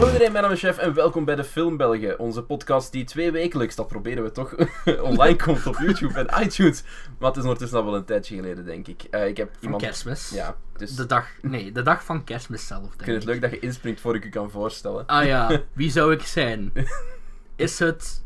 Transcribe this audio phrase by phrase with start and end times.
[0.00, 2.14] Hallo iedereen, mijn naam is Chef en welkom bij de Film België.
[2.18, 4.54] Onze podcast die twee wekelijks, dat proberen we toch,
[5.10, 6.82] online komt op YouTube en iTunes.
[7.18, 9.02] Maar het is ondertussen al wel een tijdje geleden, denk ik.
[9.02, 9.82] Eh, ik heb Van iemand...
[9.82, 10.30] kerstmis.
[10.30, 13.40] Ja, dus De dag, nee, de dag van kerstmis zelf, denk ik vind het leuk
[13.40, 15.06] dat je inspringt voor ik u kan voorstellen.
[15.06, 16.72] Ah ja, wie zou ik zijn?
[17.56, 18.22] Is het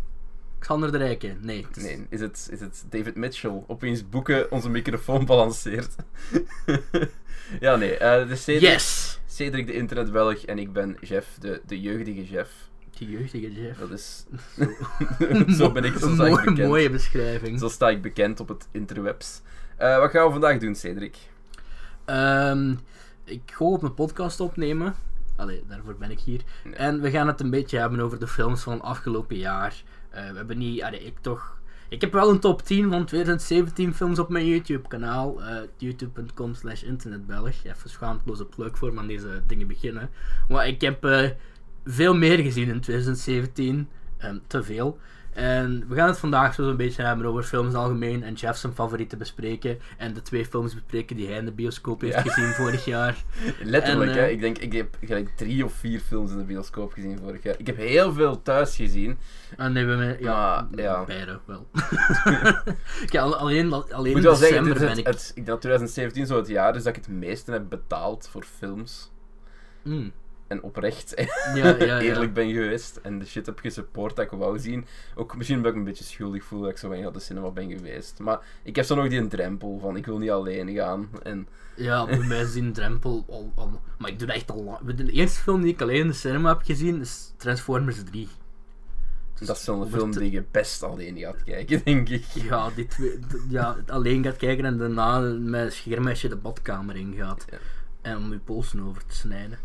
[0.64, 1.36] Xander de Rijke?
[1.40, 1.66] Nee.
[1.74, 3.62] is- Nee, is het, is het David Mitchell?
[3.66, 5.95] Opeens boeken onze microfoon balanceert.
[7.60, 9.19] ja, nee, het is Cedric, Yes!
[9.27, 12.50] Cedric de internetbelg en ik ben Jeff, de, de jeugdige Jeff.
[12.98, 13.78] Die jeugdige Jeff.
[13.78, 14.24] Dat is...
[15.58, 16.69] zo ben ik, zo Een sta ik mooie, bekend.
[16.69, 17.58] mooie beschrijving.
[17.58, 19.41] Zo sta ik bekend op het interwebs.
[19.77, 21.16] Eh, wat gaan we vandaag doen, Cedric?
[22.05, 22.74] Ehm,
[23.24, 24.94] ik ga op mijn podcast opnemen.
[25.36, 26.41] Allee, daarvoor ben ik hier.
[26.64, 26.74] Nee.
[26.74, 29.83] En we gaan het een beetje hebben over de films van afgelopen jaar.
[30.14, 30.82] Eh, we hebben niet...
[30.82, 31.62] Ik toch...
[31.88, 35.42] Ik heb wel een top 10 van 2017 films op mijn YouTube-kanaal.
[35.42, 37.64] eh, youtube.com slash internetbelg.
[37.64, 40.11] Even schaamteloze plug voor aan deze dingen beginnen.
[40.48, 41.30] Maar ik heb eh,
[41.84, 43.89] veel meer gezien in 2017.
[44.19, 44.98] Ehm, te veel.
[45.34, 48.22] En we gaan het vandaag zo een beetje hebben over films algemeen.
[48.22, 49.78] En Jeff zijn favorieten bespreken.
[49.98, 52.20] En de twee films bespreken die hij in de bioscoop heeft Ja.
[52.20, 53.16] gezien vorig jaar.
[53.62, 54.22] Letterlijk, En, hè.
[54.24, 57.42] eh, Ik denk, ik heb gelijk drie of vier films in de bioscoop gezien vorig
[57.42, 57.55] jaar.
[57.58, 59.18] Ik heb heel veel thuis gezien.
[59.56, 61.05] En nee, we hebben ja, Maar, ja.
[61.05, 61.66] beide wel.
[63.38, 65.06] Alleen, alleen moet wel zeggen, december ben ik...
[65.06, 68.28] het- ik denk dat 2017 zo het jaar is dat ik het meeste heb betaald
[68.30, 69.12] voor films.
[69.82, 70.12] Mm,
[70.47, 71.14] En oprecht
[71.55, 72.97] ja, ja, eerlijk ben geweest.
[72.97, 74.86] En de shit heb gesupport dat ik wou zien.
[75.14, 77.25] Ook misschien ben ik me een beetje schuldig voel dat ik zo weinig naar de
[77.25, 78.19] cinema ben geweest.
[78.19, 81.09] Maar ik heb zo nog die drempel van ik wil niet alleen gaan.
[81.23, 83.81] En Ja, bij mij is die drempel al, al...
[83.98, 84.95] Maar ik doe dat echt al lang.
[84.95, 88.29] De eerste film die ik alleen in de cinema heb gezien is Transformers 3.
[89.39, 92.25] Dus dat is zo'n film die je best alleen gaat kijken, denk ik.
[92.25, 97.45] Ja, die twee, ja, alleen gaat kijken en daarna met een schermesje de badkamer ingaat.
[97.51, 97.58] Ja.
[98.03, 99.58] En om je polsen over te snijden.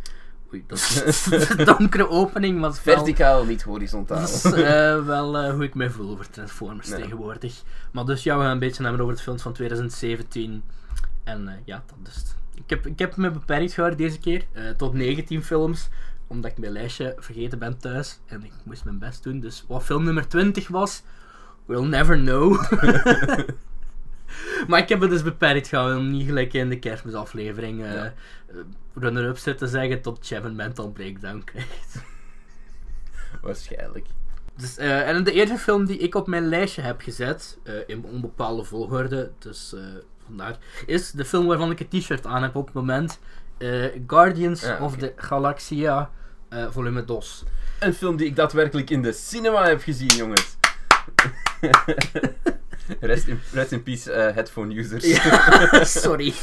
[0.54, 1.26] Oei, dat is
[1.58, 4.20] een donkere opening, maar het wel- Verticaal, niet horizontaal.
[4.20, 7.02] Dat is eh, wel eh, hoe ik mij voel over Transformers Nee.
[7.02, 7.64] tegenwoordig.
[7.92, 10.64] Maar dus ja, we gaan een beetje hebben over de films van 2017.
[11.24, 12.36] En eh, ja, dat het.
[12.56, 14.46] Ik heb, ik heb me beperkt gehouden deze keer
[14.78, 15.90] tot 19 films.
[16.28, 18.20] Omdat ik mijn lijstje vergeten ben thuis.
[18.26, 19.40] En ik moest mijn best doen.
[19.40, 21.04] Dus wat film nummer 20 was,
[21.66, 22.62] we'll never know.
[24.67, 28.03] maar ik heb het dus beperkt gehouden om niet gelijk in de kerstmisaflevering eh Ja.
[28.06, 28.56] eh,
[28.94, 31.95] runner-up te zeggen tot Jeff een mental breakdown krijgt.
[33.41, 34.06] Waarschijnlijk.
[34.56, 38.03] Dus, eh, en de eerste film die ik op mijn lijstje heb gezet, eh, in
[38.03, 39.81] onbepaalde volgorde, dus eh,
[40.25, 43.19] vandaar, is de film waarvan ik het t-shirt aan heb op het moment.
[44.07, 46.09] Guardians Ja, of the Galaxia,
[46.69, 47.44] volume DOS.
[47.79, 50.57] Een film die ik daadwerkelijk in de cinema heb gezien, jongens.
[53.00, 55.06] rest, in, rest in peace, eh, headphone users.
[55.06, 56.34] Ja, sorry.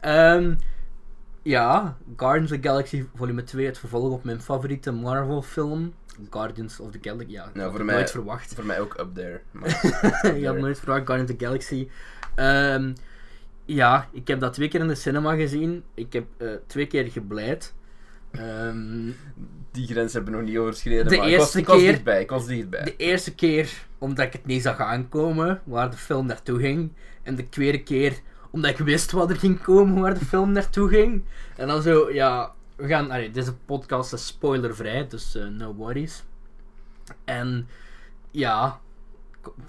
[0.00, 0.54] Ehm,
[1.42, 5.94] ja, Guardians of the Galaxy volume 2, het vervolg op mijn favoriete Marvel film.
[6.30, 8.54] Guardians of the Galaxy, ja, Nou, voor mij- nooit verwacht.
[8.54, 9.40] Voor mij ook up there.
[9.52, 11.88] Maar, je had nooit verwacht, Guardians of the Galaxy.
[12.34, 12.92] Ehm,
[13.64, 15.84] ja, ik heb dat twee keer in de cinema gezien.
[15.94, 17.74] Ik heb eh, twee keer gebleid.
[18.38, 19.10] Ehm,
[19.70, 21.08] die grens hebben we nog niet overschreden.
[21.08, 22.20] De maar ik was, eerste ik was keer- dichtbij.
[22.20, 22.84] Ik was dichtbij.
[22.84, 26.92] de eerste keer omdat ik het niet zag aankomen waar de film naartoe ging.
[27.22, 28.12] En de tweede keer
[28.50, 31.24] omdat ik wist wat er ging komen waar de film naartoe ging.
[31.56, 36.24] En dan zo, ja, we gaan, allee, deze podcast is spoilervrij, dus eh, no worries.
[37.24, 37.68] En
[38.30, 38.80] ja, ik-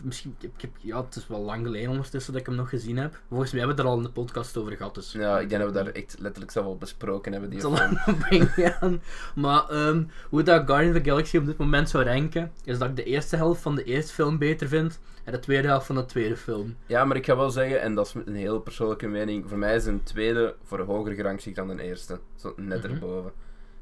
[0.04, 3.20] misschien, ik, ja, het is wel lang geleden ondertussen dat ik hem nog gezien heb.
[3.30, 4.96] Volgens mij hebben we het er al in de podcast over gehad.
[4.96, 7.50] Dus Ja, ik denk dat we daar echt letterlijk zelf al besproken hebben.
[7.50, 8.00] Die zal aan.
[9.36, 12.90] Maar ehm, hoe dat Guardians of the Galaxy op dit moment zou ranken, is dat
[12.90, 15.96] ik de eerste helft van de eerste film beter vind en de tweede helft van
[15.96, 16.76] de tweede film.
[16.86, 19.76] Ja, maar ik ga wel zeggen, en dat is een heel persoonlijke mening, voor mij
[19.76, 22.20] is een tweede voor een hoger gerangschikt dan een eerste.
[22.36, 22.94] Zo net Mhm.
[22.94, 23.32] erboven.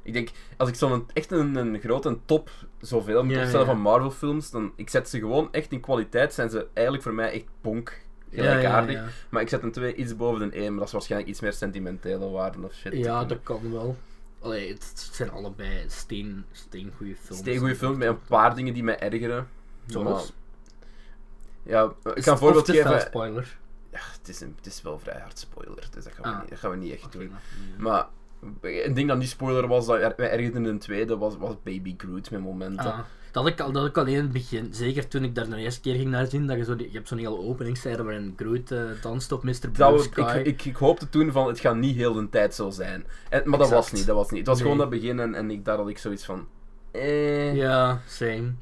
[0.06, 2.50] Ik denk, als ik zo'n echt een, een grote top
[2.80, 3.72] zoveel moet Ja, opstellen ja.
[3.72, 7.14] van Marvel films, dan ik zet ze gewoon echt in kwaliteit, zijn ze eigenlijk voor
[7.14, 8.04] mij echt bonk.
[8.32, 8.96] Gelijkaardig.
[8.96, 9.06] ja.
[9.30, 11.54] Maar ik zet een 2 iets boven een 1, maar dat is waarschijnlijk iets meer
[11.54, 12.94] sentimentele waarde of shit.
[12.94, 13.98] Ja, dat kan wel.
[14.40, 17.42] Allee, het, zijn allebei steen, steen goede films.
[17.42, 19.48] Steen goede film met een paar dingen die mij ergeren.
[19.86, 20.34] Zoals?
[21.64, 23.02] Ja, ik een voorbeeld geven.
[23.02, 23.58] spoiler.
[23.92, 26.40] Ja, het is, een, het is wel vrij hard spoiler, dus dat gaan we, Ah.
[26.42, 27.32] niet, dat gaan we niet echt doen.
[27.78, 28.08] Maar
[28.62, 31.94] een ding dat niet spoiler was, dat er- ergerde in de tweede, was, was Baby
[31.98, 32.86] Groot met momenten.
[32.94, 33.00] Ah,
[33.32, 35.82] dat ik al, dat ik al in het begin, zeker toen ik daar de eerste
[35.82, 38.72] keer ging naar zien, dat je zo, die- je hebt zo'n hele openingstijde waarin Groot
[38.72, 39.70] eh, danst op Mr.
[39.72, 40.38] Blue Sky.
[40.38, 43.06] ik, ik, ik hoopte toen van, het gaat niet heel de tijd zo zijn.
[43.30, 44.40] En, maar dat was niet, dat was niet.
[44.40, 44.66] Het was Nee.
[44.72, 46.48] gewoon dat begin en, en ik, daar had ik zoiets van...
[46.92, 47.56] Eh.
[47.56, 48.54] Ja, same.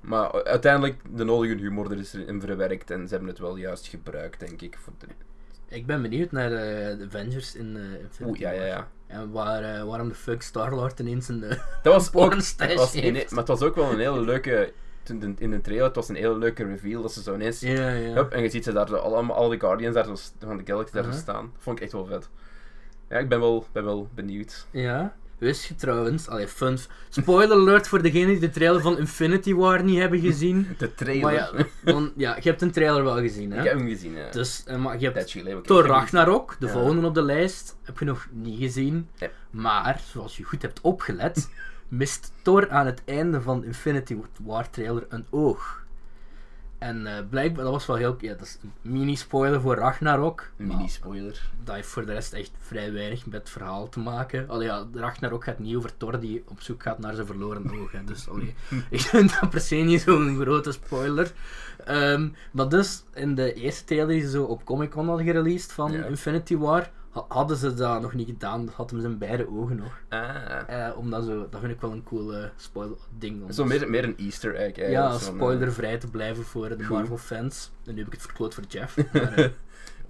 [0.00, 3.86] Maar uiteindelijk, de nodige humor er is erin verwerkt en ze hebben het wel juist
[3.86, 4.78] gebruikt, denk ik.
[4.82, 5.06] Voor de...
[5.68, 8.88] Ik ben benieuwd naar eh, de Avengers in eh Infinity Oeh, ja, ja, ja.
[9.10, 11.42] En waar, eh, waarom de fuck Star-Lord ineens een...
[11.42, 11.50] eh,
[11.82, 12.34] Dat was ook...
[12.76, 14.72] was een- maar het was ook wel een hele leuke...
[15.02, 17.60] toen de- In de trailer, het was een hele leuke reveal, dat ze zo ineens...
[17.60, 18.12] ja, ja.
[18.14, 20.06] Hup, en je ziet ze daar allemaal, al die Guardians daar
[20.38, 21.20] van de Galaxy daar Uh-huh.
[21.20, 21.52] staan.
[21.58, 22.28] Vond ik echt wel vet.
[23.08, 24.66] Ja, ik ben wel, ben wel benieuwd.
[24.70, 25.14] Ja.
[25.40, 26.78] Wist je trouwens, allee, fun.
[27.08, 30.66] Spoiler alert voor degenen die de trailer van Infinity War niet hebben gezien.
[30.78, 31.22] De trailer.
[31.22, 31.50] Maar ja,
[31.84, 33.68] dan, ja, je hebt een trailer wel gezien, ik hè?
[33.68, 34.30] heb hem gezien, ja.
[34.30, 35.86] Dus, eh, maar je hebt ik Thor.
[35.86, 36.72] Ragnarok, de Ja.
[36.72, 39.08] volgende op de lijst, heb je nog niet gezien.
[39.18, 39.30] Nee.
[39.50, 41.48] Maar, zoals je goed hebt opgelet,
[41.88, 45.79] mist Thor aan het einde van Infinity War trailer een oog.
[46.80, 48.16] En eh, blijkbaar, dat was wel heel...
[48.20, 50.50] Ja, dat is een mini-spoiler voor Ragnarok.
[50.56, 51.50] Mini-spoiler.
[51.64, 54.48] dat heeft voor de rest echt vrij weinig met het verhaal te maken.
[54.48, 57.92] Allee, ja, Ragnarok gaat niet over Thor die op zoek gaat naar zijn verloren oog.
[57.92, 58.04] Hè.
[58.04, 58.54] Dus allee,
[58.90, 61.32] ik vind dat per se niet zo'n grote spoiler.
[61.84, 65.72] Ehm, maar dus, in de eerste trailer die ze zo op Comic Con hadden gereleased
[65.72, 66.04] van Ja.
[66.04, 66.90] Infinity War,
[67.28, 68.66] hadden ze dat nog niet gedaan.
[68.66, 69.98] Dat hadden ze in beide ogen nog.
[70.08, 70.86] Ah.
[70.86, 73.42] Eh, omdat zo, dat vind ik wel een cool spoiler ding.
[73.42, 74.90] om- Zo meer, meer een easter egg, eigenlijk.
[74.90, 76.84] ja, eh, spoilervrij te blijven voor de.
[76.88, 77.70] Marvel fans.
[77.86, 78.96] En nu heb ik het verkloot voor Jeff.
[79.12, 79.48] Maar, eh,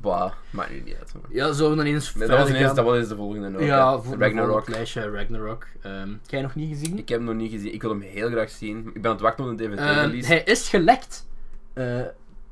[0.00, 1.12] Bah, maakt nu niet uit.
[1.14, 1.22] man.
[1.28, 3.98] ja, we dan eens Nee, dat, was ineens, dat was eens de volgende ook, Ja,
[4.00, 4.68] voor Ragnarok.
[4.68, 5.66] lijstje Ragnarok.
[5.80, 6.98] Heb jij nog niet gezien?
[6.98, 7.72] Ik heb hem nog niet gezien.
[7.74, 8.78] Ik wil hem heel graag zien.
[8.78, 10.26] Ik ben aan het wachten op een Ehm, DVD-release.
[10.26, 11.26] hij is gelekt.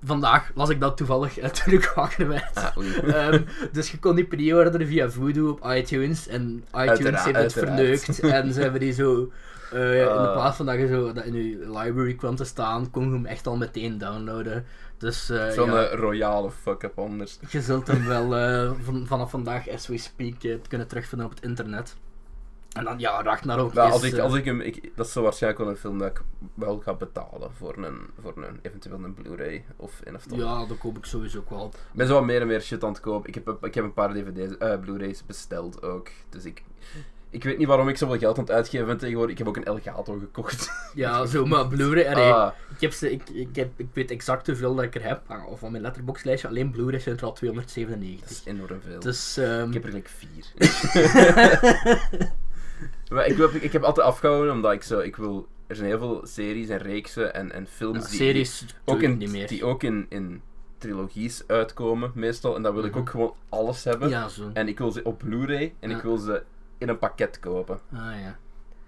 [0.02, 2.54] Vandaag las ik dat toevallig eh, toen ik wakker werd.
[2.54, 3.34] Ah,
[3.72, 6.26] dus je kon die pre-orderen via Voodoo op iTunes.
[6.28, 7.76] En iTunes Uiteraard, heeft het uiteraard.
[7.76, 8.20] verneukt.
[8.46, 9.30] en ze hebben die zo...
[9.72, 10.32] eh, in Ah.
[10.32, 13.26] plaats van dat je zo dat in je library kwam te staan, kon je hem
[13.26, 14.64] echt al meteen downloaden.
[14.98, 17.38] Dus eh, Zo'n ja, eh, royale fuck-up anders.
[17.48, 18.28] je zult hem wel
[18.82, 21.96] van, vanaf vandaag, as we speak, kunnen terugvinden op het internet.
[22.78, 23.92] En dan, ja, Ragnarok Nou, is...
[23.94, 26.08] als ik, eh, als ik hem, ik, dat is zo waarschijnlijk wel een film dat
[26.08, 26.22] ik
[26.54, 30.46] wel ga betalen voor een, voor een eventueel een Blu-ray of een of ander.
[30.46, 31.66] ja, dat koop ik sowieso ook wel.
[31.66, 33.28] Ik ben zo wat meer en meer shit aan het kopen.
[33.28, 36.08] Ik heb, ik heb een paar DVD's, eh, Blu-rays besteld ook.
[36.28, 36.62] Dus ik,
[37.30, 39.32] ik weet niet waarom ik zoveel geld aan het uitgeven ben tegenwoordig.
[39.32, 40.70] Ik heb ook een Elgato gekocht.
[40.94, 44.74] Ja, zo, maar Blu-ray, Ah, ik, heb ze, ik, ik, heb, ik weet exact hoeveel
[44.74, 47.36] dat ik er heb, ah, of van mijn letterboxlijstje, alleen Blu-ray zijn er al dat
[47.38, 48.30] 297.
[48.30, 49.00] is enorm veel.
[49.00, 50.44] Dus, ehm, Ik heb er gelijk vier.
[53.12, 55.98] maar ik, heb, ik heb altijd afgehouden omdat ik zo, ik wil, er zijn heel
[55.98, 59.46] veel series en reeksen en, en films ja, die, series ook, in, niet meer.
[59.48, 60.42] die ook in, in
[60.78, 62.56] trilogies uitkomen meestal.
[62.56, 63.00] En dan wil ik Mhm.
[63.00, 64.08] ook gewoon alles hebben.
[64.08, 64.50] Ja, zo.
[64.52, 65.96] En ik wil ze op Blu-ray en Ja.
[65.96, 66.42] ik wil ze
[66.78, 67.80] in een pakket kopen.
[67.92, 68.38] Ah, ja.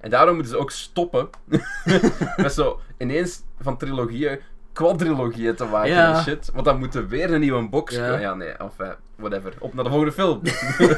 [0.00, 1.28] En daarom moeten ze ook stoppen
[2.36, 4.40] met zo ineens van trilogieën
[4.72, 6.16] quadrilogieën te maken Ja.
[6.16, 6.50] en shit.
[6.52, 8.18] Want dan moet er weer een nieuwe box Ja.
[8.18, 9.54] Ja, nee, enfin, whatever.
[9.58, 10.40] Op naar de volgende film.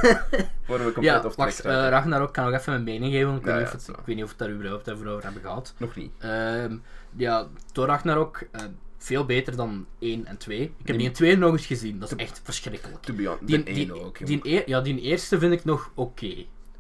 [0.67, 3.39] Worden we compleet Ja, of wacht, eh, Ragnarok kan nog even mijn mening geven, want
[3.41, 5.23] ik, Ja, weet, niet of het, ik weet niet of we het daar überhaupt over
[5.23, 5.75] hebben gehad.
[5.77, 6.11] Nog niet.
[6.19, 6.77] Ehm,
[7.17, 8.61] ja, Thor Ragnarok, eh,
[8.99, 10.61] veel beter dan 1 en 2.
[10.61, 13.03] Ik heb Die- die in 2 nog eens gezien, dat is echt verschrikkelijk.
[13.03, 14.27] To be honest, Die, de die, ene ook.
[14.27, 16.35] die, e- ja, die eerste vind ik nog oké.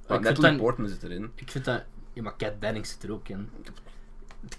[0.06, 1.30] Vind Natalie Portman zit erin.
[1.34, 1.82] Ik vind dat...
[2.12, 3.48] Ja, maar Cat Dennings zit er ook in.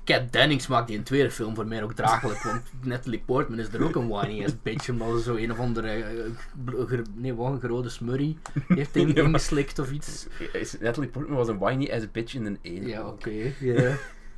[0.03, 3.67] Cat Dennings maakt die een tweede film voor mij ook draaglijk, want Natalie Portman is
[3.73, 5.87] er ook een whiny ass bitch, omdat ze zo een of andere...
[5.89, 8.37] eh, nee, wat een grote smurrie
[8.67, 10.27] heeft in- Ja, ingeslikt of iets.
[10.53, 12.87] Is- Natalie Portman was een whiny as a bitch in een ene.
[12.87, 13.31] Ja, oké.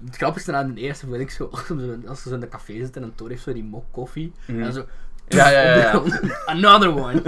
[0.06, 1.44] Het grappigste aan de eerste vind ik zo,
[2.08, 4.62] als ze zo- in de café zitten en Thor heeft zo die mok koffie, Mhm.
[4.62, 4.86] en zo...
[5.28, 6.04] Ja, ja, ja, ja.
[6.46, 7.22] Another one!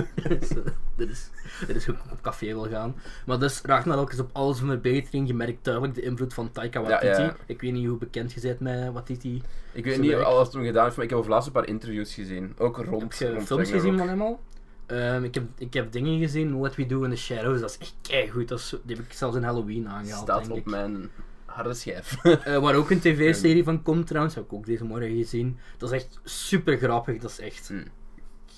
[0.49, 0.55] Zo,
[0.97, 1.29] dit, is,
[1.67, 2.95] dit is hoe ik op café wil gaan.
[3.25, 5.27] Maar dus, Ragnarok is op alles een verbetering.
[5.27, 7.21] Je merkt duidelijk de invloed van Taika Waititi.
[7.21, 7.35] ja.
[7.45, 9.41] Ik weet niet hoe bekend je bent met Waititi.
[9.71, 10.23] Ik weet niet werk.
[10.25, 12.53] alles wat hij gedaan heeft, maar ik heb over laatst een paar interviews gezien.
[12.57, 13.01] Ook rond.
[13.01, 14.39] Heb je rond films gezien van hem al?
[14.85, 17.77] Ehm, ik, heb, ik heb dingen gezien, What We Do in the Shadows, dat is
[17.77, 18.47] echt keigoed.
[18.47, 20.65] Dat is, zo- die heb ik zelfs in Halloween aangehaald, Staat denk op ik.
[20.65, 21.09] mijn
[21.57, 22.23] harde schijf.
[22.23, 25.57] Eh, waar ook een tv-serie van komt trouwens, heb ik ook deze morgen gezien.
[25.77, 27.83] Dat is echt super grappig, dat is echt Hmm.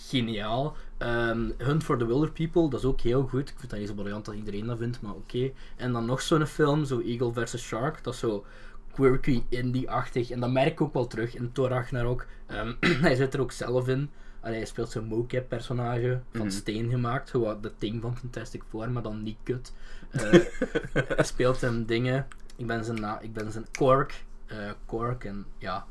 [0.08, 0.75] geniaal.
[0.98, 3.50] Ehm, Hunt for the Wilder People, dat is ook heel goed.
[3.50, 5.51] Ik vind dat niet zo briljant dat iedereen dat vindt, maar oké.
[5.75, 7.58] En dan nog zo'n film, zo Eagle vs.
[7.58, 8.46] Shark, dat is zo
[8.94, 10.29] quirky, indie-achtig.
[10.29, 12.25] En dat merk ik ook wel terug in Thor Ragnarok.
[12.48, 12.74] Ehm
[13.06, 14.10] hij zit er ook zelf in.
[14.41, 16.50] Allee, hij speelt zo'n mocap-personage van Mhm.
[16.50, 19.74] steen gemaakt, wat de ding van Fantastic Four, maar dan niet kut.
[20.12, 20.22] Eh,
[21.15, 22.27] hij speelt hem dingen.
[22.59, 24.23] Ik ben zijn, na ik ben zijn Cork.
[24.45, 25.85] eh Cork en ja.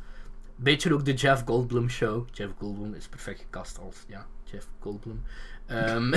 [0.57, 2.27] Beetje ook de Jeff Goldblum show.
[2.33, 5.23] Jeff Goldblum is perfect gecast als ja, Jeff Goldblum.
[5.67, 6.13] Ehm,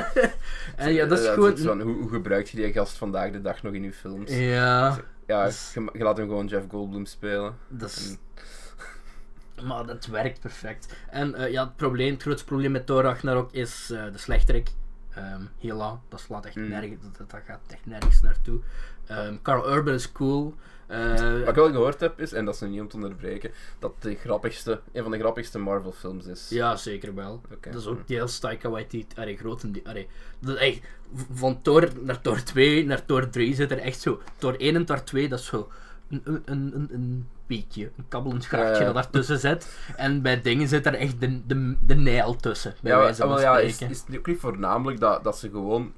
[0.76, 1.58] en ja, dat is gewoon.
[1.58, 4.30] van, hoe, hoe gebruik je die gast vandaag de dag nog in je films?
[4.30, 7.56] Ja, Ja, Dus- je, je laat hem gewoon Jeff Goldblum spelen.
[7.68, 8.08] dat is.
[8.10, 8.18] En-
[9.66, 10.94] Maar dat werkt perfect.
[11.10, 14.70] En eh, ja, het, probleem, het grootste probleem met Thor Ragnarok is eh, de slechterik.
[15.10, 16.68] Ehm Hela, dat slaat echt Mm.
[16.68, 18.60] nergens, dat, dat gaat echt nergens naartoe.
[19.06, 20.54] Ehm Carl Urban is cool.
[20.86, 21.08] Eh,
[21.40, 23.92] Wat ik wel gehoord heb is, en dat is nu niet om te onderbreken, dat
[24.02, 26.46] de grappigste, een van de grappigste Marvel films is.
[26.48, 27.40] ja, zeker wel.
[27.60, 30.08] Dat is ook deels Taika Waititi, allee, grote, allee,
[30.38, 30.80] dat is echt,
[31.14, 34.74] v- van Thor naar Thor 2 naar Thor 3 zit er echt zo, Thor 1
[34.74, 35.68] en Thor 2, dat is zo
[36.10, 38.92] een, een, een, een beekje, een kabbelend grachtje ja.
[38.92, 39.78] dat daartussen zit.
[39.96, 43.40] En bij dingen zit er echt de, de, de nijl tussen, bij Ja, wijze van
[43.40, 45.92] ja is, is het ook niet voornamelijk dat, dat ze gewoon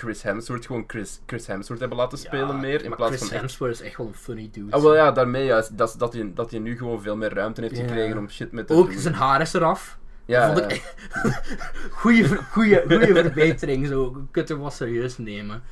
[0.00, 3.30] Chris Hemsworth gewoon Chris, Chris Hemsworth hebben laten spelen Ja, meer, in plaats Chris van
[3.30, 3.40] echt...
[3.40, 4.72] Hemsworth is echt wel een funny dude.
[4.72, 7.60] Ah, wel ja, daarmee juist, dat, dat, hij, dat hij nu gewoon veel meer ruimte
[7.60, 9.00] heeft gekregen om shit met te Ook doen.
[9.00, 9.98] zijn haar is eraf.
[10.24, 10.94] ja, vond ik
[12.00, 14.26] Goeie, ver- goeie, goeie verbetering, zo.
[14.30, 15.62] Kunt hem wel serieus nemen.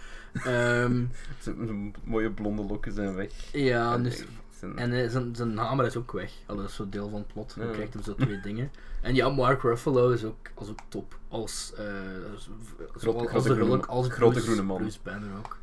[0.42, 3.30] Zijn- zijn mooie blonde lokken zijn weg.
[3.52, 4.24] ja, dus,
[4.58, 6.32] zijn- en eh, zijn, zijn hamer is ook weg.
[6.46, 7.54] Dat is zo deel van het plot.
[7.56, 7.72] Dan Ja.
[7.72, 8.70] krijgt hem zo twee dingen.
[9.00, 11.18] En ja, Mark Ruffalo is ook, als ook top.
[11.28, 11.84] Als, eh
[12.32, 12.50] als,
[12.96, 14.76] zowel als grote de groene- Hulk, als grote Bruce, groene man.
[14.76, 15.58] Bruce Banner ook.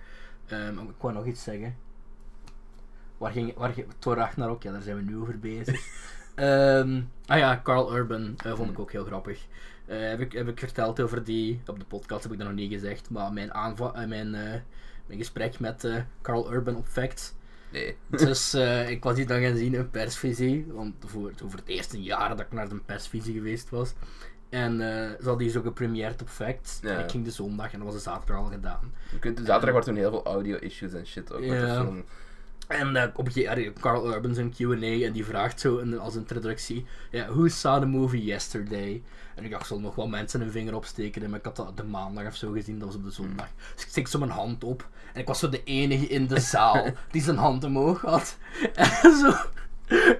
[0.45, 1.75] Ehm, ik wou nog iets zeggen.
[3.17, 4.63] Waar ging, waar ging Thor Ragnarok?
[4.63, 5.79] Ja, daar zijn we nu over bezig.
[6.35, 9.45] Ehm, ah ja, Carl Urban eh, vond ik ook heel grappig.
[9.85, 12.71] Heb, ik, heb ik verteld over die, op de podcast heb ik dat nog niet
[12.71, 14.29] gezegd, maar mijn, aanva mijn,
[15.05, 15.87] mijn gesprek met
[16.21, 17.33] Carl Urban op Facts.
[17.75, 17.95] Nee.
[18.27, 22.01] Dus eh, ik was die dan gaan zien in persvisie, want voor, over het eerste
[22.01, 23.93] jaar dat ik naar de persvisie geweest was.
[24.49, 26.79] En eh ze hadden die zo gepremierd op Facts.
[26.81, 26.89] Ja.
[26.89, 28.91] En ik ging de zondag en dat was de zaterdag al gedaan.
[29.19, 31.87] Kunt- Zaterdag wordt toen heel veel audio-issues en shit ook de Ja.
[32.67, 36.85] En eh, op een Carl Urban zijn Q&A en die vraagt zo in- als introductie,
[37.11, 39.03] ja, who saw the movie yesterday?
[39.35, 41.83] En ik dacht, zullen nog wel mensen een vinger opsteken, maar ik had dat de
[41.83, 43.47] maandag of zo gezien, dat was op de zondag.
[43.75, 46.39] Dus ik steek zo mijn hand op en ik was zo de enige in de
[46.39, 48.37] zaal die zijn hand omhoog had.
[48.75, 49.33] En zo,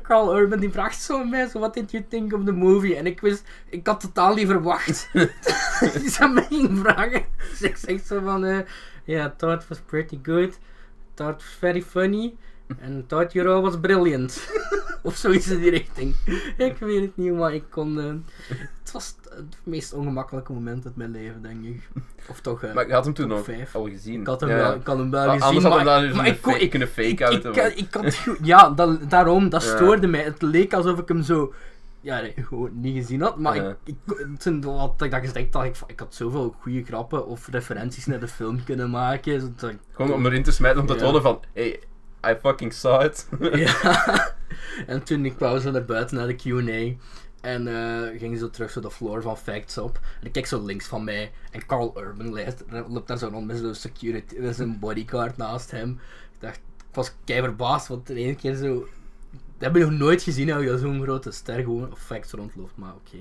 [0.04, 2.96] Carl Urban die vraagt zo aan mij, zo, what did you think of the movie?
[2.96, 5.10] En ik wist, ik had totaal niet verwacht
[6.00, 7.26] die ze aan mij ging vragen.
[7.50, 8.60] Dus ik zeg zo van, eh
[9.04, 10.60] yeah, I thought was pretty good.
[11.14, 12.36] Thought was very funny.
[12.82, 14.48] And thought your role was brilliant.
[15.04, 16.16] of zoiets in die richting.
[16.58, 18.00] Ik weet het niet, maar ik kon...
[18.00, 21.89] eh, het was het meest ongemakkelijke moment uit mijn leven, denk ik.
[22.30, 22.74] Of toch...
[22.74, 23.75] Maar je had hem toen nog vijf.
[23.75, 24.22] al gezien.
[24.22, 26.15] ik had hem Ja, wel, ik had hem wel Maar gezien, Anders had maar, hem
[26.15, 29.50] maar ik, kon- ik, kunnen fake ik, out ik, ik, ik had, ja, dat, daarom,
[29.50, 29.75] dat Ja.
[29.75, 30.24] stoorde mij.
[30.24, 31.54] Het leek alsof ik hem zo,
[32.01, 33.38] ja, nee, gewoon niet gezien had.
[33.38, 33.70] Maar Ja.
[33.84, 37.48] ik, ik, toen had ik dat gezegd, dacht ik, ik had zoveel goede grappen of
[37.48, 39.39] referenties naar de film kunnen maken.
[39.42, 41.80] zodat ik- Gewoon om erin te smijten om te tonen van, hey,
[42.30, 43.27] I fucking saw it.
[43.54, 44.34] ja.
[44.88, 47.04] En toen ik zo naar buiten naar de Q&A.
[47.46, 50.00] En eh ging zo terug zo de floor van Facts op.
[50.20, 51.32] En ik kijk zo links van mij.
[51.52, 55.72] En Carl Urban lijst- loopt daar zo rond met zo'n security, met zijn bodyguard naast
[55.72, 55.90] hem.
[56.34, 58.88] Ik dacht, ik was kei verbaasd, want de ene keer zo...
[59.58, 62.75] Dat heb je nog nooit gezien, hoe je zo'n grote ster gewoon op Facts rondloopt.
[62.75, 63.18] Maar oké.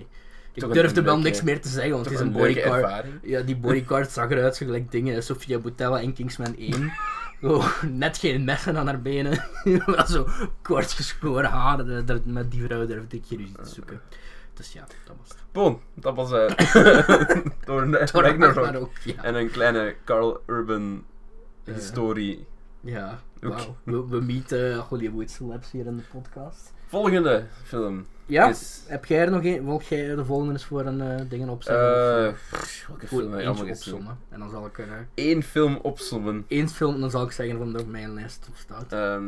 [0.52, 3.06] Ik Toch durfde wel niks meer te zeggen, want het is een bodyguard.
[3.22, 5.22] Ja, die bodyguard zag eruit zo gelijk dingen.
[5.22, 6.92] Sofia Boutella in Kingsman 1.
[7.44, 9.44] Gewoon net geen messen aan haar benen.
[9.86, 10.26] Wel zo
[10.62, 11.84] kort geschoren haar.
[12.24, 14.00] Met die vrouw durfde ik geen ruzie te zoeken.
[14.54, 15.38] Dus ja, dat was het.
[15.52, 16.46] Bon, dat was eh
[17.66, 18.90] door Door Ragnarok.
[19.04, 19.22] Ja.
[19.22, 21.04] En een kleine Carl Urban
[21.64, 22.46] historie.
[22.80, 23.76] Ja, wauw.
[23.82, 26.72] We, we meeten Hollywood celebs hier in de podcast.
[26.86, 28.82] Volgende film Ja, is...
[28.86, 29.64] heb jij er nog een?
[29.64, 32.24] Wil jij de volgende eens voor een eh dingen opzetten?
[32.24, 34.18] eh, of, pff, welke film heb je eentje allemaal opzommen.
[34.30, 36.44] En dan zal ik er eh, Eén film opzommen.
[36.48, 38.92] één film en dan zal ik zeggen van op mijn lijst staat.
[38.92, 39.24] Ehm,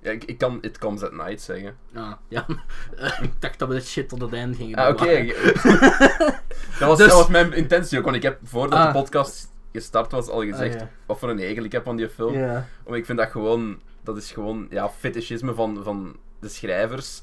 [0.00, 1.76] ja, ik, ik kan It Comes at Night zeggen.
[1.94, 2.46] Ah, ja.
[3.22, 5.04] ik dacht dat we dit shit tot het einde gingen Ah, oké.
[5.04, 5.26] bewaren.
[6.78, 8.86] dat, was, Dus- dat was mijn intentie ook, want ik heb voordat Ah.
[8.92, 10.88] de podcast gestart was al gezegd Ah, ja.
[11.06, 12.34] wat voor een hekel ik heb aan die film.
[12.34, 12.66] Ja.
[12.86, 17.22] Ik vind dat gewoon, dat is gewoon, ja, fetischisme van, van de schrijvers.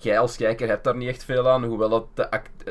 [0.00, 2.64] Jij als kijker hebt daar niet echt veel aan, hoewel dat de, act-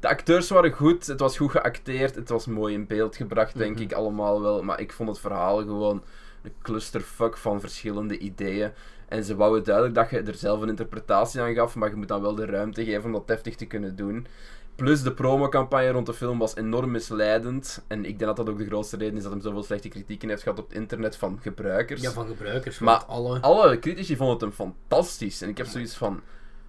[0.00, 3.74] de acteurs waren goed, het was goed geacteerd, het was mooi in beeld gebracht, denk
[3.74, 3.82] Mhm.
[3.82, 4.62] ik allemaal wel.
[4.62, 6.02] Maar ik vond het verhaal gewoon
[6.42, 8.70] een clusterfuck van verschillende ideeën.
[9.08, 12.08] En ze wouden duidelijk dat je er zelf een interpretatie aan gaf, maar je moet
[12.08, 14.26] dan wel de ruimte geven om dat deftig te kunnen doen.
[14.74, 17.84] Plus de promocampagne rond de film was enorm misleidend.
[17.88, 20.28] En ik denk dat dat ook de grootste reden is dat hem zoveel slechte kritieken
[20.28, 22.02] heeft gehad op het internet van gebruikers.
[22.02, 22.78] ja, van gebruikers.
[22.78, 23.40] Maar- Want alle...
[23.40, 25.42] Alle critici vonden het hem fantastisch.
[25.42, 26.20] En ik heb zoiets van...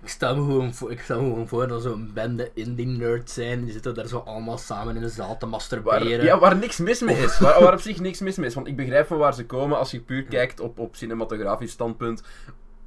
[0.03, 3.33] Ik stel me gewoon voor, ik stel me gewoon voor dat zo'n bende indie nerds
[3.33, 3.63] zijn.
[3.63, 6.23] Die zitten daar zo allemaal samen in de zaal te Waar, masturberen.
[6.23, 7.39] ja, waar niks mis mee is.
[7.39, 8.53] Waar, waar op zich niks mis mee is.
[8.53, 12.23] Want ik begrijp van waar ze komen als je puur kijkt op, op cinematografisch standpunt.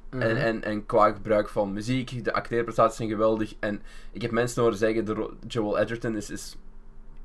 [0.09, 0.21] Mhm.
[0.21, 2.23] En, en, en qua gebruik van muziek.
[2.23, 3.53] De acteerprestaties zijn geweldig.
[3.59, 3.81] En
[4.11, 6.55] ik heb mensen horen zeggen, de Joel Edgerton is, is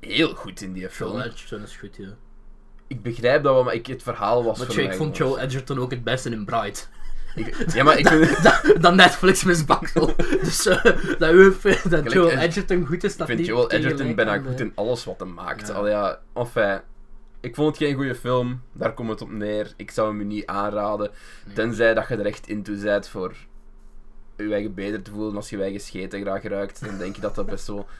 [0.01, 1.11] heel goed in die film.
[1.11, 2.17] Joel Edgerton is goed, ja.
[2.87, 5.17] Ik begrijp dat wel, maar ik, het verhaal was Maar voor tja, ik mij vond
[5.17, 6.91] Joel Edgerton ook het beste in Bright.
[7.35, 10.15] Ik- ja, maar ik vind, dat, dat Netflix misbaksel.
[10.43, 10.85] dus eh,
[11.19, 11.55] dat, u,
[11.89, 15.05] dat Joel eh, Edgerton goed is, dat ik vind Joel Edgerton bijna goed in alles
[15.05, 15.69] wat hij maakt.
[15.69, 15.75] Ja.
[15.75, 16.81] Al ja, enfin,
[17.41, 18.63] ik vond het geen goede film.
[18.73, 19.73] Daar komt het op neer.
[19.77, 21.11] Ik zou hem niet aanraden.
[21.47, 21.55] Nee.
[21.55, 23.35] Tenzij dat je er echt into bent voor
[24.37, 26.85] je eigen beter te voelen als je je eigen scheten graag ruikt.
[26.85, 27.87] Dan denk je dat dat best wel...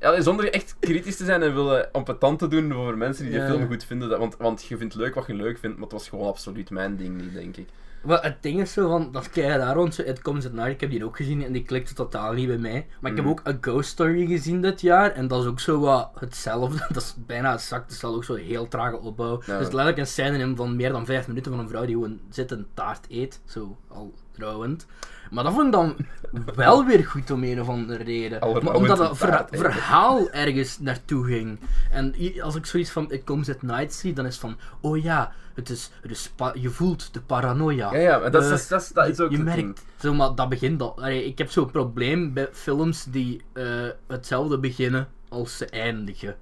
[0.00, 3.38] Ja, zonder echt kritisch te zijn en willen ampetant te doen over mensen die de
[3.38, 3.46] Ja.
[3.46, 4.08] film goed vinden.
[4.08, 6.70] Dat, want, want je vindt leuk wat je leuk vindt, maar het was gewoon absoluut
[6.70, 7.68] mijn ding niet, denk ik.
[8.04, 10.52] Maar het ding is zo van, dat is kei raar, want zo It Comes at
[10.52, 12.86] Night, ik heb die ook gezien en die klikte totaal niet bij mij.
[13.00, 13.34] Maar ik heb Mhm.
[13.38, 16.86] ook A Ghost Story gezien dit jaar en dat is ook zo wat hetzelfde.
[16.92, 19.36] Dat is bijna exact, het is ook zo heel trage opbouw.
[19.38, 22.20] Dus letterlijk een scène in van meer dan vijf minuten van een vrouw die gewoon
[22.30, 24.86] zit en taart eet, zo al rouwend.
[25.30, 25.96] Maar dat vond ik dan
[26.54, 28.38] wel weer goed om een of andere reden.
[28.62, 31.58] Maar omdat een het verha- verhaal ergens naartoe ging.
[31.90, 35.32] En als ik zoiets van It Comes at Night zie, dan is van, oh ja,
[35.54, 37.92] het is, het is pa- je voelt de paranoia.
[37.94, 40.14] Ja, ja, maar dat, is- dat, is- dat, is- dat is ook je merkt, zo,
[40.14, 40.96] maar dat begint al.
[40.96, 43.64] Allee, ik heb zo'n probleem bij films die eh,
[44.06, 46.36] hetzelfde beginnen als ze eindigen.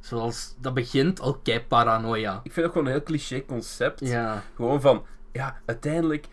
[0.00, 2.40] Zoals, dat begint al kei paranoia.
[2.42, 4.00] Ik vind het gewoon een heel cliché concept.
[4.00, 4.42] Ja.
[4.54, 6.26] Gewoon van, ja, uiteindelijk,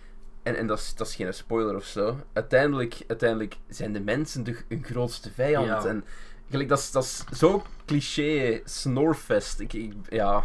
[0.43, 4.43] en, en dat, is, dat is geen spoiler of zo, uiteindelijk, uiteindelijk zijn de mensen
[4.43, 5.67] de, hun grootste vijand.
[5.67, 5.85] Ja.
[5.85, 6.03] En
[6.49, 9.59] gelijk, dat is, dat is zo cliché, snorfest.
[9.59, 10.43] Ik, ik, ja.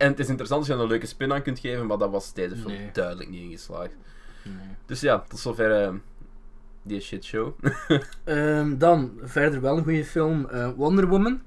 [0.00, 2.10] En het is interessant als je er een leuke spin aan kunt geven, maar dat
[2.10, 2.90] was deze film Nee.
[2.92, 3.96] duidelijk niet ingeslaagd.
[4.42, 4.54] Nee.
[4.86, 5.92] Dus ja, tot zover eh,
[6.82, 7.52] die shitshow.
[8.24, 11.40] Ehm, dan, verder wel een goede film, eh, Wonder Woman.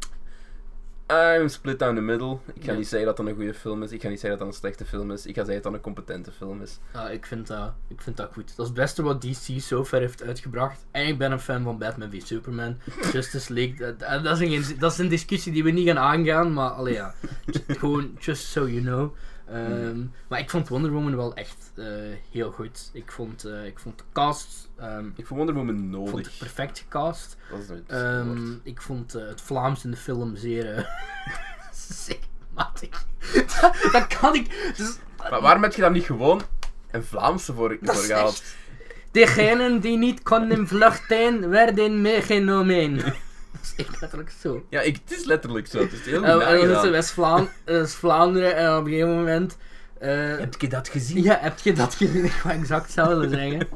[1.13, 2.37] I'm split down the middle.
[2.53, 2.77] Ik ga Ja.
[2.77, 3.91] niet zeggen dat dat een goede film is.
[3.91, 5.25] Ik ga niet zeggen dat dat een slechte film is.
[5.25, 6.79] Ik ga zeggen dat dat een competente film is.
[6.93, 8.47] Ja, ik vind, dat, ik vind dat goed.
[8.55, 10.85] Dat is het beste wat DC zo ver heeft uitgebracht.
[10.91, 12.77] En ik ben een fan van Batman v Superman.
[13.13, 16.53] Justice League, dat, dat, is een, dat is een discussie die we niet gaan aangaan,
[16.53, 17.13] maar allee, ja.
[17.67, 19.15] Gewoon, just so you know.
[19.53, 21.85] Ehm, Maar ik vond Wonder Woman wel echt eh,
[22.31, 22.89] heel goed.
[22.93, 26.25] Ik vond, eh, ik vond de cast ehm, Ik vond Wonder Woman ik vond nodig.
[26.27, 27.37] het perfect gecast.
[27.49, 30.75] Dat is nooit Ehm, ik vond eh, het Vlaams in de film zeer.
[30.75, 30.85] eh,
[32.05, 32.17] zeer
[32.53, 33.05] matig.
[33.61, 34.73] dat, dat kan ik.
[34.77, 34.97] Dus,
[35.29, 36.41] Maar waarom heb je daar niet gewoon
[36.91, 38.31] een Vlaamse voor, Dat voor is gehaald?
[38.31, 38.55] echt-
[39.11, 42.99] Degenen die niet konden vluchten, werden meegenomen.
[43.63, 44.65] Is echt letterlijk zo.
[44.69, 45.79] Ja, ik, het is letterlijk zo.
[45.79, 49.15] Het is heel goed En en dan is het West-Vlaam- West-Vlaanderen en op een gegeven
[49.15, 49.57] moment...
[49.99, 51.23] eh, Heb je dat gezien?
[51.23, 52.23] ja, heb je dat gezien?
[52.31, 53.67] Ik ga exact hetzelfde zeggen.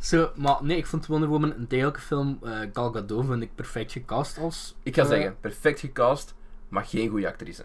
[0.00, 2.38] Zo, maar nee, ik vond Wonder Woman een degelijke film.
[2.42, 4.76] Eh Gal Gadot vind ik perfect gecast als...
[4.82, 6.34] Ik ga eh, zeggen, perfect gecast,
[6.68, 7.64] maar geen goede actrice.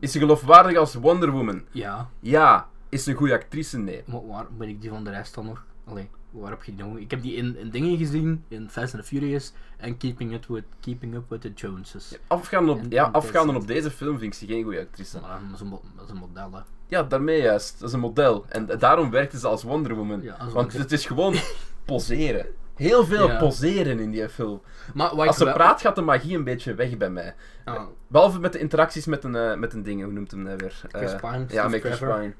[0.00, 1.64] Is ze geloofwaardig als Wonder Woman?
[1.70, 2.68] Ja, Ja.
[2.88, 3.78] Is ze een goede actrice?
[3.78, 4.02] Nee.
[4.06, 5.64] maar waar ben ik die van de rest dan nog?
[5.84, 7.00] Allee, waar heb je die?
[7.00, 10.64] Ik heb die in, in dingen gezien, in Fast and Furious en Keeping, It with,
[10.80, 12.18] Keeping Up with the Joneses.
[12.26, 15.20] Afgaande op, En- ja, afgaande op deze film vind ik ze geen goede actrice.
[15.20, 16.60] Maar dat is een, mo- dat is een model, hè.
[16.86, 17.80] Ja, daarmee juist.
[17.80, 18.44] Dat is een model.
[18.48, 20.22] En daarom werkte ze als Wonder Woman.
[20.22, 21.34] Ja, als Want het is gewoon
[21.84, 22.46] poseren.
[22.74, 23.38] Heel veel Ja.
[23.38, 24.62] poseren in die film.
[24.94, 27.34] Maar Als ze wel- praat, gaat de magie een beetje weg bij mij.
[27.64, 30.56] Ah, Behalve met de interacties met een, eh, met een ding, hoe noemt hem nou
[30.56, 30.82] weer?
[30.88, 32.18] Chris Eh, Pine, Ja, met Chris Trevor.
[32.18, 32.34] Pine.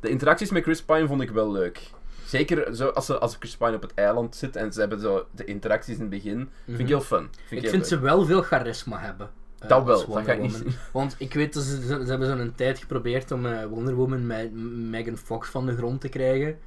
[0.00, 1.90] De interacties met Chris Pine vond ik wel leuk.
[2.28, 5.26] Zeker zo, als, ze, als Chris Pine op het eiland zit en ze hebben zo
[5.30, 6.48] de interacties in het begin.
[6.64, 7.18] Vind ik heel fun.
[7.18, 7.90] Vind ik ik heel vind leuk.
[7.92, 9.30] ze wel veel charisma hebben.
[9.58, 10.64] eh, Dat wel, dat Wonder ga ik niet.
[10.92, 14.26] Want ik weet dat ze, ze, ze hebben zo'n tijd geprobeerd om eh, Wonder Woman
[14.26, 14.52] met
[14.90, 16.58] Megan Fox van de grond te krijgen.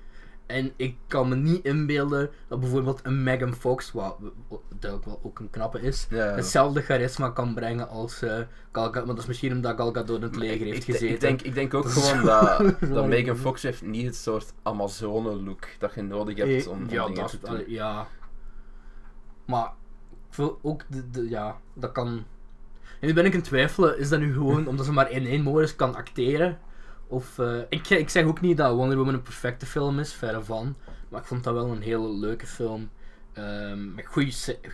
[0.45, 4.17] En ik kan me niet inbeelden dat bijvoorbeeld een Megan Fox, wat
[4.79, 6.17] duidelijk wel ook een knappe is, Ja.
[6.35, 8.39] hetzelfde charisma kan brengen als eh
[8.71, 8.93] Gal Gadot.
[8.95, 11.09] Maar dat is misschien omdat Gal Gadot in het leger heeft gezeten.
[11.09, 15.67] ik, denk, ik denk ook gewoon dat, dat Megan Fox heeft niet het soort Amazone-look
[15.79, 17.63] dat je nodig hebt Eh, om, om ja, dat, te doen.
[17.67, 18.07] ja.
[19.45, 19.71] Maar
[20.61, 22.07] ook de, de, ja, dat kan.
[22.99, 25.41] En nu ben ik in twijfelen, is dat nu gewoon omdat ze maar in één
[25.41, 26.59] modus kan acteren?
[27.11, 30.43] Of, eh, ik, ik zeg ook niet dat Wonder Woman een perfecte film is, verre
[30.43, 30.75] van.
[31.09, 32.89] Maar ik vond dat wel een hele leuke film.
[33.33, 34.05] ehm, met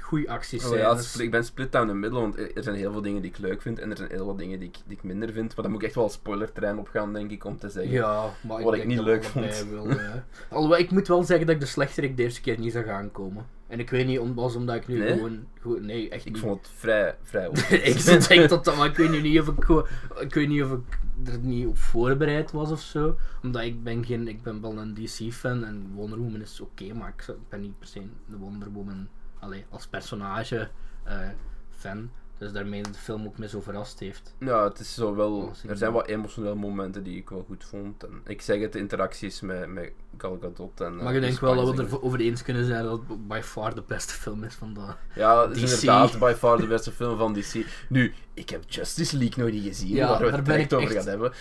[0.01, 0.65] goede acties.
[0.65, 3.31] Oh ja, ik ben split down the middle, want er zijn heel veel dingen die
[3.31, 5.55] ik leuk vind en er zijn heel veel dingen die ik, die ik minder vind.
[5.55, 7.91] Maar dan moet ik echt wel spoilertrein opgaan, denk ik, om te zeggen.
[7.91, 9.65] Ja, maar Wat ik denk niet leuk vond.
[9.71, 10.13] Wel, eh,
[10.49, 13.45] alhoewel, ik moet wel zeggen dat ik de slechterik de eerste keer niet zag aankomen.
[13.67, 15.13] En ik weet niet, om, was omdat ik nu Nee?
[15.13, 15.85] gewoon, gewoon...
[15.85, 16.41] Nee, echt Ik niet.
[16.41, 17.49] vond het vrij, vrij
[17.91, 19.87] ik zit denk dat dat, maar ik weet nu niet of ik gewoon,
[20.19, 23.17] ik weet niet of ik er niet op voorbereid was of zo.
[23.43, 26.93] Omdat ik ben geen, ik ben wel een DC fan en Wonder Woman is oké,
[26.93, 29.07] maar ik ben niet per se de Wonder Woman,
[29.39, 30.69] allee, als personage
[31.03, 31.29] eh,
[31.69, 32.09] fan.
[32.37, 34.35] Dus daarmee de film ook me zo verrast heeft.
[34.39, 35.51] Ja, het is zo wel...
[35.67, 38.03] Er zijn wat emotionele momenten die ik wel goed vond.
[38.03, 40.95] En ik zeg het, de interacties met, met Gal Gadot en...
[40.95, 43.39] Maar eh, ik denk wel dat we het over eens kunnen zijn dat het by
[43.43, 44.81] far de beste film is van de...
[45.15, 45.81] Ja, het is DC.
[45.81, 47.65] inderdaad by far de beste film van DC.
[47.89, 50.89] Nu, ik heb Justice League nog niet gezien, Ja, waar we daar het direct over
[50.91, 51.31] gaan hebben.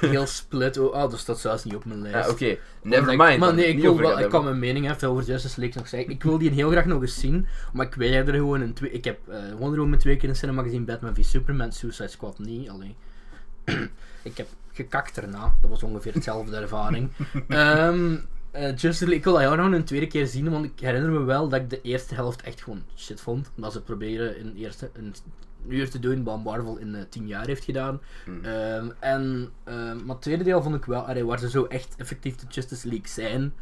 [0.00, 0.78] Heel split.
[0.78, 2.26] Oh, ah, dus dat staat niet op mijn lijst.
[2.26, 2.56] Ja, oké.
[2.82, 3.38] Omdat Never ik- mind.
[3.38, 6.10] Maar nee, ik, wil wel, ik kan mijn mening even over Justice League nog zeggen.
[6.10, 8.90] Ik wil die heel graag nog eens zien, maar ik weet er gewoon een twee...
[8.90, 12.08] Ik heb eh Wonder Woman twee keer in de cinema gezien, Batman v Superman, Suicide
[12.08, 12.94] Squad niet, alleen.
[14.22, 17.10] ik heb gekakt erna, dat was ongeveer hetzelfde ervaring.
[17.48, 18.16] Ehm
[18.50, 21.10] eh, Justice League, ik wil dat heel graag een tweede keer zien, want ik herinner
[21.10, 23.50] me wel dat ik de eerste helft echt gewoon shit vond.
[23.54, 25.14] Dat ze proberen in eerste, een
[25.68, 28.00] uur te doen wat Marvel in eh, tien jaar heeft gedaan.
[28.42, 31.94] Ehm, en, ehm, maar het tweede deel vond ik wel, allee, waar ze zo echt
[31.96, 33.52] effectief de Justice League zijn,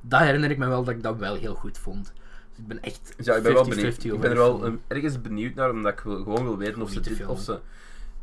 [0.00, 2.12] dat herinner ik me wel dat ik dat wel heel goed vond.
[2.50, 4.04] Dus ik ben echt Ja, ik ben wel 50-50 benieuwd.
[4.04, 6.90] Ik ben er wel um, ergens benieuwd naar, omdat ik wil, gewoon wil weten of
[6.90, 7.26] ze dit...
[7.26, 7.60] Of ze...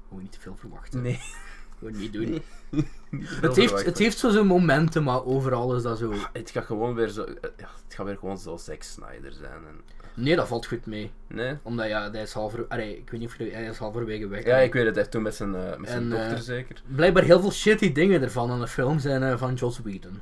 [0.07, 1.01] Gewoon niet te veel verwachten.
[1.01, 1.19] Nee.
[1.83, 2.41] Gewoon niet doen.
[3.41, 6.13] Het heeft, het heeft zo zijn momenten, maar overal is dat zo...
[6.33, 7.23] Het gaat gewoon weer zo...
[7.23, 9.51] eh, Ja, het gaat weer gewoon zo Zack Snyder zijn.
[9.67, 9.81] En...
[10.23, 11.11] Nee, dat valt goed mee.
[11.27, 11.57] Nee?
[11.63, 12.65] Omdat ja, hij is halver...
[12.67, 13.37] Allee, ik weet niet of.
[13.37, 14.45] Hij is halverwege weg.
[14.45, 14.95] Ja, ik weet het.
[14.95, 16.81] Hij toen met zijn, eh, met zijn En, dochter eh, zeker.
[16.95, 20.19] Blijkbaar heel veel shitty dingen ervan aan de film zijn van Joss Whedon.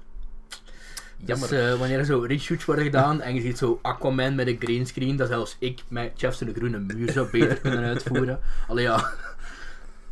[1.26, 1.50] Jammer.
[1.50, 5.15] Dus wanneer er zo reshoots worden gedaan en je ziet zo Aquaman met een greenscreen,
[5.15, 8.39] dat zelfs ik met Chefs de groene muur zou beter kunnen uitvoeren.
[8.67, 9.13] Allee ja,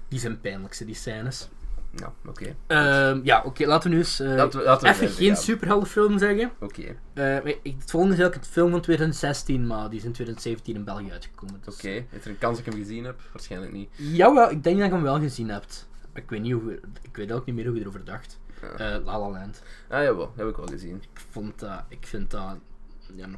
[0.10, 1.50] die zijn pijnlijkste, die scènes.
[1.96, 2.56] Ja, oké.
[2.68, 5.44] Ehm, ja, oké, laten we nu eens eh, Laten we- laten we even geen gaan.
[5.44, 6.52] superheldenfilm zeggen.
[6.60, 6.82] Oké.
[6.82, 10.12] Eh, maar ik- het volgende is eigenlijk het film van 2016, maar die is in
[10.12, 11.62] 2017 in België uitgekomen.
[11.66, 11.88] Dus, Oké.
[11.90, 13.20] Is er een kans dat ik hem gezien heb?
[13.34, 13.90] Waarschijnlijk niet.
[13.96, 15.88] Jawel, ik denk dat je hem wel gezien hebt.
[16.14, 18.40] Ik weet, niet hoe, ik weet ook niet meer hoe je erover dacht.
[18.62, 18.68] Ja.
[18.68, 19.62] Eh, La La Land.
[19.90, 20.34] Ah, jawel.
[20.36, 20.96] Heb ik wel gezien.
[20.96, 22.56] Ik, vond dat, ik vind dat
[23.16, 23.38] ja, een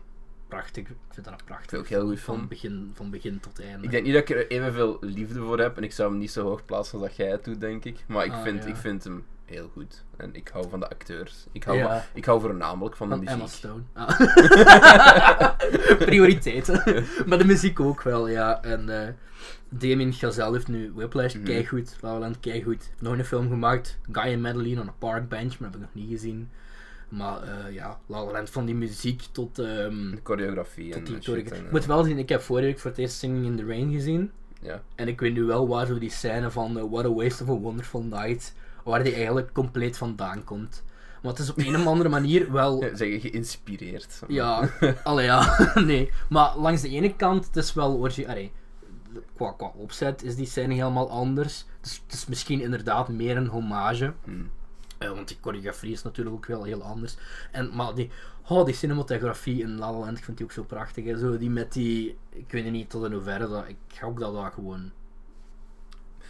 [0.52, 0.84] prachtig.
[0.88, 1.80] Ik vind dat een prachtig.
[1.80, 3.84] ook heel goed van begin, van begin tot einde.
[3.84, 6.32] Ik denk niet dat ik er evenveel liefde voor heb en ik zou hem niet
[6.32, 8.04] zo hoog plaatsen als dat jij het doet, denk ik.
[8.08, 8.70] Maar ik, Ah, vind, ja.
[8.70, 10.04] ik vind hem heel goed.
[10.18, 11.46] En ik hou van de acteurs.
[11.52, 12.06] Ik hou, Ja.
[12.14, 13.58] ik hou voornamelijk van de van Emma muziek.
[13.58, 13.82] Stone.
[13.94, 14.20] Ah.
[16.06, 16.84] Prioriteiten.
[17.28, 18.62] maar de muziek ook wel, ja.
[18.64, 19.14] En eh
[19.70, 21.44] Damien Chazelle heeft nu Whiplash, Mhm.
[21.44, 21.98] keigoed.
[22.02, 22.90] La La Land, keigoed.
[23.00, 25.96] Nog een film gemaakt, Guy and Madeline on a Park Bench, maar dat heb ik
[25.96, 26.50] nog niet gezien.
[27.12, 29.60] Maar eh, ja, La La Land van die muziek tot...
[29.60, 32.80] ehm, De choreografie tot die en, Ik eh, moet wel zien, ik heb vorige week
[32.80, 34.32] voor het eerst Singing in the Rain gezien.
[34.62, 34.82] Ja.
[34.96, 37.50] En ik weet nu wel waar zo die scène van eh, What a Waste of
[37.50, 40.84] a Wonderful Night, waar die eigenlijk compleet vandaan komt.
[41.22, 42.84] Maar het is op een of andere manier wel...
[42.84, 44.20] Ja, zeg je geïnspireerd.
[44.28, 44.70] Ja,
[45.04, 46.10] allee ja, nee.
[46.30, 48.00] Maar langs de ene kant, het is wel
[49.36, 51.66] qua, qua opzet is die scène helemaal anders.
[51.82, 54.14] Dus het is misschien inderdaad meer een hommage.
[54.24, 54.50] Hmm.
[55.02, 57.18] Eh, want die choreografie is natuurlijk ook wel heel anders.
[57.52, 58.10] En, maar die,
[58.48, 61.06] oh, die cinematografie in La La Land, ik vind die ook zo prachtig.
[61.06, 61.18] Hè.
[61.18, 64.54] Zo die met die, ik weet niet tot in hoeverre, dat, ik gok dat dat
[64.54, 64.92] gewoon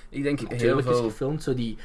[0.09, 1.09] Ik denk heel natuurlijk is veel...
[1.09, 1.43] gefilmd.
[1.43, 1.77] Zo die,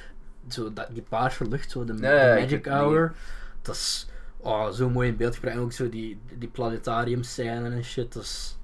[0.49, 3.15] zo dat, die paarse lucht, zo de, Magic Hour.
[3.63, 5.57] Dat is oh, zo mooi in beeld gebracht.
[5.57, 8.13] En ook zo die, die planetarium scène en shit.
[8.13, 8.59] Dat is...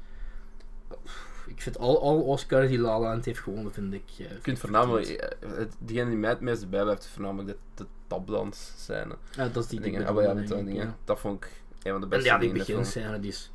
[1.63, 4.03] vind al, al Oscars die La La Land heeft gewonnen, vind ik...
[4.19, 5.09] eh, Ik vind voornamelijk...
[5.09, 9.17] eh, het- Diegene die mij het meest bijblijft, is voornamelijk de, de tapdans scène.
[9.37, 10.07] Ja, dat is die dingen.
[10.07, 10.75] Ah, ja, dingen.
[10.75, 10.97] ja.
[11.05, 11.51] Dat vond ik
[11.83, 13.51] een van de En beste ja, die beginscène, die is...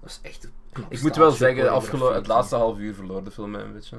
[0.00, 3.30] Dat is echt knap Ik moet wel zeggen, afgelo- het laatste half uur verloor de
[3.30, 3.96] film mij een beetje.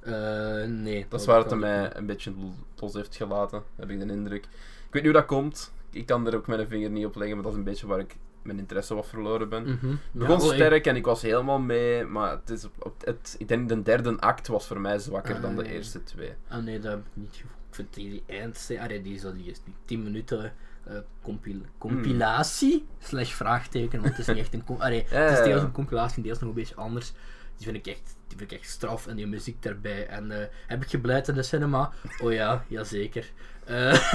[0.00, 1.06] Eh, nee.
[1.08, 2.32] Dat is waar het mij een beetje
[2.76, 4.44] los heeft gelaten, heb ik de indruk.
[4.44, 4.50] Ik
[4.90, 5.72] weet niet hoe dat komt.
[5.90, 7.98] Ik kan er ook mijn vinger niet op leggen, maar dat is een beetje waar
[7.98, 9.66] ik mijn interesse wat verloren ben.
[9.66, 13.48] Het Ja, begon sterk en ik was helemaal mee, maar het is op, het, ik
[13.48, 15.70] denk de derde act was voor mij zwakker Ah, dan de ja.
[15.70, 16.32] eerste twee.
[16.48, 17.52] Ah nee, dat heb ik niet gevoeld.
[17.68, 18.22] Ik vind die,
[18.80, 20.52] ah, die is, die is die 10 minuten
[20.84, 24.64] eh, compil- compilatie, slash vraagteken, want het is niet echt een...
[24.64, 27.12] com- Allee, Ja, het is deels een compilatie, deels nog een beetje anders.
[27.56, 30.06] Die vind ik echt, die vind ik echt straf en die muziek daarbij.
[30.06, 31.92] En eh, heb ik gebleid in de cinema?
[32.22, 33.30] Oh ja, jazeker.
[33.64, 34.12] Eh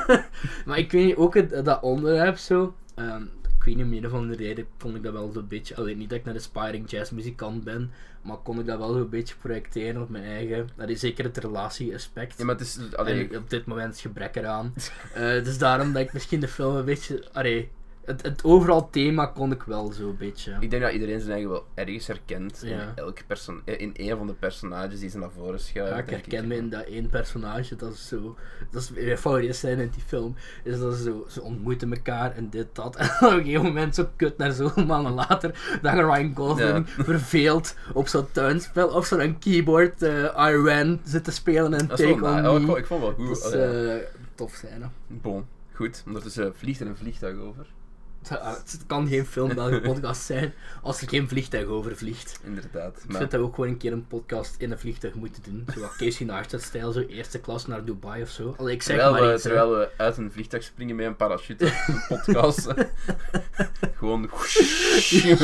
[0.66, 2.74] maar ik weet niet, ook het, dat onderwerp zo.
[2.94, 3.22] ehm,
[3.60, 5.76] ik weet niet, om een of andere reden vond ik dat wel zo'n beetje.
[5.76, 7.90] Alleen niet dat ik een aspiring jazzmuzikant ben,
[8.22, 10.68] maar kon ik dat wel zo'n beetje projecteren op mijn eigen.
[10.76, 12.38] Dat is zeker het relatie-aspect.
[12.38, 12.78] Ja, maar het is...
[12.94, 14.74] Allee, En op dit moment is gebrek eraan.
[15.14, 17.24] Eh, dus daarom dat ik misschien de film een beetje.
[17.32, 17.70] Allee,
[18.10, 20.56] het, het overal thema kon ik wel zo'n beetje.
[20.60, 24.16] ik denk dat iedereen zijn eigen wel ergens herkent in, elke perso- eh, in een
[24.16, 25.96] van de personages die ze naar voren schuiven.
[25.96, 28.36] Ja, ik herken me in dat één personage, dat is zo.
[28.70, 30.34] Dat is mijn favoriete scène in die film.
[30.64, 32.96] Is dat zo, ze ontmoeten elkaar en dit, dat.
[33.00, 35.78] En op een gegeven moment zo kut naar zo'n maanden later.
[35.82, 41.30] Dat Ryan Gosling verveeld op zo'n tuinspel of zo'n keyboard uh, I Ran zit te
[41.30, 43.44] spelen en Take On na- oh, ik, vond, ik vond wel goed.
[43.44, 44.88] Allee, eh, tof scène.
[45.06, 46.02] Bon, goed.
[46.06, 47.66] Ondertussen vliegt er een vliegtuig over.
[48.28, 50.52] Ah, Het kan geen film podcast zijn
[50.82, 52.40] als er geen vliegtuig over vliegt.
[52.44, 52.96] Inderdaad.
[52.96, 55.42] Ik Maar vind dat we ook gewoon een keer een podcast in een vliegtuig moeten
[55.42, 55.64] doen.
[55.74, 58.54] Zo wat Casey Neistat-stijl, zo eerste klas naar Dubai of zo.
[58.58, 61.16] Allee, ik zeg terwijl, maar we, iets, terwijl we uit een vliegtuig springen met een
[61.16, 62.66] parachute, een podcast.
[63.96, 64.30] Gewoon.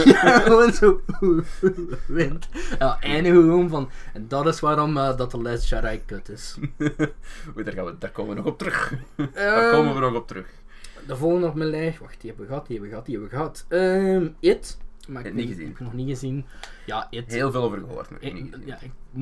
[0.04, 1.00] ja, gewoon zo
[2.06, 2.48] wind.
[2.78, 3.90] Ja, eindigen gewoon van.
[4.12, 6.56] En dat is waarom eh, dat de Les Jedi kut is.
[7.56, 8.92] Oei, daar, gaan we, daar komen we nog op terug.
[9.16, 10.46] Daar Ehm, komen we nog op terug.
[11.06, 11.98] De volgende op mijn lijst.
[11.98, 14.34] Wacht, die hebben we gehad, die hebben we gehad, die hebben we gehad.
[14.40, 14.78] It.
[15.08, 15.68] Maar ik Heb niet weet- gezien.
[15.70, 16.44] Heb ik nog niet gezien.
[16.86, 17.32] Ja, It.
[17.32, 18.10] Heel veel over gehoord.
[18.10, 18.66] nog Ik- niet gezien.
[18.66, 18.78] ja,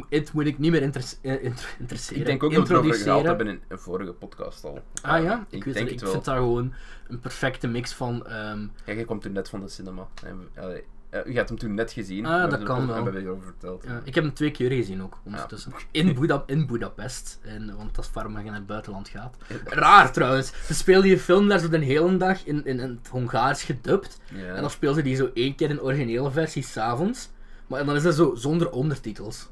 [0.09, 2.21] It moet ik niet meer eh, inter- interesseren.
[2.21, 4.83] Ik denk ook dat we het gehaald hebben in een vorige podcast al.
[5.03, 6.11] Ah ja, ik, ik, weet denk het, het ik wel.
[6.13, 6.75] vind dat gewoon
[7.09, 8.27] een perfecte mix van.
[8.27, 10.09] ehm, Ja, jij komt toen net van de cinema.
[10.25, 12.27] En we- allee, eh, je had hem toen net gezien.
[12.27, 12.95] Ah, dat kan wel.
[12.95, 13.85] Hebben we hierover verteld.
[13.87, 15.73] ja, ik heb hem twee keer gezien ook, ondertussen.
[15.91, 19.37] In, Boeda in Budapest, en, want dat is waarom je naar het buitenland gaat.
[19.65, 23.09] Raar trouwens, ze speelden die film daar zo de hele dag in, in, in het
[23.09, 24.21] Hongaars gedubt.
[24.35, 24.55] Ja.
[24.55, 27.31] En dan speelden ze die zo één keer in de originele versie s'avonds.
[27.67, 29.49] Maar dan is dat zo zonder ondertitels.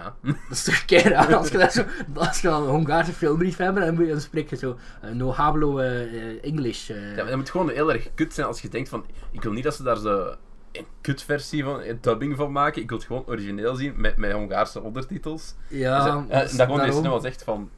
[0.22, 3.56] Dat is toch keer raar als je, dat zo, als je dan een Hongaarse filmbrief
[3.56, 6.86] hebt en dan, moet je, dan spreek je zo eh, no hablo eh, English.
[6.86, 9.04] Ja, dat moet gewoon heel erg kut zijn als je denkt van...
[9.30, 10.34] Ik wil niet dat ze daar zo
[10.72, 12.82] een kutversie van, een dubbing van maken.
[12.82, 15.54] Ik wil het gewoon origineel zien met, met Hongaarse ondertitels.
[15.68, 16.96] ja, en dat gewoon daarom.
[16.96, 17.70] cinema zegt van...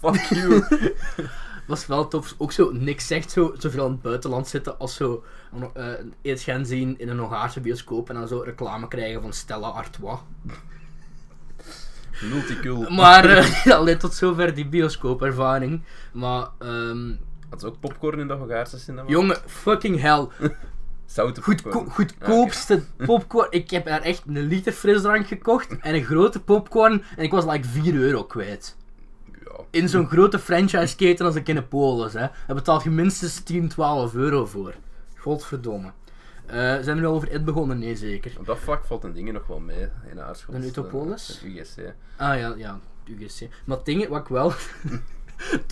[0.00, 0.64] Fuck you.
[1.66, 2.34] was wel tof.
[2.38, 5.24] Ook zo, niks zegt zo, zoveel in het buitenland zitten als zo
[5.76, 9.68] uh, iets gaan zien in een Hongaarse bioscoop en dan zo reclame krijgen van Stella
[9.68, 10.18] Artois.
[12.22, 12.90] Multicool.
[12.90, 15.82] Maar eh, dat leidt tot zover die bioscoopervaring.
[16.12, 17.12] Maar, ehm
[17.50, 19.08] Had ze ook popcorn in de Hongaarse cinema?
[19.08, 20.26] jongen, fucking hell.
[21.06, 21.90] Zoute Goedko popcorn.
[21.94, 23.46] goedkoopste popcorn.
[23.50, 27.44] Ik heb daar echt een liter frisdrank gekocht en een grote popcorn en ik was
[27.44, 28.76] like 4 euro kwijt.
[29.44, 29.64] Ja.
[29.70, 32.18] In zo'n grote franchise keten als ik in de Polis, hè.
[32.46, 34.74] Daar betaal je minstens 10, 12 euro voor.
[35.16, 35.90] Godverdomme.
[36.48, 37.78] Eh, zijn we nu al over it begonnen?
[37.78, 38.32] Nee, zeker.
[38.38, 40.54] Op dat vlak valt een dingen nog wel mee in Aarschot.
[40.54, 41.40] Een Utopolis?
[41.42, 41.94] Een UGC.
[42.16, 43.48] Ah ja, ja, UGC.
[43.64, 44.52] Maar dingen wat ik wel.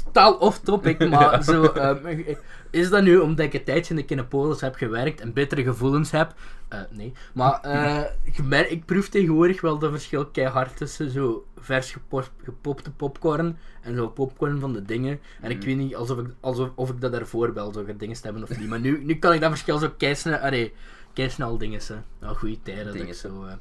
[0.04, 1.64] Totaal off topic, maar zo.
[1.64, 2.22] ehm,
[2.70, 6.10] is dat nu omdat ik een tijdje in de Kinepolis heb gewerkt en bittere gevoelens
[6.10, 6.34] heb?
[6.68, 7.12] Eh, nee.
[7.34, 8.02] Maar eh,
[8.70, 14.08] ik, proef tegenwoordig wel de verschil keihard tussen zo vers gepo- gepopte popcorn en zo
[14.08, 15.20] popcorn van de dingen.
[15.40, 15.66] En ik Mhm.
[15.66, 18.68] weet niet alsof ik, alsof, of ik dat daarvoor wel zo dingen hebben of niet.
[18.68, 20.36] Maar nu, nu kan ik dat verschil zo keisnel.
[20.38, 20.72] Allee,
[21.12, 21.80] keisnel dingen.
[22.20, 22.84] Nou, goede tijden.
[22.84, 23.30] Dat ik Dingessen.
[23.30, 23.44] zo.
[23.44, 23.52] eh,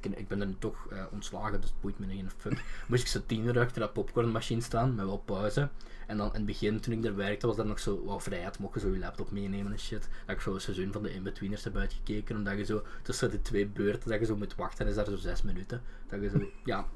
[0.00, 2.62] ik, ben er toch eh, ontslagen, dus het boeit me geen fuck.
[2.88, 5.68] Moest ik zo tien uur achter dat popcornmachine staan, met wel pauze.
[6.08, 8.58] En dan in het begin, toen ik er werkte, was dat nog zo wat vrijheid.
[8.58, 10.08] Mocht je zo je laptop meenemen en shit.
[10.26, 12.36] Dat ik zo een seizoen van de Inbetweeners heb uitgekeken.
[12.36, 15.16] Omdat je zo tussen de twee beurten, dat je zo moet wachten, is daar zo
[15.16, 15.82] zes minuten.
[16.08, 16.86] Dat je zo, ja.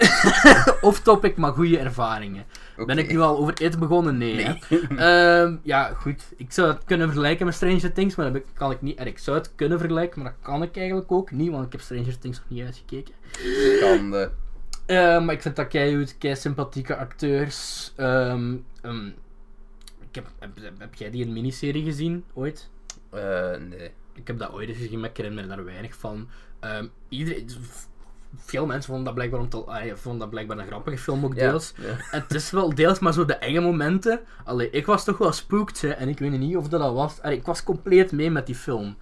[0.88, 2.44] Off topic, maar goede ervaringen.
[2.86, 4.18] Ben ik nu al over eten begonnen?
[4.18, 4.44] Nee.
[4.96, 6.32] Ehm, ja, goed.
[6.36, 8.98] Ik zou het kunnen vergelijken met Stranger Things, maar dat kan ik niet.
[8.98, 11.72] En ik zou het kunnen vergelijken, maar dat kan ik eigenlijk ook niet, want ik
[11.72, 13.14] heb Stranger Things nog niet uitgekeken.
[13.78, 14.30] Schande.
[14.86, 17.92] Eh, maar ik vind dat kei goed, kei sympathieke acteurs.
[17.96, 19.06] Ehm, ehm,
[20.00, 22.70] ik heb, heb, heb jij die een miniserie gezien ooit?
[23.10, 23.90] Eh, nee.
[24.14, 26.28] Ik heb dat ooit eens gezien, maar ik herinner me daar weinig van.
[26.60, 27.48] Ehm, iedereen,
[28.36, 31.34] veel mensen vonden dat blijkbaar, om te, ah, vonden dat blijkbaar een grappige film ook
[31.34, 31.72] deels.
[31.76, 31.96] ja.
[32.18, 34.20] Het is wel deels, maar zo de enge momenten.
[34.44, 37.22] Allee, ik was toch wel spooked, hè, en ik weet niet of dat, dat was.
[37.22, 38.96] Allee, ik was compleet mee met die film.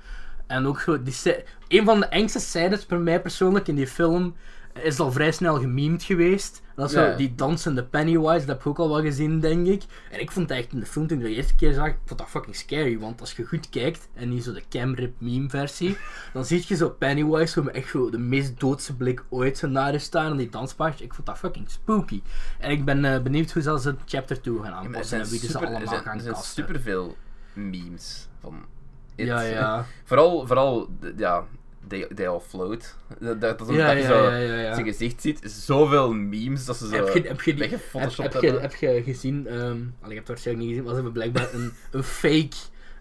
[0.47, 4.35] En ook zo, die een van de engste scènes voor mij persoonlijk in die film
[4.73, 6.63] is al vrij snel gememd geweest.
[6.77, 7.11] Dat is Ja.
[7.11, 9.83] zo die dansende Pennywise, dat heb ik ook al wel gezien, denk ik.
[10.11, 11.97] En ik vond dat echt in de film toen ik de eerste keer zag, ik
[12.05, 12.99] vond dat fucking scary.
[12.99, 15.97] Want als je goed kijkt, en niet zo de camrip meme versie,
[16.33, 19.69] dan zie je zo Pennywise zo met echt zo de meest doodse blik ooit zo
[19.69, 21.05] naar je staan en die danspaardje.
[21.05, 22.23] Ik vond dat fucking spooky.
[22.59, 25.29] En ik ben eh, benieuwd hoe ze het chapter 2 gaan Ja, aanpassen zijn, en
[25.29, 27.17] wie ze er allemaal zijn, gaan er zijn superveel
[27.53, 28.65] memes van
[29.15, 29.27] It.
[29.27, 29.87] Ja, ja.
[30.05, 31.45] Vooral, vooral ja,
[31.88, 32.97] they, they all float.
[33.18, 35.40] Dat, dat, dat, Ja, dat je zo ja, zijn gezicht ziet.
[35.45, 37.71] Zoveel memes dat ze zo Heb je, heb je, die, heb,
[38.11, 38.61] je, hebben.
[38.61, 41.73] heb je gezien, allee, ik heb het waarschijnlijk niet gezien, maar ze hebben blijkbaar een,
[41.90, 42.57] een fake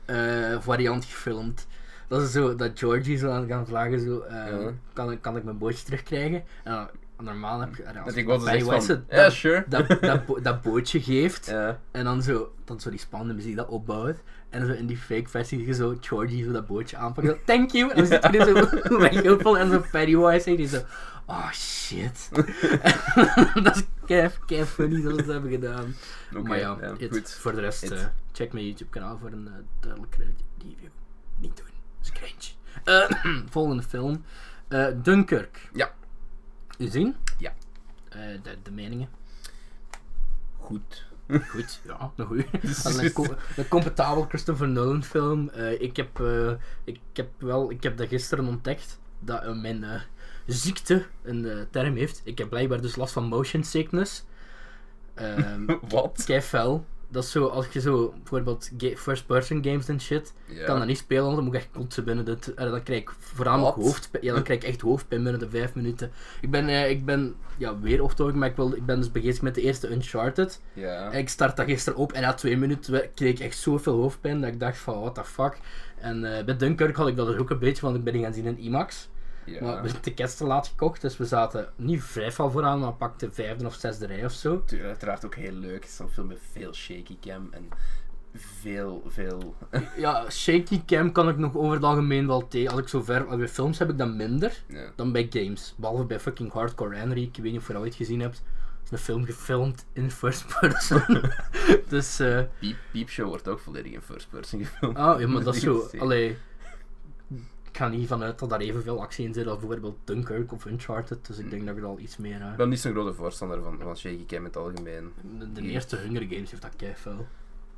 [0.05, 1.67] eh, variant gefilmd.
[2.07, 4.71] Dat is zo, dat Georgie zo aan gaan vragen, zo, Ja.
[4.93, 6.43] kan, ik- kan ik mijn bootje terugkrijgen?
[6.63, 6.87] En dan,
[7.25, 9.63] normaal heb je, als Dat ik van, zo ja, dat, sure.
[9.67, 11.47] dat, dat, bo- dat bootje geeft,
[11.91, 14.17] en dan zo, dan zo die spannende muziek dat opbouwt.
[14.51, 17.27] En zo in die fake versie zie je zo Georgie zo dat bootje aanpakt.
[17.27, 17.89] Zo, Thank you!
[17.89, 20.81] En dan zit je zo weghuppel en zo Pennywise en die zo...
[21.25, 22.29] Oh shit.
[23.63, 25.95] dat is kei, kei funny dat ze dat hebben gedaan.
[26.43, 27.11] Maar ja, it.
[27.11, 27.31] goed.
[27.31, 30.89] voor de rest, eh, check mijn YouTube kanaal voor een uh, duidelijkere review.
[31.37, 31.65] Niet doen,
[31.97, 32.59] dat is cringe.
[32.83, 34.23] Eh, volgende film.
[34.67, 35.69] Eh, Dunkirk.
[35.73, 35.93] Ja.
[36.77, 37.15] U zien?
[37.37, 37.53] Ja.
[38.43, 39.09] De, de meningen.
[40.57, 41.05] Goed.
[41.49, 42.45] Goed, ja, een goeie.
[42.61, 45.49] Dus- En een, co- een comfortabel Christopher Nolan film.
[45.49, 46.51] Eh, ik, heb, eh,
[46.83, 49.85] ik heb wel, ik heb dat gisteren ontdekt dat eh, mijn
[50.45, 52.21] ziekte een term heeft.
[52.23, 54.23] Ik heb blijkbaar dus last van motion sickness.
[55.13, 56.23] Ehm Wat?
[56.25, 56.85] kei fel.
[57.11, 60.65] Dat is zo, als je zo bijvoorbeeld first-person games en shit, Ja.
[60.65, 62.37] kan dat niet spelen, want dan moet ik echt kotsen binnen de...
[62.55, 64.23] dan krijg ik voornamelijk hoofdpijn.
[64.23, 66.11] Ja, dan krijg ik echt hoofdpijn binnen de vijf minuten.
[66.41, 69.41] Ik ben, eh, ik ben ja, weer off maar ik, wil, ik ben dus bezig
[69.41, 70.61] met de eerste Uncharted.
[70.73, 71.11] Ja.
[71.11, 74.41] En ik start dat gisteren op en na twee minuten kreeg ik echt zoveel hoofdpijn
[74.41, 75.57] dat ik dacht van, what the fuck.
[75.99, 78.23] En eh, bij Dunkirk had ik dat dus ook een beetje, want ik ben die
[78.23, 79.09] gaan zien in IMAX.
[79.45, 79.51] Ja.
[79.53, 82.79] Maar we hebben de tickets te laat gekocht, dus we zaten niet vrij veel vooraan,
[82.79, 84.63] maar pakten vijfde of zesde rij of zo.
[84.65, 85.81] Tuurlijk, uiteraard ook heel leuk.
[85.83, 87.69] Het is een film met veel shaky cam en
[88.35, 89.55] veel, veel...
[89.97, 92.71] Ja, shaky cam kan ik nog over het algemeen wel tegen.
[92.71, 94.91] Als ik zo ver, bij films heb ik dat minder Ja.
[94.95, 95.73] dan bij games.
[95.77, 98.43] Behalve bij fucking Hardcore Henry, ik weet niet of je dat ooit gezien hebt.
[98.83, 101.21] Het is een film gefilmd in first person.
[101.89, 104.97] dus, eh Piep, Piep Show wordt ook volledig in first person gefilmd.
[104.97, 106.37] ah, ja, maar dat is zo, allee,
[107.71, 111.25] ik ga niet vanuit dat daar evenveel actie in zit als bijvoorbeeld Dunkirk of Uncharted,
[111.27, 112.41] dus ik denk dat ik er al iets meer...
[112.41, 115.13] eh, Ik ben niet zo'n grote voorstander van, van shaky cam in het algemeen.
[115.39, 117.27] de, de eerste Hunger Games heeft dat keifel.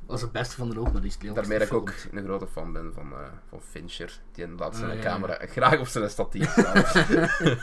[0.06, 2.24] Dat is het beste van de hoop, maar die is Daarmee dat ik ook een
[2.24, 4.20] grote fan ben van, eh, van Fincher.
[4.32, 5.02] Die laat zijn ja.
[5.02, 6.84] camera graag op zijn statief staan.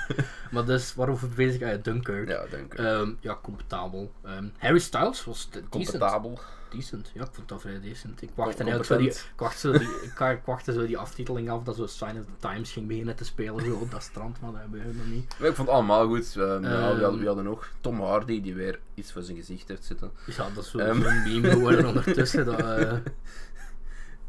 [0.51, 1.59] Maar dus, waarover bezig?
[1.59, 2.27] Ja, Dunkirk.
[2.29, 2.67] ja, u.
[2.75, 4.11] Ehm, ja, comfortabel.
[4.23, 5.69] Ehm, Harry Styles was de- decent.
[5.69, 6.39] Comfortabel.
[6.71, 8.21] Decent, ja, ik vond dat vrij decent.
[8.21, 11.49] Ik wachtte, eigenlijk zo die, ik, wachtte zo die, ik, ik wachtte zo die aftiteling
[11.49, 14.41] af dat zo Sign of the Times ging beginnen te spelen zo op dat strand,
[14.41, 15.23] maar dat gebeurde nog niet.
[15.39, 16.35] Ik vond het allemaal goed.
[16.37, 17.17] Ehm, ja, wie, hadden, Ehm.
[17.17, 17.71] wie hadden nog?
[17.81, 20.11] Tom Hardy, die weer iets voor zijn gezicht heeft zitten.
[20.25, 21.01] Ja, dat is Ehm.
[21.01, 22.45] zo'n meme geworden ondertussen.
[22.45, 22.93] Dat, eh,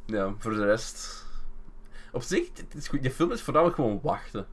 [0.07, 1.25] Ja, voor de rest...
[2.13, 3.03] Op zich, het is goed.
[3.03, 4.47] Die film is voornamelijk gewoon wachten.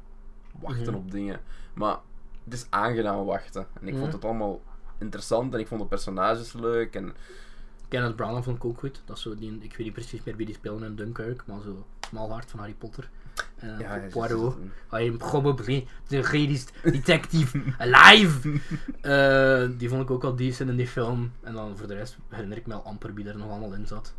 [0.60, 0.96] Wachten Mhm.
[0.96, 1.42] op dingen.
[1.74, 1.98] Maar
[2.44, 3.68] het is aangenaam wachten.
[3.82, 4.02] En ik Mhm.
[4.02, 4.62] vond het allemaal
[4.98, 6.96] interessant en ik vond de personages leuk.
[6.96, 7.16] En
[7.90, 9.02] Kenneth Branagh vond ik ook goed.
[9.06, 11.62] Dat is zo die, ik weet niet precies meer wie die speelde in Dunkirk, maar
[11.62, 13.10] zo Smalhart van Harry Potter.
[13.56, 14.58] En ja, Poirot.
[14.94, 18.60] I am probably the greatest detective alive.
[19.02, 21.32] Eh, die vond ik ook wel decent in die film.
[21.42, 23.88] En dan voor de rest herinner ik me al amper wie er nog allemaal in
[23.88, 24.14] zat.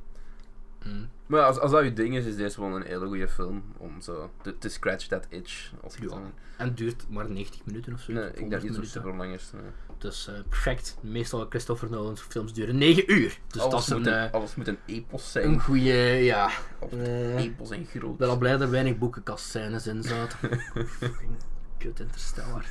[0.85, 1.09] Mm.
[1.27, 3.63] Maar als, als dat je ding is, is deze wel een hele goede film.
[3.77, 5.73] Om zo te, te scratch that itch.
[5.83, 6.17] Als ik Ja.
[6.57, 8.13] En het duurt maar 90 minuten of zo.
[8.13, 9.51] Nee, ik denk niet zo super lang is.
[9.53, 9.63] nee.
[10.01, 10.97] Dus eh, perfect.
[11.01, 13.39] Meestal Christopher Nolan's films duren 9 uur.
[13.47, 15.49] Dus dat alles, is een, moet een, eh, alles moet een epos zijn.
[15.49, 15.93] een goede,
[16.25, 16.51] ja.
[16.91, 18.13] Eh, epos en groot.
[18.13, 20.39] Ik ben al blij dat er weinig boekenkastscènes in zaten.
[20.99, 21.37] Fucking
[21.79, 22.65] Kut Interstellar.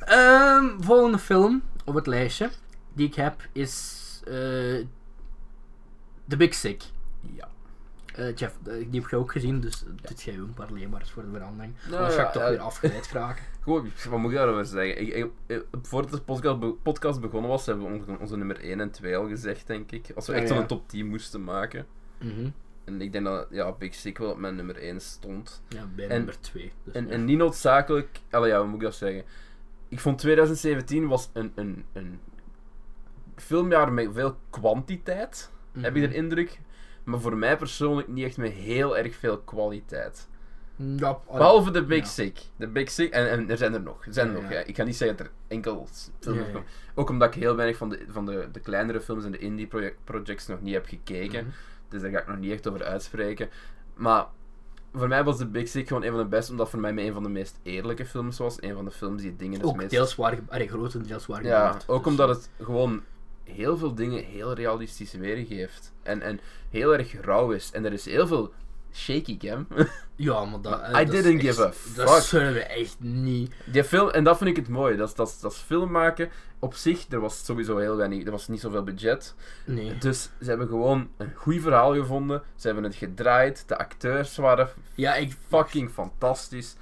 [0.00, 2.50] Ehm, volgende film op het lijstje
[2.92, 3.98] die ik heb is
[6.28, 6.82] The Big Sick.
[7.20, 7.48] Ja.
[8.14, 11.10] Eh, Jeff, eh, die heb je ook gezien, dus dit jij ook een paar leembaars
[11.10, 11.74] voor de verandering.
[11.84, 13.44] Nou, Anders ga ik toch weer afgeleid geraken.
[13.62, 15.00] Gewoon, wat moet ik daarover zeggen?
[15.00, 18.60] Ik, ik, ik- voordat de podcast, be- podcast begonnen was, hebben we onze, onze nummer
[18.60, 20.10] 1 en 2 al gezegd, denk ik.
[20.14, 21.86] Als we echt zo'n top 10 moesten maken.
[22.18, 22.48] Mhm.
[22.84, 25.62] En ik denk dat ja, Big Sick wel op mijn nummer 1 stond.
[25.68, 26.72] Ja, bij En- nummer 2.
[26.84, 28.20] Dus, En, en niet noodzakelijk...
[28.30, 29.24] Allee, ja, hoe moet ik dat zeggen?
[29.88, 32.20] Ik vond 2017 was een, een, een
[33.36, 36.10] filmjaar met veel kwantiteit, heb ik Mhm.
[36.10, 36.60] de indruk.
[37.10, 40.28] Maar voor mij persoonlijk niet echt met heel erg veel kwaliteit.
[40.96, 42.04] Ja, Behalve de Big ja.
[42.04, 42.38] Sick.
[42.56, 44.06] De Big Sick, en, en er zijn er nog.
[44.06, 44.58] Er zijn er Ja, nog ja.
[44.58, 44.64] ja.
[44.64, 45.76] Ik ga niet zeggen dat er enkel
[46.20, 46.46] films Ja, ja.
[46.52, 46.62] komen.
[46.94, 49.66] Ook omdat ik heel weinig van de, van de, de kleinere films en de indie
[49.66, 51.44] proje- projects nog niet heb gekeken.
[51.44, 51.54] Mhm.
[51.88, 53.48] Dus daar ga ik nog niet echt over uitspreken.
[53.94, 54.26] Maar
[54.94, 57.12] voor mij was de Big Sick gewoon een van de beste, omdat voor mij een
[57.12, 58.62] van de meest eerlijke films was.
[58.62, 59.90] Een van de films die dingen het Ook meest...
[59.90, 61.88] deels waar, grotendeels waar Ja, gebeurd.
[61.88, 63.02] ook Dus, omdat het gewoon
[63.56, 65.92] heel veel dingen heel realistisch weergeeft.
[66.02, 67.70] En, en heel erg rauw is.
[67.72, 68.52] En er is heel veel
[68.92, 69.66] shaky cam.
[70.16, 70.80] Ja, maar dat...
[70.88, 73.52] I dat is didn't echt- give a Dat zullen we echt niet...
[73.64, 74.96] Die film, en dat vind ik het mooi.
[74.96, 76.30] Dat is, dat, dat film maken.
[76.58, 79.34] Op zich, er was sowieso heel weinig, er was niet zoveel budget.
[79.64, 79.98] Nee.
[79.98, 82.42] Dus ze hebben gewoon een goed verhaal gevonden.
[82.56, 83.64] Ze hebben het gedraaid.
[83.68, 85.36] De acteurs waren Ja, ik...
[85.48, 86.76] fucking fantastisch.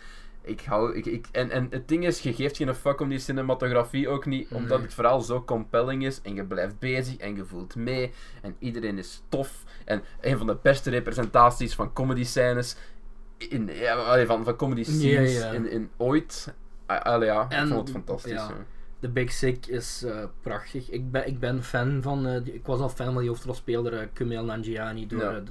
[0.48, 3.18] Ik hou, ik, ik, en, en het ding is, je geeft geen fuck om die
[3.18, 4.86] cinematografie ook niet, omdat Nee.
[4.86, 8.98] het verhaal zo compelling is en je blijft bezig en je voelt mee en iedereen
[8.98, 9.64] is tof.
[9.84, 12.76] En een van de beste representaties van comedy scènes
[13.38, 15.52] in, ja, van, van comedy scenes Ja, ja.
[15.52, 16.54] In, in ooit.
[16.86, 18.32] Allee, ja, En- ik vond het fantastisch.
[18.32, 18.50] ja.
[19.00, 20.90] The Big Sick is eh, prachtig.
[20.90, 22.26] Ik ben, ik ben fan van...
[22.26, 25.42] eh, die- ik was al fan van die hoofdrolspeler uh, Kumail Nanjiani door Ja.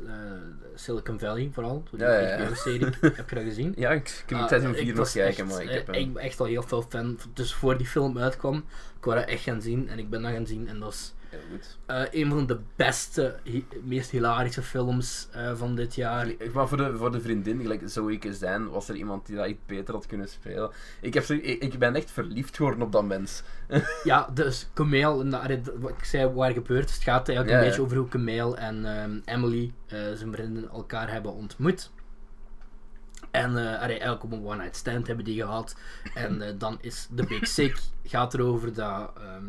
[0.75, 1.83] Silicon Valley, vooral.
[1.89, 2.37] Door die Ja, ja, ja.
[3.15, 3.73] Heb je dat gezien?
[3.77, 6.23] Ja, ik, ik heb Ah, seizoen 4 nog kijken, echt, maar ik heb ik ben
[6.23, 7.19] echt al heel veel fan.
[7.33, 8.55] Dus voor die film uitkwam,
[8.97, 9.89] ik wou dat echt gaan zien.
[9.89, 10.67] En ik ben dat gaan zien.
[10.67, 11.13] En dat is...
[11.37, 11.77] Heel goed.
[11.85, 13.39] Eh, een van de beste,
[13.83, 16.27] meest hilarische films eh, van dit jaar.
[16.53, 19.59] Maar voor de, voor de vriendin, gelijk Zoe zijn, was er iemand die dat iets
[19.65, 20.71] beter had kunnen spelen.
[21.01, 23.43] Ik, heb ik, ik ben echt verliefd geworden op dat mens.
[24.03, 24.69] Ja, dus
[25.63, 27.67] dat- wat ik zei, waar gebeurt, het gaat eigenlijk Ja, een ja.
[27.69, 31.91] beetje over hoe Kumail en ehm, Emily, eh, zijn vrienden, elkaar hebben ontmoet.
[33.31, 35.75] En eh, allee, eigenlijk op een one-night stand hebben die gehad.
[36.13, 39.45] En dan is The Big Sick, gaat erover dat ehm,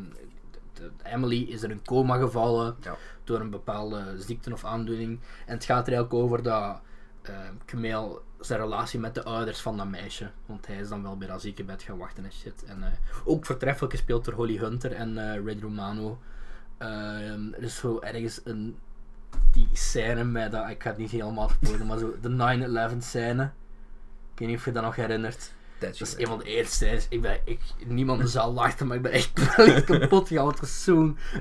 [1.02, 2.96] Emily is in een coma gevallen Ja.
[3.24, 5.20] door een bepaalde ziekte of aandoening.
[5.46, 6.80] En het gaat er eigenlijk over dat
[7.74, 8.04] uh,
[8.40, 10.30] zijn relatie met de ouders van dat meisje.
[10.46, 12.64] Want hij is dan wel bij dat ziekenbed gaan wachten en shit.
[12.64, 12.92] En eh,
[13.24, 16.18] ook voortreffelijk gespeeld door Holly Hunter en eh, Red Romano.
[16.78, 18.78] Ehm, er is zo ergens een
[19.52, 22.28] die scène met dat, ik ga het niet helemaal spoilen, maar zo de
[22.94, 23.42] 9-11 scène.
[24.32, 25.54] Ik weet niet of je dat nog herinnert.
[25.78, 27.06] Dat Dat is een van de eerste scènes.
[27.08, 29.32] Ik ben, ik, niemand zaal lachte, maar ik ben echt
[29.84, 30.54] kapot gegaan.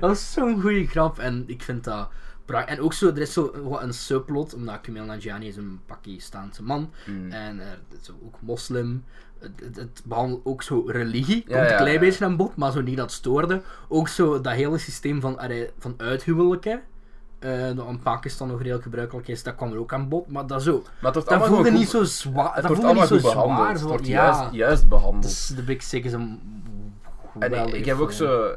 [0.00, 2.08] was zo'n goede grap en ik vind dat
[2.44, 2.76] prachtig.
[2.76, 6.62] En ook zo, er is zo wat een subplot, omdat Kumail Nanjiani is een Pakistaanse
[6.62, 7.30] man Mm.
[7.30, 9.04] en er is ook moslim.
[9.38, 11.98] Het, het, het behandelt ook zo religie, komt ja, een klein ja.
[11.98, 13.62] beetje aan bod, maar zo niet dat stoorde.
[13.88, 15.40] Ook zo dat hele systeem van,
[15.78, 16.82] van uithuwelijken,
[17.38, 20.30] eh, dat in Pakistan nog redelijk gebruikelijk is, dat kwam er ook aan bod.
[20.30, 22.54] Maar dat, zo, Maar dat voelde niet zo zwaar.
[22.54, 23.68] Het Dat wordt allemaal zo goed behandeld.
[23.68, 25.22] Het wordt ja, juist, juist behandeld.
[25.22, 26.40] dus de Big Sick is een
[27.38, 28.54] En ik, ik heb ook zo...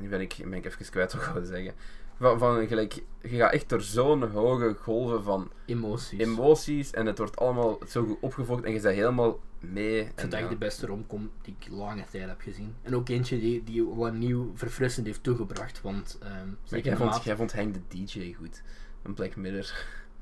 [0.00, 1.72] Nu ben ik, ben ik even kwijt wat ik wou zeggen.
[2.18, 6.18] Van, van gelijk, je gaat echt door zo'n hoge golven van emoties.
[6.18, 9.98] emoties en het wordt allemaal zo goed opgevolgd en je bent helemaal mee.
[10.00, 10.48] ik vind En, dat ja.
[10.48, 12.74] de beste romcom die ik lange tijd heb gezien.
[12.82, 15.80] En ook eentje die, die wat nieuw verfrissend heeft toegebracht.
[15.80, 18.62] Want ehm, jij, vond, jij vond Hank de DJ goed.
[19.02, 19.72] Een Black Mirror.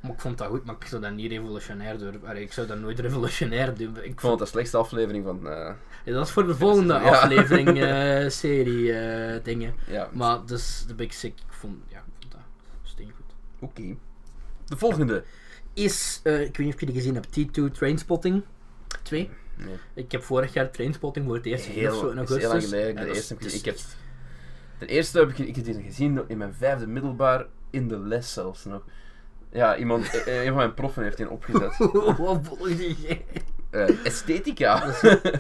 [0.03, 2.27] Maar ik vond dat goed, maar ik zou dat niet revolutionair doen.
[2.27, 3.97] Allee, Ik zou dat nooit revolutionair doen.
[4.03, 5.49] Ik vond het de slechtste aflevering van...
[5.49, 5.73] eh,
[6.05, 7.01] Ja, dat is voor de volgende Ja.
[7.01, 9.75] aflevering, eh, serie, eh, dingen.
[9.87, 12.41] ja, Maar dus de Big Sick, ik vond, ja, ik vond dat
[12.83, 13.35] steengoed.
[13.59, 13.97] oké.
[14.67, 15.25] De volgende.
[15.75, 18.43] Is, ik weet niet of je die gezien hebt, T2 Trainspotting
[19.03, 19.31] 2.
[19.57, 19.75] Nee.
[19.95, 22.43] Ik heb vorig jaar Trainspotting voor het eerst gezien of zo Heel, in augustus.
[22.43, 22.97] heel lang geleden.
[22.97, 23.77] En De eerste heb ik heb,
[24.79, 28.33] ten eerste heb ik, ik heb die gezien in mijn vijfde middelbaar, in de les
[28.33, 28.83] zelfs nog.
[29.53, 31.77] Ja, iemand, eh, een van mijn proffen heeft die opgezet.
[32.19, 33.25] Wat volgde jij?
[33.71, 34.87] Eh, esthetica.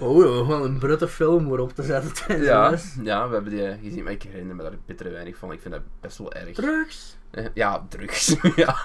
[0.00, 2.96] Oh, gewoon een brutte film voor op te zetten tijdens Ja, les.
[3.02, 5.52] ja, we hebben die gezien, maar ik herinner me daar bitter weinig van.
[5.52, 6.52] Ik vind dat best wel erg.
[6.54, 7.16] Drugs.
[7.30, 8.36] Eh, Ja, drugs.
[8.56, 8.76] ja.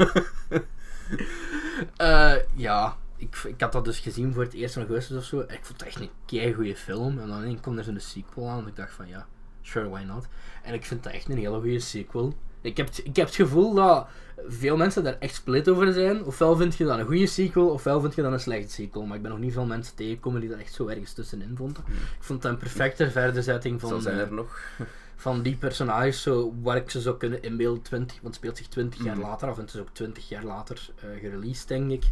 [1.98, 5.40] Eh, ja, ik, ik had dat dus gezien voor het eerst in augustus of zo.
[5.40, 7.20] En ik vond het echt een kei goede film.
[7.20, 8.60] En dan kwam er zo'n sequel aan.
[8.62, 9.26] En ik dacht van ja,
[9.62, 10.28] sure, why not?
[10.64, 12.34] En ik vind dat echt een hele goede sequel.
[12.62, 14.08] Ik heb, het- ik heb het gevoel dat
[14.48, 16.24] veel mensen daar echt split over zijn.
[16.24, 19.06] Ofwel vind je dat een goede sequel, ofwel vind je dat een slechte sequel.
[19.06, 21.84] Maar ik ben nog niet veel mensen tegengekomen die dat echt zo ergens tussenin vonden.
[21.88, 24.60] Ik vond dat een perfecte verderzetting Zo van, zijn er nog.
[25.16, 28.68] van die personages, zo, waar ik ze zou kunnen inbeelden, 20, want het speelt zich
[28.68, 29.26] 20 jaar Mhm.
[29.26, 32.04] later af en het is ook 20 jaar later eh gereleased, denk ik.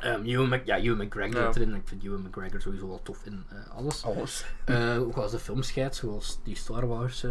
[0.00, 1.48] Ehm Ewan, Mc, ja, Ewan McGregor Ja.
[1.54, 4.04] erin, ik vind Ewan McGregor sowieso wel tof in eh, alles.
[4.04, 4.44] Alles.
[4.64, 7.26] Eh, ook als de filmscheidt, zoals die Star Wars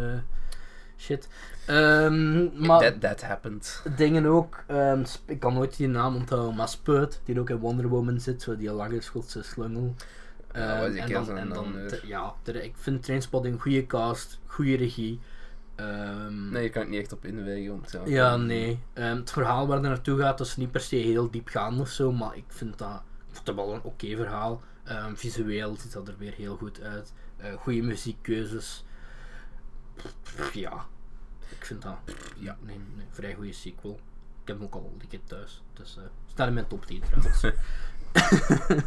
[0.98, 1.28] shit.
[1.66, 3.82] Ehm, maar That, that happened.
[3.96, 7.88] dingen ook, ehm, ik kan nooit die naam onthouden, maar Spurt, die ook in Wonder
[7.88, 9.94] Woman zit, zo die lange Schotse slungel.
[10.52, 11.12] Ja, Ehm, en
[11.48, 15.20] dan, en te- ja, ik vind Trainspotting een goede cast, goede regie.
[16.50, 17.70] Nee, je kan het niet echt op inwegen.
[17.70, 18.78] Want, ja, ja, nee.
[18.92, 22.12] Het verhaal waar het naartoe gaat, dat is niet per se heel diepgaand of zo,
[22.12, 23.02] maar ik vind dat,
[23.32, 24.60] ik dat wel een oké verhaal.
[25.14, 27.12] Visueel ziet dat er weer heel goed uit.
[27.36, 28.84] Eh goede muziekkeuzes.
[30.52, 30.86] Ja,
[31.48, 31.96] ik vind dat
[32.36, 34.00] ja, nee, nee, vrij goede sequel.
[34.42, 37.02] Ik heb hem ook al een keer thuis, dus eh staat in mijn top 10
[37.02, 37.42] trouwens.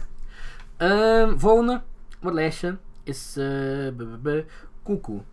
[0.78, 1.82] Ehm, volgende
[2.20, 4.44] op het lijstje is uh,
[4.84, 5.24] Cuckoo.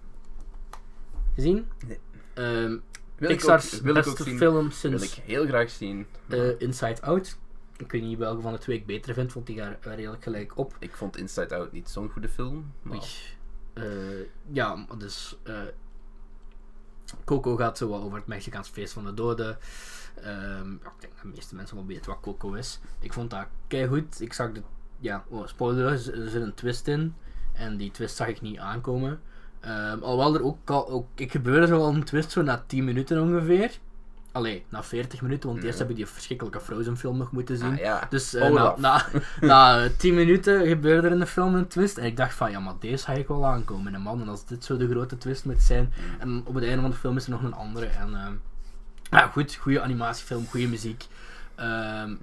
[1.35, 1.68] Gezien?
[1.87, 1.99] Nee.
[2.35, 2.68] Ehm,
[3.16, 4.39] Wil ik ook, Pixar's wil ik ook beste zien.
[4.39, 6.07] film Wil ik sinds heel graag zien.
[6.29, 7.39] eh, Inside Out.
[7.77, 10.59] Ik weet niet welke van de twee ik beter vind, want die gaan redelijk gelijk
[10.59, 10.77] op.
[10.79, 12.72] Ik vond Inside Out niet zo'n goede film.
[12.83, 13.33] Maar...
[13.72, 13.85] Eh,
[14.53, 15.62] ja, dus eh,
[17.24, 19.58] Coco gaat zo over het Mexicaans feest van de doden.
[20.14, 22.80] Ehm, ja, ik denk dat de meeste mensen wel weten wat Coco is.
[23.00, 23.46] Ik vond dat
[23.88, 24.20] goed.
[24.20, 24.62] Ik zag de,
[24.98, 25.98] ja, oh, spoiler, er
[26.28, 27.14] zit een twist in.
[27.52, 29.20] En die twist zag ik niet aankomen.
[29.60, 32.84] Ehm, alhoewel er ook al, ook, ik gebeurde zo wel een twist zo na 10
[32.84, 33.78] minuten ongeveer.
[34.35, 37.72] Allee, na 40 minuten, want eerst heb ik die verschrikkelijke Frozen film nog moeten zien.
[37.72, 38.07] Ah, ja.
[38.11, 38.78] Dus eh, na, Olaf.
[38.78, 39.07] na,
[39.41, 41.99] na 10 minuten gebeurde er in de film een twist.
[41.99, 43.95] En ik dacht van, ja, maar deze ga ik wel aankomen.
[43.95, 45.93] En man, en als dit zo de grote twist moet zijn.
[46.18, 47.87] En op het einde van de film is er nog een andere.
[47.87, 48.41] En
[49.11, 51.07] ja, goed, goede animatiefilm, goede muziek.
[51.57, 52.14] Ehm,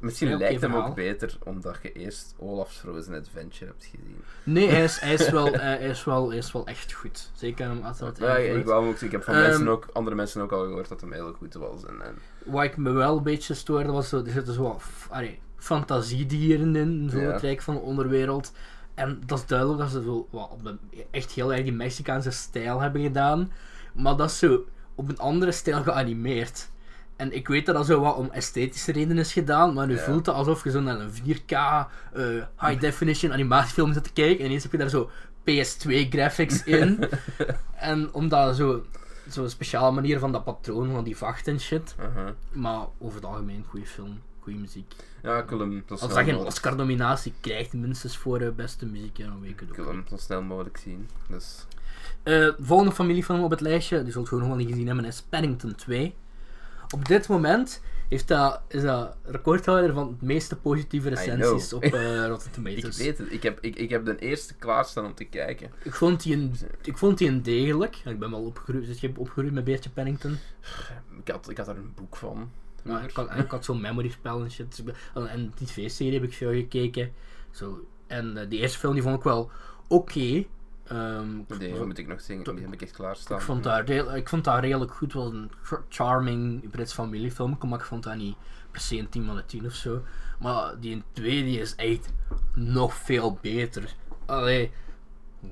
[0.00, 0.88] Misschien, lijkt hem verhaal.
[0.88, 4.16] ook beter omdat je eerst Olaf's Frozen Adventure hebt gezien.
[4.42, 7.30] nee, hij is, hij, is wel, eh, hij, is wel, hij is wel echt goed.
[7.34, 10.16] Zeker hem als dat Ja, ik, wou ook, ik heb van Ehm, mensen ook, andere
[10.16, 11.84] mensen ook al gehoord dat hem heel goed was.
[11.84, 12.14] En, en,
[12.44, 16.76] Wat ik me wel een beetje stoorde was, zo, er zitten zo wat allee, fantasiedieren
[16.76, 17.32] in, zo Ja.
[17.32, 18.52] het rijk van de onderwereld.
[18.94, 20.78] En dat is duidelijk dat ze zo wat, op een,
[21.10, 23.52] echt heel erg die Mexicaanse stijl hebben gedaan.
[23.94, 24.64] Maar dat is zo
[24.94, 26.68] op een andere stijl geanimeerd.
[27.16, 30.02] En ik weet dat dat zo wat om esthetische redenen is gedaan, maar nu Ja.
[30.02, 31.86] voelt het alsof je zo naar een 4K eh,
[32.60, 35.10] high definition animatiefilm zit te kijken en ineens heb je daar zo
[35.44, 37.08] PS2 graphics in.
[37.76, 38.84] en omdat zo
[39.28, 41.94] zo'n speciale manier van dat patroon van die vacht en shit.
[42.52, 44.94] Maar over het algemeen, goede film, goede muziek.
[45.22, 49.26] Ja, ik wil hem Als dat geen Oscar-nominatie krijgt, minstens voor de beste muziek, ja,
[49.26, 51.08] dan weet ik het ik wil hem zo snel mogelijk zien.
[51.28, 51.66] Dus,
[52.22, 55.22] Eh, volgende familiefilm op het lijstje, die zult je nog wel niet gezien hebben, is
[55.22, 56.14] Paddington 2.
[56.90, 62.26] Op dit moment heeft dat, is dat recordhouder van het meeste positieve recensies op eh,
[62.26, 62.96] Rotten ik Tomatoes.
[62.96, 65.70] weet het, ik heb, ik, ik heb de eerste klaarstaan om te kijken.
[65.82, 67.96] Ik vond die een, ik vond die een degelijk.
[68.04, 70.38] Ik ben wel opgegroeid, dus je hebt opgegroeid met Beertje Paddington.
[71.24, 72.50] Ik had, ik had er een boek van.
[73.06, 74.82] Ik had, ik had zo'n memory spel en shit.
[74.86, 77.12] Ik En die tv-serie heb ik veel gekeken.
[77.50, 77.86] Zo.
[78.06, 79.50] En eh, die eerste film die vond ik wel
[79.88, 80.44] oké.
[81.48, 83.36] Ik Die vond- moet ik nog zingen, die heb ik echt klaarstaan.
[83.38, 85.12] ik vond, dat ik vond dat redelijk goed.
[85.12, 87.58] Was een ch- charming Brits familiefilm.
[87.68, 88.36] Maar ik vond dat niet
[88.70, 90.02] per se een 10 van de 10 of zo.
[90.40, 92.12] Maar die tweede die is echt
[92.54, 93.94] nog veel beter.
[94.26, 94.70] Allee,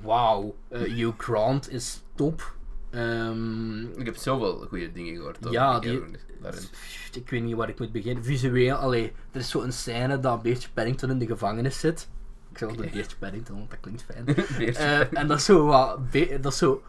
[0.03, 0.55] wauw.
[0.69, 2.55] Eh, Hugh Grant is top.
[2.91, 5.39] Ehm, Ik heb zoveel goede dingen gehoord.
[5.51, 6.03] Ja, die
[7.13, 8.25] ik weet niet waar ik moet beginnen.
[8.25, 12.09] Visueel, allee, er is zo'n scène dat Beertje Paddington in de gevangenis zit.
[12.55, 12.93] Ik zeg altijd.
[12.93, 14.25] Beertje Paddington, want dat klinkt fijn.
[14.77, 15.99] Eh, en dat is zo wat...
[16.41, 16.83] Dat is zo,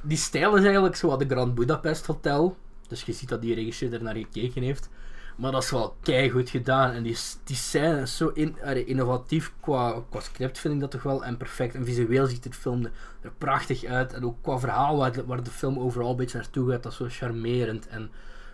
[0.00, 2.56] die stijl is eigenlijk zo wat de Grand Budapest Hotel.
[2.88, 4.88] Dus je ziet dat die regisseur er naar gekeken heeft.
[5.36, 6.90] Maar dat is wel keigoed gedaan.
[6.92, 8.56] En die, die scène is zo in,
[8.86, 11.24] innovatief qua, qua script, vind ik dat toch wel.
[11.24, 11.74] En perfect.
[11.74, 12.84] En visueel ziet het film
[13.20, 14.12] er, prachtig uit.
[14.12, 16.82] En ook qua verhaal waar, de- waar de film overal een beetje naartoe gaat.
[16.82, 18.10] Dat is zo charmerend en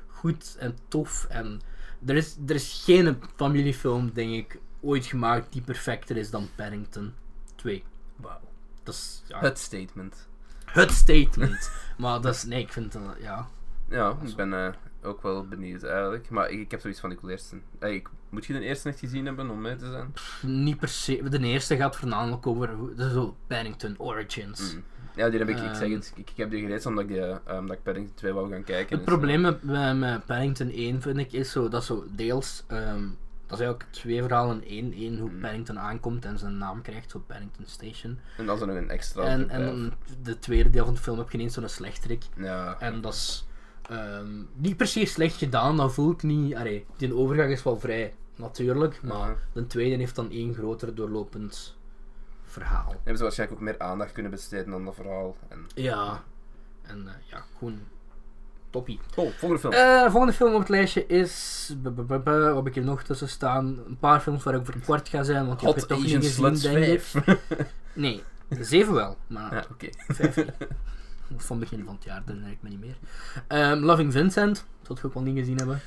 [0.06, 1.26] goed en tof.
[1.28, 1.60] En
[2.06, 7.14] er is, er is geen familiefilm, denk ik, ooit gemaakt die perfecter is dan Paddington
[7.54, 7.84] 2.
[8.16, 8.40] Wauw.
[8.82, 10.28] Dat is ja, Het statement.
[10.64, 11.70] het statement.
[11.98, 13.48] maar dat is, nee, ik vind dat, ja.
[13.88, 14.72] Ja, ik ben eh,
[15.02, 16.30] ook wel benieuwd eigenlijk.
[16.30, 18.88] Maar ik, ik heb zoiets van ik wil eerst eh, ik, Moet je de eerste
[18.88, 20.14] echt gezien hebben om mee te zijn?
[20.64, 21.28] Niet per se.
[21.28, 24.74] De eerste gaat voornamelijk over zo Paddington Origins.
[24.74, 24.84] Mm.
[25.16, 25.92] Ja, die heb ik, ik zeg Ehm.
[25.92, 28.50] het, ik, ik heb die gelezen omdat ik, die, eh, omdat ik Paddington 2 wou
[28.50, 28.96] gaan kijken.
[28.96, 32.64] Het Dus, probleem met, met, met Paddington 1 vind ik is zo, dat zo deels,
[32.66, 33.04] ehm,
[33.46, 35.02] dat is eigenlijk twee verhalen in één.
[35.12, 35.30] Eén hoe.
[35.30, 38.18] Paddington aankomt en zijn naam krijgt, zo Paddington Station.
[38.36, 39.92] En dan is er nog een extra En, en dan
[40.22, 42.24] de tweede deel van de film heb je ineens zo'n slechterik.
[42.36, 42.76] Ja.
[42.80, 43.46] En dat is
[43.88, 46.54] ehm, niet per se slecht gedaan, dat voel ik niet.
[46.54, 49.36] Allee, die overgang is wel vrij natuurlijk, maar Ja.
[49.52, 51.76] de tweede heeft dan één groter doorlopend
[52.44, 52.90] verhaal.
[52.90, 55.36] Hebben ze waarschijnlijk ook meer aandacht kunnen besteden aan dat verhaal.
[55.48, 55.66] En...
[55.74, 56.22] Ja,
[56.82, 57.78] en eh, ja, gewoon
[58.74, 59.00] toppie.
[59.16, 59.72] Oh, volgende film.
[59.72, 61.74] Eh, volgende film op het lijstje is.
[61.82, 63.78] b- heb ik hier nog tussen staan?
[63.88, 66.20] Een paar films waar ik voor kort ga zijn, want die heb je toch Asian
[66.20, 67.00] niet gezien, denk ik.
[67.02, 67.14] 5.
[67.92, 69.88] Nee, zeven wel, maar ja, oké.
[70.08, 70.52] vijf niet.
[71.46, 72.96] Van begin van het jaar, dat ik me niet meer.
[73.46, 75.80] Ehm, Loving Vincent, dat je ook wel niet gezien hebben.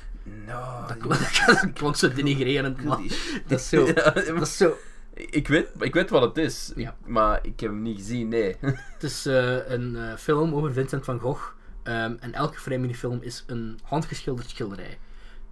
[0.46, 3.00] No, Dat klonk, dat klonk zo denigrerend, dat
[3.48, 3.86] is zo.
[3.86, 4.76] Ja, Dat is zo.
[5.14, 6.96] ik, weet, ik weet wat het is, Ja.
[7.06, 8.56] maar ik heb hem niet gezien, nee.
[8.60, 11.42] Het is eh, een eh, film over Vincent van Gogh.
[11.88, 14.98] Ehm, en elke frame in die film is een handgeschilderd schilderij.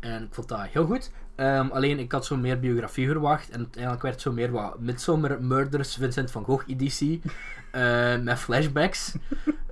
[0.01, 1.11] En ik vond dat heel goed.
[1.35, 3.51] Ehm, alleen ik had zo meer biografie verwacht.
[3.51, 7.23] En uiteindelijk werd het zo meer wat Midsommar Murders Vincent van Gogh editie.
[7.71, 9.15] eh, met flashbacks.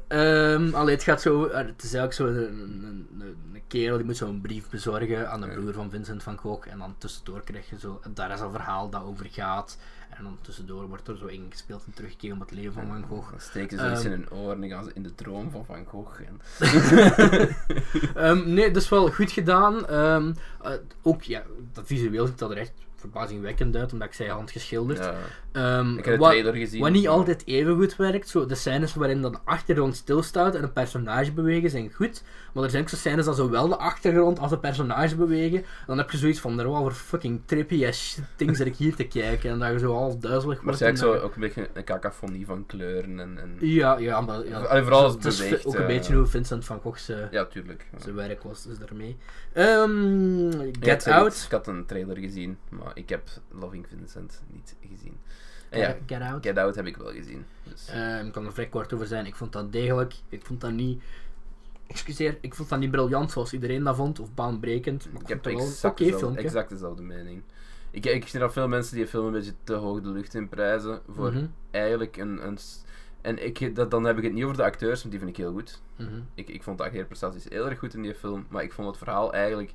[0.09, 1.43] Ehm alleen het gaat zo.
[1.43, 3.09] Het is eigenlijk zo een, een,
[3.53, 6.69] een, kerel die moet zo een brief bezorgen aan de broer van Vincent van Gogh.
[6.69, 8.01] En dan tussendoor krijg je zo.
[8.15, 9.79] Daar is een verhaal dat over gaat.
[10.17, 13.31] En dan tussendoor wordt er zo ingespeeld een terugkeer op het leven van Van Gogh.
[13.31, 14.13] Dan steken ze iets Ehm.
[14.13, 16.21] in hun oren en gaan ze in de droom van Van Gogh.
[16.21, 16.41] En...
[18.15, 19.87] Ehm, nee, dat is wel goed gedaan.
[19.87, 21.43] Ehm, eh, ook, ja,
[21.73, 24.99] dat visueel ziet dat er echt verbazingwekkend uit, omdat ik zei handgeschilderd.
[24.99, 25.15] Ja.
[25.53, 26.81] Ehm, Ik heb wat, gezien.
[26.81, 30.63] wat niet altijd even goed werkt, zo de scènes waarin dan de achtergrond stilstaat en
[30.63, 32.23] een personage bewegen zijn goed,
[32.55, 35.99] maar er zijn ook zo scènes dat zowel de achtergrond als de personage bewegen, dan
[35.99, 38.95] heb je zoiets van, er wel voor fucking trippy as shit things dat ik hier
[38.95, 40.81] te kijken, en dat je zo half duizelig Maar wordt.
[40.81, 43.39] het is ook een beetje een cakafonie van kleuren en...
[43.39, 43.57] en...
[43.61, 44.47] Ja, ja, maar...
[44.47, 46.99] Ja, Allee, vooral als het het is ook een eh, beetje hoe Vincent van Gogh
[46.99, 47.87] zijn, Ja, tuurlijk.
[47.93, 48.01] Ja.
[48.01, 49.17] zijn werk was, dus daarmee.
[49.53, 51.43] Ehm, Get Out.
[51.45, 55.19] Ik had een trailer gezien, maar ik heb Loving Vincent niet gezien.
[55.71, 56.47] En ja, Get Out.
[56.47, 57.45] Get Out heb ik wel gezien.
[57.63, 57.89] Dus.
[57.89, 59.27] Ehm, ik kan er vrij kort over zijn.
[59.27, 60.15] Ik vond dat degelijk.
[60.29, 61.03] Ik vond dat niet
[61.87, 65.13] excuseer, ik vond dat niet briljant zoals iedereen dat vond, of baanbrekend.
[65.13, 67.43] Maar ik, heb een exact, oké dezelfde, exact dezelfde mening.
[67.91, 70.49] Ik, ik zie dat veel mensen die film een beetje te hoog de lucht in
[70.49, 72.47] prijzen voor Mhm, eigenlijk een...
[72.47, 72.59] een
[73.21, 75.37] en ik, dat, dan heb ik het niet over de acteurs, want die vind ik
[75.37, 75.81] heel goed.
[75.97, 76.09] mhm.
[76.35, 78.97] Ik, ik vond de acteerprestaties heel erg goed in die film, maar ik vond het
[78.97, 79.73] verhaal eigenlijk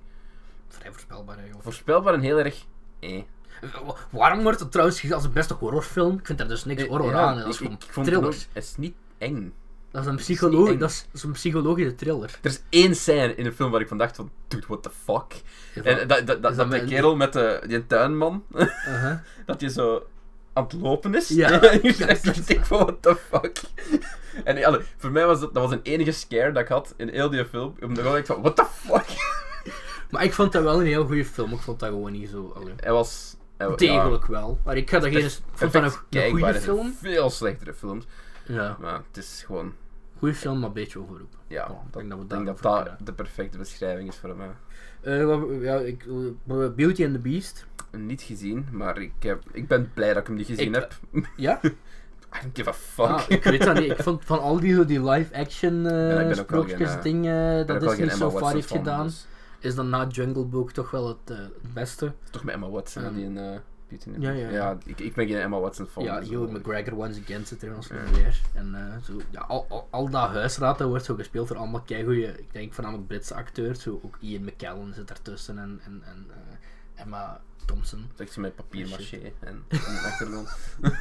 [0.68, 2.66] Vrij voorspelbaar voorspelbaar en heel erg...
[2.99, 3.22] Eh.
[3.86, 6.18] Wa- Waarom wordt het trouwens gezien als de beste horrorfilm?
[6.18, 7.38] Ik vind er dus niks horror Ja, aan.
[7.38, 8.47] Dat is ik, gewoon ik vond het ook, thrillers.
[8.53, 9.53] het is niet eng.
[9.91, 12.39] Dat is een, psycholoog, dat is, dat is een psychologische thriller.
[12.41, 14.89] Er is één scène in de film waar ik van dacht van, dude, what the
[15.03, 15.41] fuck?
[15.83, 19.17] En dat, dat, dat, dat kerel met de, die tuinman, Uh-huh.
[19.45, 20.03] dat je zo
[20.53, 21.27] aan het lopen is.
[21.27, 21.61] Ja.
[21.61, 23.61] echt ik van, what the fuck?
[24.43, 27.29] En voor mij was dat, dat was een enige scare dat ik had in heel
[27.29, 27.75] die film.
[27.81, 29.07] Omdat ik dacht van, what the fuck?
[30.09, 31.53] Maar ik vond dat wel een heel goede film.
[31.53, 32.53] Ik vond dat gewoon niet zo.
[32.55, 32.73] allee.
[32.79, 33.35] Hij was...
[33.57, 34.59] Hij, ja, Degelijk wel.
[34.65, 35.25] Maar ik ga dat geen.
[35.25, 36.95] Ik vond dat een, een goede film.
[37.01, 38.05] Veel slechtere films.
[38.49, 39.73] Ja, Maar het is gewoon...
[40.17, 41.39] goede film, maar een beetje overroepen.
[41.47, 44.51] Ja, Oh, ik denk dat we ik denk dat de perfecte beschrijving is voor mij.
[45.01, 47.67] Eh, wat- ja, ik, eh, Beauty and the Beast.
[47.91, 50.99] Niet gezien, maar ik, heb, ik ben blij dat ik hem niet gezien Ik- heb.
[51.35, 51.59] Ja?
[52.35, 53.05] I don't give a fuck.
[53.05, 53.91] Ah, ik weet dat niet.
[53.91, 58.29] Ik vond van al die, die live-action uh, eh, sprookjesdingen ben dat Disney geen zo
[58.31, 59.27] Watson heeft gedaan, dus-
[59.59, 62.13] is dan na Jungle Book toch wel het, eh, het beste.
[62.31, 63.59] Toch met Emma Watson Ehm, die een uh,
[63.89, 64.51] Beauty and the ja, Beast.
[64.51, 64.77] ja, ja.
[64.85, 66.03] ik, ik ben geen Emma Watson fan.
[66.03, 68.11] ja, dus wel- McGregor once again zit er ons Ja.
[68.13, 68.41] weer.
[68.53, 71.81] En eh, zo, ja, al, al, al dat huisraad dat wordt zo gespeeld door allemaal
[71.81, 73.81] keigoeie, ik denk voornamelijk Britse acteurs.
[73.81, 78.09] Zo, ook Ian McKellen zit ertussen en, en, en eh, Emma Thompson.
[78.17, 79.31] Ik ze met papier Oh, en,
[79.69, 80.49] en een achtergrond.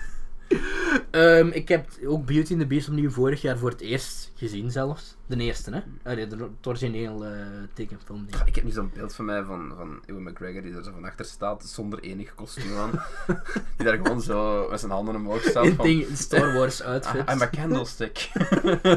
[1.10, 4.70] Ehm, ik heb ook Beauty and the Beast opnieuw vorig jaar voor het eerst gezien
[4.70, 5.16] zelfs.
[5.26, 5.80] De eerste, hè?
[6.10, 7.30] Allee, de, het origineel eh
[7.74, 8.26] tekenfilm.
[8.46, 11.04] Ik heb nu zo'n beeld van mij van, van Ewan McGregor die er zo van
[11.04, 12.90] achter staat zonder enig kostuum aan.
[13.76, 15.68] die daar gewoon zo met zijn handen omhoog staat.
[15.68, 17.26] Van, ding, Star Wars outfit.
[17.26, 18.30] "Ah, I'm a candlestick.
[18.32, 18.96] Eh,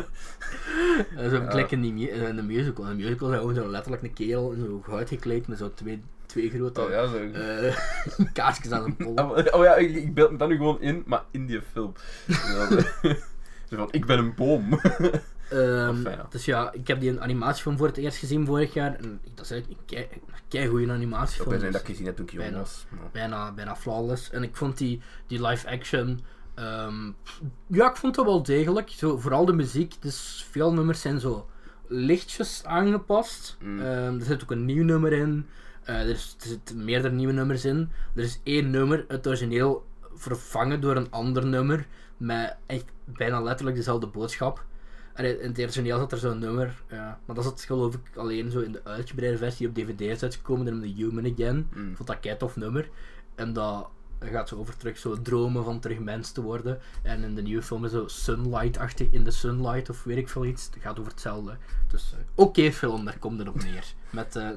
[1.29, 1.67] zo Ja.
[1.69, 2.85] in, de musical.
[2.85, 5.71] In de musical hij gewoon zo letterlijk een kerel in zo goud gekleed met zo
[5.73, 6.01] twee,
[6.31, 7.17] twee grote oh ja, zo.
[7.17, 7.75] eh,
[8.33, 9.15] kaarsjes aan zijn pol.
[9.17, 11.93] Ah, Oh ja, ik, ik beeld me dat nu gewoon in, maar in die film.
[13.69, 14.69] Zo van, ik ben een boom.
[15.49, 16.25] Ehm, ja.
[16.29, 18.95] Dus ja, ik heb die animatiefilm voor het eerst gezien vorig jaar.
[18.95, 20.07] En dat is eigenlijk een
[20.47, 21.49] kei, goede Ik animatiefilm.
[21.49, 22.85] dat dus ik gezien heb toen ik jong was.
[22.89, 24.29] Maar- bijna, bijna flawless.
[24.29, 26.19] En ik vond die, die live action.
[26.55, 27.11] ehm,
[27.67, 28.89] ja, ik vond dat wel degelijk.
[28.89, 29.93] Zo, vooral de muziek.
[30.01, 31.49] Dus veel nummers zijn zo
[31.87, 33.57] lichtjes aangepast.
[33.61, 33.79] Mm.
[33.79, 35.45] Ehm, er zit ook een nieuw nummer in.
[35.83, 37.89] Eh, er, zitten meerdere nieuwe nummers in.
[38.15, 41.87] Er is één nummer, het origineel, vervangen door een ander nummer.
[42.17, 44.65] Met echt bijna letterlijk dezelfde boodschap.
[45.13, 47.19] En in het origineel zat er zo'n nummer, ja.
[47.25, 50.81] maar dat zat geloof ik alleen zo in de uitgebreide versie op DVD is uitgekomen,
[50.81, 51.69] de Human Again.
[51.73, 51.89] Mm.
[51.89, 52.89] Ik vond dat kei tof nummer.
[53.35, 56.79] En dat gaat zo over terug zo dromen van terug mens te worden.
[57.03, 60.45] En in de nieuwe film is zo Sunlight-achtig, in the Sunlight of weet ik veel
[60.45, 60.65] iets.
[60.65, 61.57] Het gaat over hetzelfde.
[61.87, 63.93] Dus eh, oké film, daar komt het op neer.
[64.09, 64.49] Met eh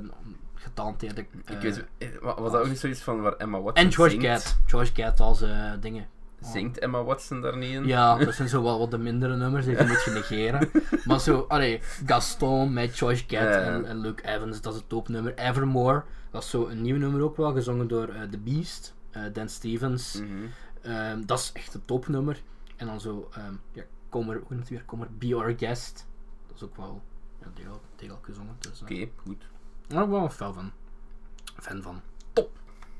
[0.55, 1.27] getalenteerde...
[1.45, 3.93] eh, Ik weet, eh, wa- was dat ook niet zoiets van waar Emma Watson en
[3.93, 4.27] George zingt?
[4.45, 4.59] Cat.
[4.67, 6.07] George Cat als eh, dingen.
[6.41, 7.87] Zingt Emma Watson daar niet in?
[7.87, 10.71] Ja, dat zijn zo wel wat de mindere nummers die je moet je negeren.
[11.05, 15.35] Maar zo, allee, Gaston met George Cat en, en Luke Evans, dat is het topnummer.
[15.35, 19.23] Evermore, dat is zo een nieuw nummer ook wel, gezongen door eh, The Beast, eh,
[19.33, 20.21] Dan Stevens.
[20.21, 20.31] Mhm.
[20.83, 22.43] Ehm, dat is echt een topnummer.
[22.77, 26.07] En dan zo, ehm ja, kom er, hoe het weer, kom er, Be Our Guest.
[26.47, 27.03] Dat is ook wel
[27.41, 28.57] ja, degelijk, degelijk gezongen.
[28.59, 29.45] Dus, eh, Oké, goed.
[29.87, 30.71] Daar ben ik wel een fan van.
[31.61, 32.01] Fan van.
[32.33, 32.51] Top.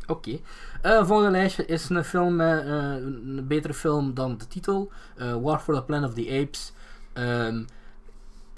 [0.07, 0.39] Oké.
[0.83, 4.93] Eh, volgende lijstje is een film met eh, een betere film dan de titel.
[5.17, 6.73] Eh, War for the Planet of the Apes.
[7.13, 7.63] Ehm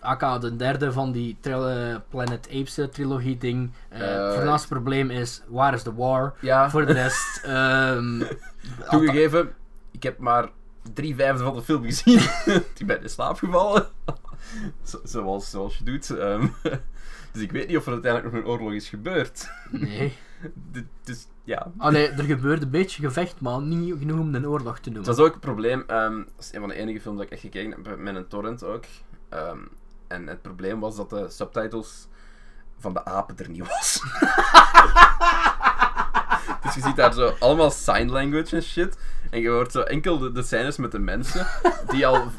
[0.01, 3.73] aka de derde van die eh, Planet Apes eh, trilogie ding.
[3.89, 6.35] Eh Eh, het voornaamste probleem is, waar is de war?
[6.41, 7.41] Ja, Voor de rest...
[7.45, 8.23] ehm
[8.91, 9.55] toegegeven,
[9.91, 10.49] ik heb maar
[10.93, 12.19] drie vijfde van de film gezien.
[12.79, 13.87] ik ben in slaap gevallen.
[14.83, 16.11] Zo- zoals, zoals je doet.
[16.11, 16.47] ehm.
[17.37, 19.49] Dus ik weet niet of er uiteindelijk nog een oorlog is gebeurd.
[19.71, 20.17] Nee.
[20.73, 21.73] D- dus ja.
[21.79, 25.07] Allee, er gebeurde een beetje gevecht, maar niet genoeg om een oorlog te noemen.
[25.17, 27.41] was ook het probleem, ehm, dat is een van de enige films dat ik echt
[27.41, 28.85] gekeken heb, met een torrent ook.
[29.29, 29.59] Ehm,
[30.09, 32.07] en het probleem was dat de subtitles
[32.79, 34.01] van de apen er niet was.
[36.63, 38.97] dus je ziet daar zo allemaal sign language en shit.
[39.31, 41.47] En je hoort zo enkel de, de scènes met de mensen,
[41.89, 42.31] die al...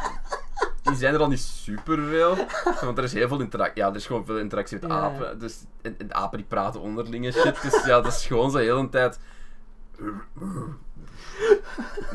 [0.88, 2.36] Die zijn er al niet super veel.
[2.82, 3.82] Want er is heel veel interactie.
[3.82, 5.40] Ja, er is gewoon veel interactie met apen.
[5.40, 7.62] Dus, en, apen die praten onderling en shit.
[7.62, 9.20] Dus ja, dat is gewoon zo heel een tijd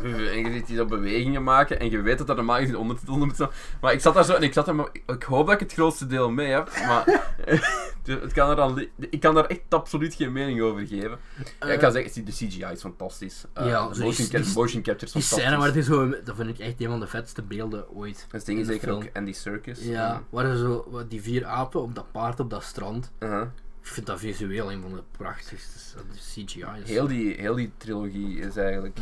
[0.03, 3.19] En je ziet die zo bewegingen maken en je weet dat dat normaal gezien ondertitels
[3.19, 3.51] moet staan.
[3.81, 5.73] Maar ik zat daar zo en ik zat daar, maar ik hoop dat ik het
[5.73, 6.71] grootste deel mee heb.
[6.87, 7.05] Maar
[8.05, 11.19] het kan er dan, ik kan daar echt absoluut geen mening over geven.
[11.61, 13.45] Ja, ik kan zeggen, de CGI is fantastisch.
[13.59, 15.39] Uh, Ja, motion, die- cap- die- motion capture is Die fantastisch.
[15.43, 18.27] scène waar die zo, dat vind ik echt een van de vetste beelden ooit.
[18.31, 19.03] Het ding is zeker film.
[19.03, 19.79] ook Andy Serkis.
[19.83, 23.11] Ja, waar ze zo, wat die vier apen op dat paard op dat strand.
[23.19, 23.47] Uh-huh.
[23.83, 26.65] Ik vind dat visueel een van de prachtigste de CGI.
[26.83, 26.89] Is.
[26.89, 28.99] heel, die, heel die trilogie is eigenlijk...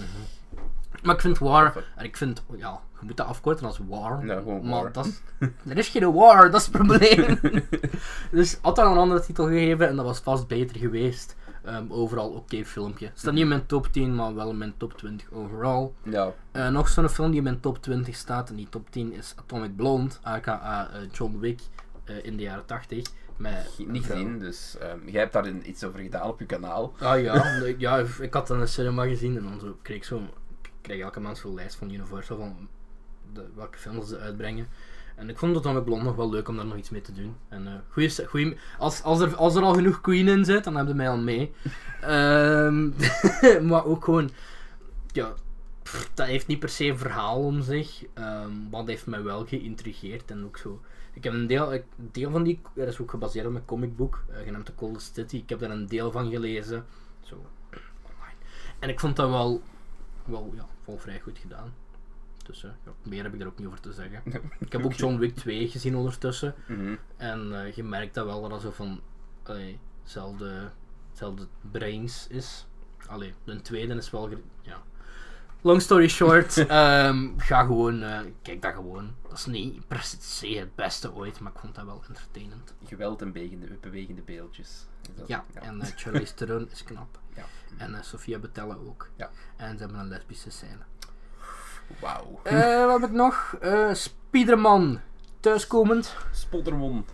[1.02, 4.26] Maar ik vind War, en ik vind, ja, je moet dat afkorten als War.
[4.26, 4.92] Ja, maar War.
[4.92, 5.20] Dat is,
[5.70, 7.38] er is geen War, dat is het probleem.
[8.30, 11.36] dus had daar een andere titel gegeven en dat was vast beter geweest.
[11.64, 13.10] Ehm, overal oké filmpje.
[13.14, 15.94] Staat niet in mijn top 10, maar wel in mijn top 20 overal.
[16.02, 19.12] Ja, Eh, nog zo'n film die in mijn top 20 staat, en die top 10
[19.12, 21.60] is Atomic Blonde, aka eh, John Wick
[22.04, 23.04] eh, in de jaren 80.
[23.40, 26.46] Met niet een gezien, dus ehm, jij hebt daar een- iets over gedaan op je
[26.46, 26.92] kanaal.
[26.98, 27.44] Ah ja,
[27.78, 30.16] ja, ik had dan de cinema gezien en dan zo kreeg ik zo,
[30.62, 32.68] ik kreeg elke maand zo'n lijst van Universal van
[33.32, 34.66] de, welke films ze uitbrengen.
[35.16, 37.36] En ik vond Atomic Blonde nog wel leuk om daar nog iets mee te doen.
[37.48, 40.92] En goeie, goeie, als, als, er, als er al genoeg Queen in zit, dan hebben
[40.92, 41.52] ze mij al mee.
[42.00, 42.88] Ehm,
[43.68, 44.30] maar ook gewoon,
[45.12, 45.32] ja,
[45.90, 49.22] pff, dat heeft niet per se een verhaal om zich, ehm, maar dat heeft mij
[49.22, 50.80] wel geïntrigeerd en ook zo.
[51.12, 54.24] Ik heb een deel, een deel van die, dat is ook gebaseerd op mijn comicboek,
[54.30, 55.36] uh, genaamd The Coldest City.
[55.36, 56.84] Ik heb daar een deel van gelezen,
[57.20, 57.34] zo,
[58.02, 58.38] online.
[58.78, 59.62] En ik vond dat wel,
[60.24, 61.72] wel, ja, wel vrij goed gedaan.
[62.42, 64.22] Dus eh, ja, meer heb ik er ook niet over te zeggen.
[64.58, 66.54] Ik heb ook John Wick 2 gezien ondertussen.
[66.66, 66.96] Mhm.
[67.16, 69.00] En eh, je merkt dat wel dat dat zo van
[69.42, 70.70] allee, hetzelfde,
[71.08, 72.66] hetzelfde brains is.
[73.06, 74.28] Allee, de tweede is wel.
[74.62, 74.82] Ja.
[75.62, 79.14] Long story short, ehm, ga gewoon, eh, kijk dat gewoon.
[79.28, 82.74] Dat is niet per se het beste ooit, maar ik vond dat wel entertainend.
[82.84, 84.86] Geweld en bewegende, bewegende beeldjes.
[85.14, 87.18] Dat- Ja, en eh, Charlize Theron is knap.
[87.36, 87.44] Ja.
[87.78, 89.08] En eh, Sofia Boutella ook.
[89.16, 89.30] Ja.
[89.56, 90.78] En ze hebben een lesbische scène.
[92.00, 92.40] Wauw.
[92.42, 93.56] Eh, wat heb ik nog?
[93.60, 95.00] Eh Spiderman,
[95.40, 97.06] thuiskomend, Spottermon.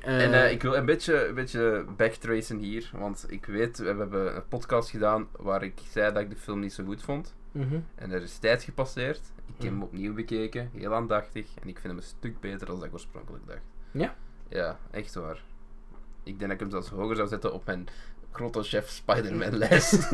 [0.00, 4.48] En ik wil een beetje, een beetje backtracen hier, want ik weet, we hebben een
[4.48, 7.34] podcast gedaan waar ik zei dat ik de film niet zo goed vond.
[7.94, 9.20] En er is tijd gepasseerd.
[9.46, 11.46] Ik heb hem opnieuw bekeken, heel aandachtig.
[11.62, 13.64] En ik vind hem een stuk beter dan ik oorspronkelijk dacht.
[13.90, 14.14] Ja?
[14.48, 15.42] Ja, echt waar.
[16.22, 17.88] Ik denk dat ik hem zelfs hoger zou zetten op mijn
[18.52, 20.10] chef Spider-Man lijst.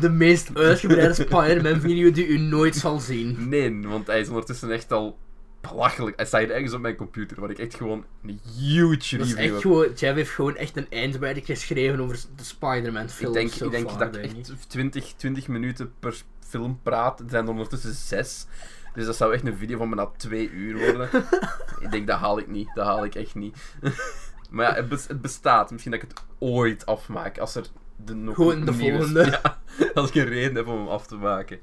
[0.00, 3.48] De meest uitgebreide Spider-Man video die u nooit zal zien.
[3.48, 5.18] nee, want hij is ondertussen echt al
[5.60, 6.16] belachelijk.
[6.16, 9.34] Hij staat hier ergens op mijn computer, waar ik echt gewoon een huge Dat is
[9.34, 9.60] review echt heb.
[9.60, 13.34] gewoon, Jeff heeft gewoon echt een eindwerk geschreven over de Spider-Man Ik films.
[13.34, 14.36] denk, so ik denk far, dat ik ik.
[14.48, 17.20] echt 20, 20 minuten per film praat.
[17.20, 18.46] Er zijn er ondertussen zes.
[18.94, 21.08] Dus dat zou echt een video van bijna twee uur worden.
[21.80, 22.68] ik denk, dat haal ik niet.
[22.74, 23.56] Dat haal ik echt niet.
[24.50, 25.70] maar ja, het, bes- het bestaat.
[25.70, 27.38] Misschien dat ik het ooit afmaak.
[27.38, 27.64] Als er
[27.96, 29.24] de nog Gewoon de volgende.
[29.42, 29.58] Ja,
[29.94, 31.58] als ik een reden heb om hem af te maken.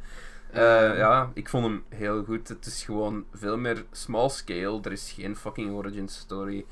[0.52, 2.48] Eh, ja, ik vond hem heel goed.
[2.48, 4.80] Het is gewoon veel meer small scale.
[4.82, 6.66] Er is geen fucking origin story.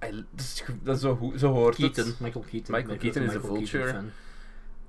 [0.00, 2.20] Dat, is, ge- dat is zo, zo hoort Keaton, het.
[2.20, 2.74] Michael Keaton.
[2.74, 3.84] Michael Keaton is een Vulture.
[3.84, 4.10] Keaton fan.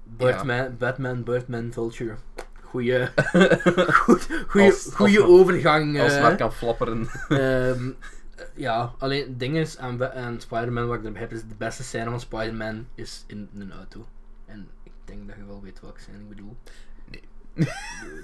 [0.04, 2.16] Birdman, Batman, Birdman, Vulture.
[2.62, 3.08] Goeie,
[4.04, 6.00] goed, goeie, Als- goeie als- overgang.
[6.00, 6.14] Als eh.
[6.14, 7.08] het maar kan flapperen.
[7.30, 7.90] Ehm,
[8.36, 11.56] eh, ja, alleen het ding is aan, aan Spider-Man wat ik erbij heb, is de
[11.58, 14.06] beste scène van Spider-Man is in een auto.
[14.46, 16.58] En ik denk dat je wel weet welke scène ik bedoel.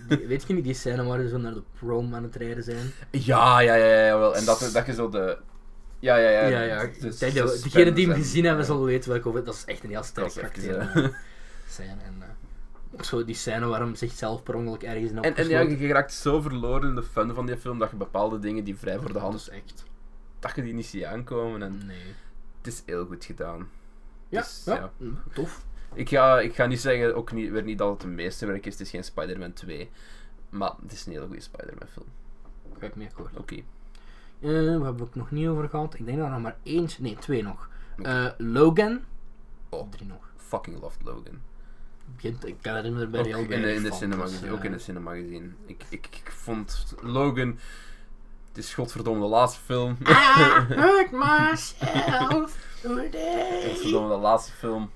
[0.07, 2.63] Die- weet je niet die scène waar ze zo naar de prom aan het rijden
[2.63, 2.91] zijn?
[3.11, 4.35] Ja, ja, ja, ja, wel.
[4.35, 5.37] En dat, dat je zo de...
[5.99, 6.47] Ja, ja, ja.
[6.47, 6.89] Ja, ja.
[7.03, 7.19] dat
[7.63, 9.43] Degenen die hem en- gezien hebben, zullen weten welke over.
[9.43, 10.91] Dat is echt een heel sterk Dat karakter.
[11.69, 11.89] scène.
[12.05, 15.59] En, eh, zo die scène waar hem zichzelf per ongeluk ergens in En, en ja,
[15.59, 18.75] je raakt zo verloren in de fun van die film dat je bepaalde dingen die
[18.77, 19.83] vrij voor de Dat hand is echt.
[20.39, 21.61] dat je die niet ziet aankomen.
[21.63, 21.97] En Nee.
[22.61, 23.69] het is heel goed gedaan.
[24.29, 24.91] Ja, Dus, ja, ja.
[25.33, 25.65] tof.
[25.95, 28.71] Ik ga, ik ga niet zeggen, ook niet, weer niet dat het een meesterwerk is.
[28.71, 29.89] Het is geen Spider-Man 2.
[30.49, 32.05] Maar het is een hele goede Spider-Man film.
[32.79, 33.37] Ga ik mee akkoord.
[33.37, 33.55] Oké.
[33.55, 33.61] Eh,
[34.41, 35.93] waar hebben we het nog niet over gehad?
[35.93, 37.69] Ik denk dat er nog maar één, nee, twee nog.
[38.01, 38.99] Eh, Logan.
[39.69, 39.89] Oh.
[39.89, 40.29] Drie nog.
[40.37, 41.39] Fucking loved Logan.
[42.15, 44.47] Begint, ik kan er bij heel in, de, in de cinema dus, gezien.
[44.47, 45.55] eh, Ook in de cinema gezien.
[45.65, 47.59] Ik, ik, ik vond Logan...
[48.47, 49.97] Het is godverdomme de laatste film.
[50.01, 50.13] I
[50.73, 53.61] hurt myself today.
[53.67, 54.91] Godverdomme de laatste film.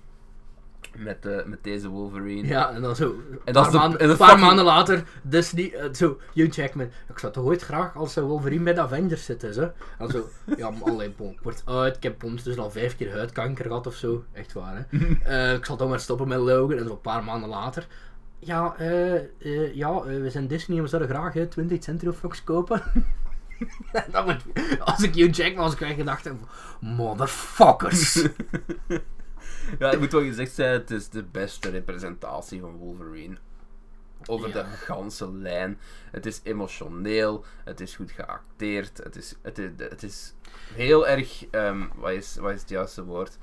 [0.98, 2.48] Met, eh, met deze Wolverine.
[2.48, 3.06] Ja, en dan zo.
[3.06, 6.56] En Een dat paar, maanden, en de paar fucking- maanden later, Disney, eh, zo, Hugh
[6.56, 6.90] Jackman.
[7.10, 9.72] Ik zou toch ooit graag als eh, Wolverine bij de Avengers zitten, zo.
[9.98, 13.12] En zo, ja, maar alleen, bon, ik word uit, ik heb ondertussen al vijf keer
[13.12, 14.24] huidkanker gehad of zo.
[14.34, 15.54] Echt waar, hè.
[15.56, 16.78] Ik zal toch maar stoppen met Logan.
[16.78, 17.88] En zo een paar maanden later.
[18.40, 18.76] Ja,
[19.74, 22.82] ja we zijn Disney en we zouden graag eh, 20 Century Fox kopen.
[24.12, 24.38] dat moet,
[24.80, 26.30] als ik Hugh Jackman was, krijg ik gedacht,
[26.80, 28.14] motherfuckers.
[29.80, 33.36] Ja, het moet wel gezegd zijn, het is de beste representatie van Wolverine.
[34.26, 34.54] Over Ja.
[34.54, 35.80] de ganse lijn.
[36.12, 40.34] Het is emotioneel, het is goed geacteerd, het is, het is, het is
[40.74, 43.38] heel erg, ehm, wat, is, wat is het juiste woord?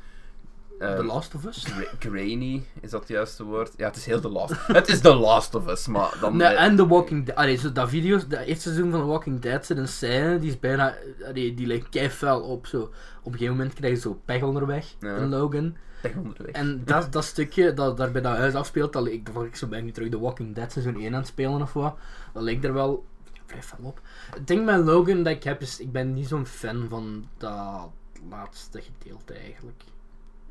[0.78, 1.64] The Ehm, Last of Us?
[1.64, 3.72] gra- grainy, is dat het juiste woord?
[3.76, 4.54] Ja, het is heel The Last.
[4.66, 6.36] het is The Last of Us, maar dan...
[6.36, 7.36] Nee, en The Walking Dead.
[7.36, 10.50] Allee, zo dat video's, dat eerste seizoen van The Walking Dead zit een scène die
[10.50, 10.94] is bijna.
[11.26, 12.66] Allee, die lijkt kei fel op.
[12.66, 12.80] Zo.
[12.82, 12.92] Op
[13.24, 15.16] een gegeven moment krijg je zo pech onderweg Ja.
[15.16, 15.76] in Logan.
[16.16, 16.54] Onderweg.
[16.54, 19.66] En dat, dat stukje dat daar bij dat huis afspeelt, dat leek, dat ik zo
[19.66, 21.96] ben ik nu terug The Walking Dead seizoen 1 aan het spelen of wat.
[22.32, 23.06] Dat leek er wel
[23.46, 24.00] vrij fel op.
[24.34, 27.90] Het ding met Logan dat ik heb is, ik ben niet zo'n fan van dat
[28.30, 29.82] laatste gedeelte eigenlijk.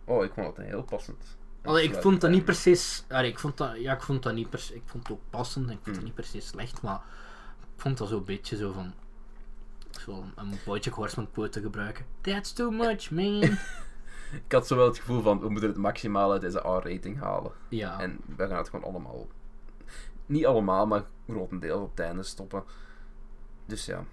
[0.06, 1.38] Oh, ik vond het heel passend.
[1.64, 2.76] Allee, ik vond dat niet per se.
[2.76, 4.76] s- allee, ik vond dat, ja, ik vond dat niet se.
[4.76, 6.06] Ik vond het ook passend en ik vond het Hmm.
[6.06, 7.01] niet per se slecht, maar
[7.76, 8.93] ik vond dat zo'n beetje zo van.
[10.06, 12.06] Zo een Bojack Horseman quote te gebruiken.
[12.22, 13.41] That's too much, man.
[14.45, 17.51] Ik had zo wel het gevoel van, we moeten het maximaal uit deze R-rating halen.
[17.69, 17.99] ja.
[17.99, 19.27] En we gaan het gewoon allemaal...
[20.25, 22.63] Niet allemaal, maar grotendeels op het einde stoppen.
[23.65, 24.03] Dus ja.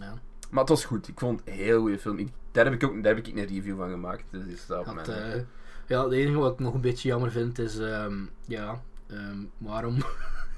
[0.00, 0.14] ja.
[0.50, 1.08] Maar het was goed.
[1.08, 2.18] Ik vond het een heel goede film.
[2.18, 4.24] Ik, daar, heb ik ook, daar heb ik een review van gemaakt.
[4.30, 5.32] Dus staat op Had, mijn...
[5.32, 5.40] eh,
[5.86, 9.96] ja, het enige wat ik nog een beetje jammer vind is, ehm, ja, ehm, waarom,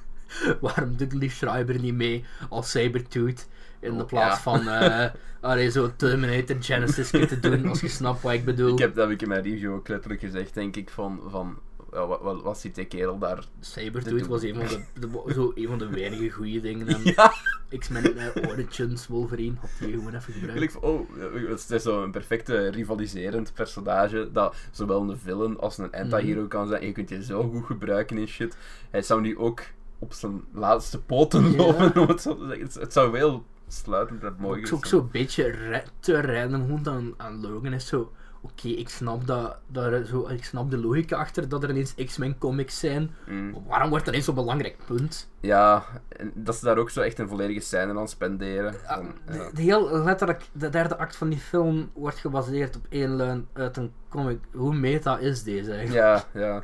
[0.60, 3.48] waarom doet Lee Schreiber niet mee als Sabertooth
[3.82, 4.42] in de plaats ja.
[4.42, 5.10] van, eh
[5.50, 8.72] allee, zo Terminator Genesis te doen, als je snapt wat ik bedoel.
[8.72, 11.20] ik heb, dat heb ik in mijn review ook letterlijk gezegd, denk ik, van...
[11.28, 11.58] van
[11.92, 13.44] ja, wat, wat, wat die kerel daar?
[13.60, 16.86] Sabertooth was een van de, de- zo een van de weinige goede dingen.
[16.88, 17.32] En Ja!
[17.78, 20.78] X-Men eh, Origins Wolverine had die gewoon even gebruikt.
[20.78, 21.08] Oh,
[21.48, 26.80] het is zo'n perfecte rivaliserend personage dat zowel een villain als een anti-hero kan zijn.
[26.80, 28.56] En je kunt je zo goed gebruiken in shit.
[28.90, 29.62] Hij zou nu ook
[29.98, 31.56] op zijn laatste poten Ja.
[31.56, 32.64] lopen, om het zo te zeggen.
[32.66, 36.88] Het, het zou wel sluitend en mooi Het is ook zo'n beetje te random gewoon
[36.88, 38.12] aan, aan Logan is zo.
[38.44, 41.94] Oké, ik snap dat, dat er zo, ik snap de logica achter dat er ineens
[41.94, 43.10] X-Men comics zijn.
[43.26, 43.56] Mm.
[43.66, 45.30] Waarom wordt dat ineens zo'n belangrijk punt?
[45.40, 48.72] Ja, en dat ze daar ook zo echt een volledige scène aan spenderen.
[48.72, 49.32] Ja, Van, ja.
[49.32, 53.46] de, de heel letterlijk, de derde act van die film wordt gebaseerd op één lijn
[53.52, 54.38] uit een comic.
[54.52, 56.24] Hoe meta is deze eigenlijk?
[56.34, 56.60] Ja, ja.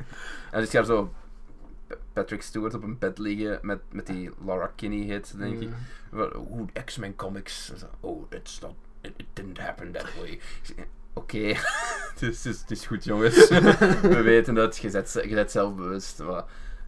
[0.51, 1.18] En dus gaat zo P-
[2.19, 5.69] Patrick Stewart op een bed liggen met, met die Laura Kinney heet, denk ik.
[6.09, 7.71] Wel, Hoe X-Men comics.
[7.99, 8.73] Oh, it's not.
[9.01, 10.39] It, it didn't happen that way.
[11.13, 11.37] Oké,
[12.13, 13.47] het, is, het, is, het is goed, jongens.
[14.15, 16.19] We weten het, je bent, je bent zelfbewust.
[16.19, 16.43] Maar,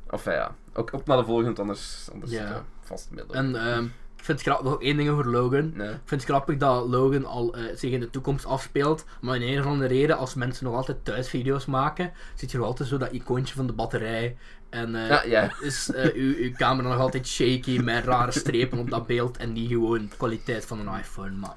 [0.09, 2.47] enfin ja, ook, ook naar de volgende, anders, anders Ja.
[2.47, 2.65] ja.
[2.81, 3.35] vast middel.
[3.35, 3.83] En ehm,
[4.17, 5.71] ik vind het grappig, nog één ding over Logan.
[5.75, 5.89] Nee.
[5.89, 9.41] Ik vind het grappig dat Logan al eh, zich in de toekomst afspeelt, maar in
[9.41, 12.97] een of andere reden, als mensen nog altijd thuisvideo's maken, zit je nog altijd zo
[12.97, 14.37] dat icoontje van de batterij.
[14.71, 15.51] En eh, Ja, ja.
[15.61, 19.53] is eh, uw, uw camera nog altijd shaky met rare strepen op dat beeld en
[19.53, 21.31] niet gewoon de kwaliteit van een iPhone.
[21.31, 21.55] Maar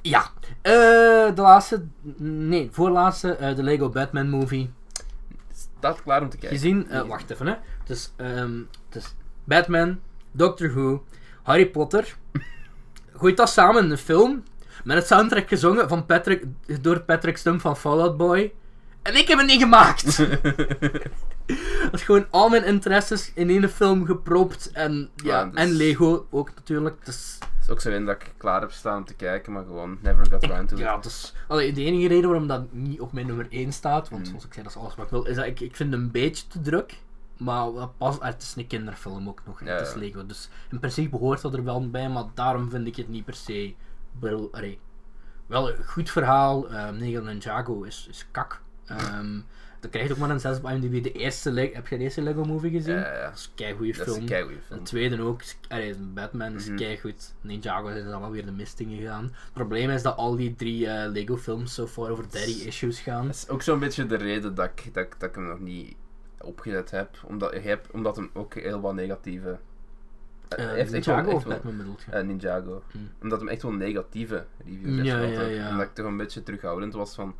[0.00, 0.30] ja,
[0.62, 0.72] Eh,
[1.34, 1.84] de laatste,
[2.22, 4.70] nee, voorlaatste, de Lego Batman movie.
[5.78, 6.58] Staat klaar om te kijken.
[6.58, 7.54] Gezien, wacht even hè.
[7.80, 9.14] Het is, ehm, het is
[9.44, 10.00] Batman,
[10.32, 11.04] Doctor Who,
[11.42, 12.16] Harry Potter.
[13.16, 14.42] Gooit dat samen in een film.
[14.84, 16.44] Met het soundtrack gezongen van Patrick,
[16.80, 18.52] door Patrick Stump van Fallout Boy.
[19.02, 20.16] En ik heb het niet gemaakt!
[21.82, 24.70] dat is gewoon al mijn interesses in één film gepropt.
[24.72, 27.04] En, ja, Ja, dus- en Lego ook natuurlijk.
[27.04, 29.64] Dus, Het is ook zo in dat ik klaar heb staan om te kijken, maar
[29.64, 30.80] gewoon never got around to it.
[30.82, 34.22] ja, dus, allee, de enige reden waarom dat niet op mijn nummer 1 staat, want
[34.22, 34.28] Mm.
[34.28, 36.00] zoals ik zei, dat is alles wat ik wil, is dat ik, ik vind het
[36.00, 36.98] een beetje te druk.
[37.36, 39.60] Maar dat pas, ah, het is een kinderfilm ook nog.
[39.64, 39.94] Ja, Het is.
[39.94, 40.26] Lego.
[40.26, 43.34] Dus in principe hoort dat er wel bij, maar daarom vind ik het niet per
[43.34, 43.74] se.
[44.20, 44.78] Wel, allee,
[45.46, 46.66] wel een goed verhaal.
[46.92, 48.60] Negan Ninjago is, is kak.
[48.98, 49.40] Ehm
[49.80, 51.02] dat krijgt ook maar een 6 op IMDb.
[51.02, 52.94] De eerste, heb je de eerste Lego movie gezien?
[52.94, 53.24] Ja, ja.
[53.28, 54.26] Dat is een is film.
[54.68, 56.76] De tweede ook, is- allee, is Batman, is Mhm.
[56.76, 57.34] keigoed.
[57.40, 59.24] Ninjago zijn dan wel weer de mistingen gegaan.
[59.24, 63.00] Het probleem is dat al die drie eh, Lego films zo far over 30 issues
[63.00, 63.26] gaan.
[63.26, 65.60] Dat is ook zo'n beetje de reden dat ik, dat, ik- dat ik hem nog
[65.60, 65.94] niet
[66.40, 67.10] opgezet heb.
[67.26, 69.58] Omdat, ik heb, omdat hem ook heel wat negatieve...
[70.48, 72.10] Eh, hij heeft wel, Ninjago echt of wel, Batman bedoelt je?
[72.10, 72.82] eh, Ninjago.
[72.90, 73.10] Hmm.
[73.22, 75.70] Omdat hem echt wel negatieve reviews heeft Ja, ja.
[75.70, 77.34] Omdat ik toch een beetje terughoudend was van...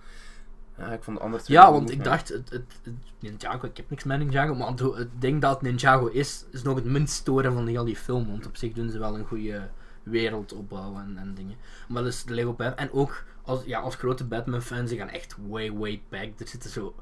[0.81, 3.67] Ja, ik vond de andere twee Ja, want goed, ik dacht, het, het, het- Ninjago,
[3.67, 6.85] ik heb niks met Ninjago, maar het, het ding dat Ninjago is, is nog het
[6.85, 8.27] minst storen van heel die film.
[8.31, 9.69] Want op zich doen ze wel een goede
[10.03, 11.57] wereld opbouwen en, en dingen.
[11.89, 15.37] Maar dus de Lego Batman, en ook als, ja, als grote Batman-fan, ze gaan echt
[15.49, 16.29] way, way back.
[16.39, 16.95] Er zitten zo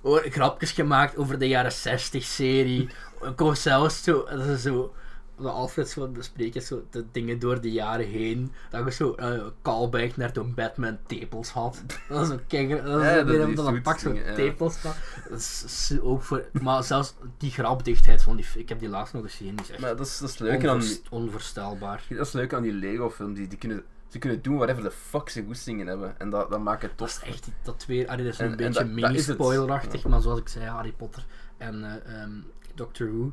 [0.00, 2.88] oh, grapjes gemaakt over de jaren 60 serie.
[3.22, 4.94] Ik kom zelfs zo, dat is zo,
[5.38, 8.52] de Alfred zo bespreken, zo de dingen door de jaren heen.
[8.70, 9.16] Dat je zo
[9.62, 11.82] callback naar toen Batman tepels had.
[12.08, 14.96] Dat is een kikker, dat is Ja, weer een pak zo'n tepels had.
[15.28, 19.14] Dat is, is ook voor, maar zelfs die grapdichtheid van die, ik heb die laatst
[19.14, 20.74] nog gezien, die is echt Maar dat is, dat is leuk aan...
[20.74, 22.02] onvers- onvoorstelbaar.
[22.08, 24.90] Dat is leuk aan die Lego films, die, die kunnen Ze kunnen doen whatever the
[24.90, 26.18] fuck ze goestingen hebben.
[26.20, 27.28] En dat, dat maakt het Dat is tof.
[27.28, 28.08] echt dat weer.
[28.08, 31.24] Allee, dat is En- een en beetje mini-spoilerachtig, maar zoals ik zei, Harry Potter
[31.56, 32.30] en eh, ehm,
[32.74, 33.32] Doctor Who.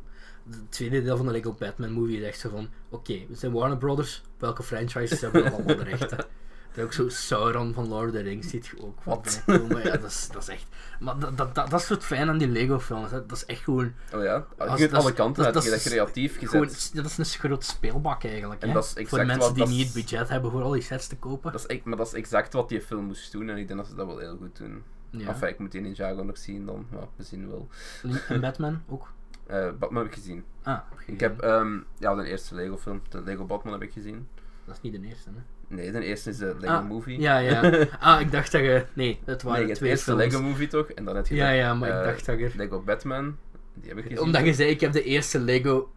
[0.50, 3.52] Het tweede deel van de Lego Batman movie is echt zo van: oké, we zijn
[3.52, 6.26] Warner Brothers, welke franchises hebben we allemaal de rechten?
[6.74, 9.44] Dat ook zo Sauron van Lord of the Rings ziet je ook Wat?
[9.46, 9.84] komen.
[9.84, 10.66] Ja, dat is, dat is echt.
[11.00, 13.10] Maar dat, dat, dat, dat is het fijn aan die Lego-films.
[13.12, 13.94] Dat is echt gewoon.
[14.14, 15.64] Oh ja, je Als- kunt alle kanten dat- uit.
[15.64, 16.50] Je dat creatief gezet.
[16.50, 18.62] gewoon dat is een groot speelbak eigenlijk.
[18.62, 18.74] En hè.
[18.74, 21.16] dat is Voor mensen wat- die niet het budget hebben voor al die sets te
[21.18, 21.52] kopen.
[21.52, 23.50] Dat is, maar dat is exact wat die film moest doen.
[23.50, 24.84] En ik denk dat ze dat wel heel goed doen.
[25.10, 25.28] Ja.
[25.28, 26.86] Enfin, ik moet die Ninjago nog zien dan.
[26.92, 27.68] Maar we zien wel.
[28.28, 29.12] En Batman ook.
[29.52, 30.44] Eh, Batman heb ik gezien.
[30.64, 33.02] Ah, heb Ik heb ehm, ja, de eerste Lego film.
[33.10, 34.28] De Lego Batman heb ik gezien.
[34.66, 35.76] Dat is niet de eerste, hè?
[35.76, 37.20] Nee, de eerste is de Lego Ah, Movie.
[37.20, 37.62] Ja, ja.
[38.00, 38.86] Ah, ik dacht dat je...
[38.94, 40.24] Nee, het waren nee, het twee eerste films.
[40.24, 40.88] Lego Movie toch?
[40.90, 42.52] En dan heb je Ja, de, ja, maar ik eh, dacht dat je...
[42.56, 43.38] Lego Batman.
[43.74, 44.20] Die heb ik gezien.
[44.20, 45.92] Omdat je zei, ik heb de eerste Lego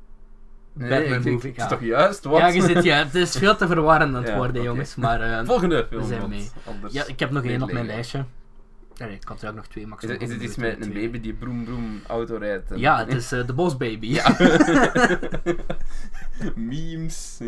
[0.72, 1.48] Nee, Batman movie.
[1.50, 1.62] Het ja.
[1.62, 2.24] is toch juist?
[2.24, 2.38] Wat?
[2.38, 4.94] ja, je zit, ja, het is veel te verwarrend aan het Ja, worden, jongens.
[4.94, 6.04] Maar eh, Volgende film.
[6.06, 6.50] zijn want mee.
[6.64, 6.92] Anders...
[6.92, 7.94] ja, ik heb nog één op mijn Lego.
[7.96, 8.24] lijstje.
[8.98, 10.14] Nee, ik had er ook nog twee Is maximum.
[10.14, 12.70] het, is het iets met een baby die broem broem auto rijdt?
[12.70, 14.06] en- Ja, het is eh, de Boss Baby.
[14.06, 14.36] Ja.
[16.54, 17.38] Memes.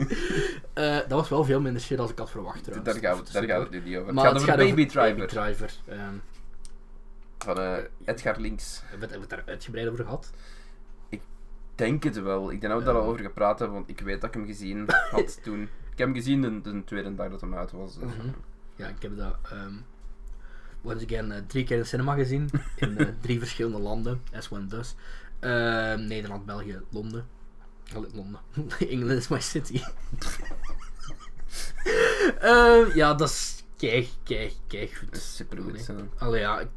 [0.73, 3.01] Eh, dat was wel veel minder shit als ik had verwacht trouwens.
[3.01, 4.15] daar gaat, daar gaat het nu niet over.
[4.15, 5.17] Maar het gaat over Baby Driver.
[5.17, 5.73] Baby Driver.
[5.89, 6.15] Ehm,
[7.39, 8.83] Van eh, Edgar Links.
[8.85, 10.33] hebben we het- daar uitgebreid over gehad?
[11.75, 12.51] denk het wel.
[12.53, 14.47] Ik denk dat we daar al over gepraat hebben, want ik weet dat ik hem
[14.47, 15.63] gezien had toen.
[15.63, 17.95] Ik heb hem gezien de, de tweede dag dat hij uit was.
[17.99, 18.29] dus, Mhm.
[18.77, 19.75] Ja, ik heb dat ehm
[20.87, 22.51] once again eh, drie keer in de cinema gezien.
[22.77, 24.95] In eh, drie verschillende landen, as one does.
[25.41, 27.27] Ehm, Nederland, België, Londen.
[27.95, 28.41] Allee, Londen.
[28.89, 29.81] England is my city.
[32.41, 35.11] Ehm, ja, dat is kijk, kijk, kijk goed.
[35.11, 36.09] Dat is zo.
[36.19, 36.69] Allee, ja, ik,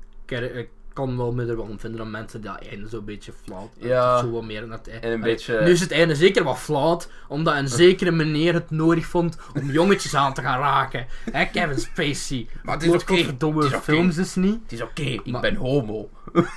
[0.41, 0.69] ik
[0.99, 3.69] kan wel me er wel om vinden dat mensen dat einde zo'n beetje flauw.
[3.77, 4.19] Ja.
[4.19, 5.07] Zo wat meer naar het einde.
[5.07, 8.53] En een Allee, beetje- Nu is het einde zeker wat flauw, omdat een zekere meneer
[8.53, 11.05] het nodig vond om jongetjes aan te gaan raken.
[11.31, 12.47] Hè, Kevin Spacey.
[12.63, 13.79] Maar het is het is oké.
[13.81, 14.59] films is niet.
[14.63, 16.09] Het is oké, ik Maar- ben homo.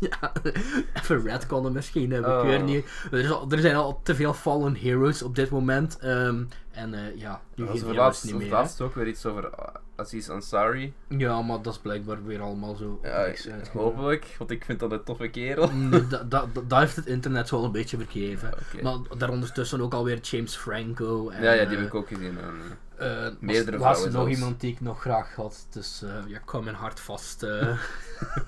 [0.00, 0.32] Ja,
[1.02, 2.42] even redconnen misschien, heb ik Oh.
[2.42, 2.86] weer niet.
[3.10, 5.98] Er, is al- er zijn al te veel fallen heroes op dit moment.
[5.98, 8.50] ehm, en eh, ja, nu geen heroes laatst, niet meer.
[8.50, 9.50] laatst ook weer iets over uh,
[9.96, 10.94] Aziz Ansari.
[11.08, 12.98] Ja, maar dat is blijkbaar weer allemaal zo.
[13.02, 15.70] Ja, niks hopelijk, want ik vind dat een toffe kerel.
[15.72, 18.50] Nee, dat, dat, dat heeft het internet wel een beetje vergeven.
[18.82, 21.28] Maar daar ondertussen ook alweer James Franco.
[21.28, 22.38] En, ja, ja, die eh, heb ik ook gezien.
[22.38, 22.54] en,
[22.96, 24.30] eh, meerdere was- was nog zelfs.
[24.30, 25.66] iemand die ik nog graag had.
[25.70, 27.42] Dus eh, ja, kwam mijn hart vast.
[27.42, 27.78] eh,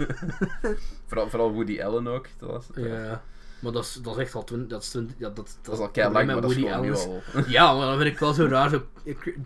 [1.06, 2.26] vooral, vooral Woody Allen ook.
[2.38, 3.04] Dat was het, eh.
[3.04, 3.22] ja.
[3.58, 4.68] Maar dat is, dat is echt al twintig.
[4.68, 6.52] Dat is, 20 ja, dat, Dat is al kei lang, maar met dat
[6.84, 7.06] is.
[7.56, 8.70] Ja, maar dat vind ik wel zo raar.
[8.70, 8.82] Zo,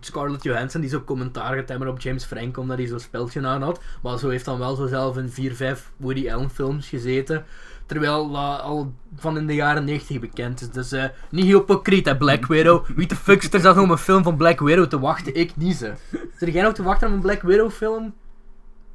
[0.00, 3.62] Scarlett Johansson die zo commentaar gaat hebben op James Franco omdat hij zo'n speltje aan
[3.62, 3.80] had.
[4.02, 7.44] Maar zo heeft dan wel zo zelf in 4, 5 Woody Allen films gezeten.
[7.86, 10.70] Terwijl dat al van in de jaren 90 bekend is.
[10.70, 12.86] Dus eh, niet hypocriet hè, Black Widow.
[12.86, 15.34] Wie de fuck zit er zelf nog op een film van Black Widow te wachten?
[15.34, 15.92] Ik niet ze.
[16.36, 18.14] Zit jij nog te wachten op een Black Widow film?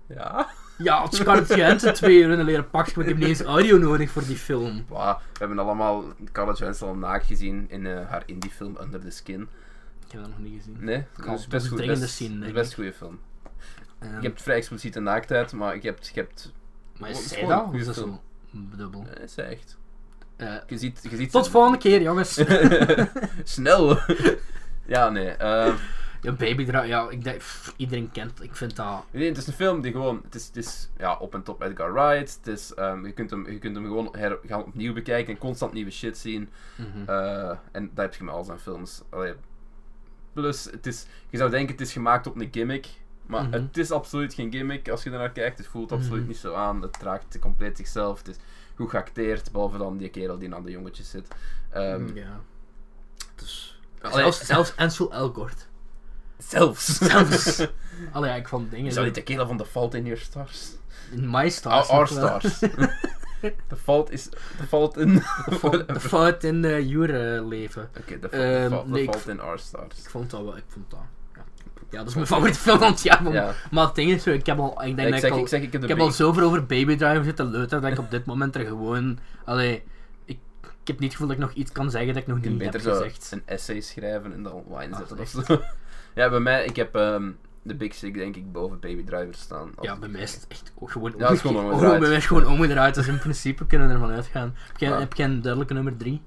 [0.08, 0.48] Ja.
[0.78, 3.42] Ja, als Scarlett Johansson twee uur in een leren pak, maar ik heb niet eens
[3.42, 4.86] audio nodig voor die film.
[4.90, 9.42] We hebben allemaal Scarlett Johansson al naakt gezien in eh, haar indie-film Under the Skin.
[10.06, 10.78] Ik heb dat nog niet gezien.
[10.80, 11.86] Nee, dat is best goed.
[11.86, 12.76] Best, is denk best ik.
[12.76, 13.20] goede film.
[14.00, 16.12] Ehm, Je hebt vrij expliciete naaktheid, maar je hebt...
[16.14, 16.54] Je hebt
[17.00, 17.68] maar het is zij een dat?
[17.74, 18.22] Is dat zo
[18.52, 19.02] dubbel?
[19.02, 19.78] nee, is echt.
[20.36, 21.00] Eh, Je ziet...
[21.10, 22.34] Je ziet tot volgende keer, jongens.
[23.44, 23.98] Snel!
[24.96, 25.30] ja, nee.
[25.30, 25.74] eh,
[26.26, 29.04] Ja, Baby Driver, ja, ik denk, pff, iedereen kent, ik vind dat...
[29.12, 30.22] nee, het is een film die gewoon...
[30.24, 32.36] Het is, het is ja, op en top Edgar Wright.
[32.44, 35.40] Het is, ehm, je, kunt hem, je kunt hem gewoon her, gaan opnieuw bekijken en
[35.40, 36.50] constant nieuwe shit zien.
[36.76, 37.10] mhm.
[37.10, 39.02] Eh, en dat heb je met al zijn films.
[39.10, 39.34] Allee,
[40.34, 42.88] plus, het is, je zou denken het is gemaakt op een gimmick.
[43.26, 43.52] Maar Mhm.
[43.52, 45.58] het is absoluut geen gimmick als je ernaar kijkt.
[45.58, 46.28] Het voelt absoluut Mhm.
[46.28, 46.82] niet zo aan.
[46.82, 48.18] Het draagt compleet zichzelf.
[48.18, 48.36] Het is
[48.76, 51.28] goed geacteerd, behalve dan die kerel die aan de jongetjes zit.
[51.70, 52.40] Ehm, ja.
[53.36, 53.80] Dus...
[54.02, 55.68] Allee, zelfs, zelfs Ansel Elgort.
[56.38, 56.86] Zelfs.
[56.98, 57.68] Zelfs.
[58.14, 59.04] Allee, ja, ik vond dingen...
[59.04, 60.72] Niet de kerel van The Fault in Your Stars?
[61.12, 61.88] In My Stars.
[61.90, 62.40] Our, nog wel.
[62.40, 62.60] Stars.
[63.68, 64.30] The Fault is...
[64.30, 65.14] The Fault in...
[65.88, 67.90] De fout in uh, Jure leven.
[68.00, 70.00] Oké, The, Fa- Ehm, Fault, ik Fault in Our Stars.
[70.00, 71.00] Ik vond dat wel, ik vond dat...
[71.36, 71.42] Ja,
[71.90, 73.24] ja dat is mijn favoriete film van het jaar.
[73.24, 73.54] maar- Ja.
[73.72, 74.84] Maar het ding is, ik heb al...
[74.84, 75.42] Ik denk ik, dat zeg, ik al...
[75.42, 77.92] ik zeg, ik heb de Ik heb al zoveel over Baby Driver zitten leuteren dat
[77.92, 79.20] ik op dit moment er gewoon...
[79.46, 79.84] Allee,
[80.26, 82.38] ik, ik heb niet het gevoel dat ik nog iets kan zeggen dat ik nog
[82.38, 83.32] Je kunt niet beter heb zo gezegd.
[83.32, 85.36] een essay schrijven en dan online Ah, zetten echt?
[85.36, 85.62] of zo.
[86.16, 89.72] Ja, bij mij, ik heb ehm, de Big Sick denk ik boven Baby Driver staan.
[89.82, 91.74] Ja, bij mij is het echt ook gewoon Ja, het omgedraaid.
[91.74, 94.54] Oh, bij mij is het gewoon omgedraaid, dus in principe kunnen we ervan uitgaan.
[94.68, 95.00] Heb jij, Ja.
[95.00, 96.22] heb jij een duidelijke nummer 3?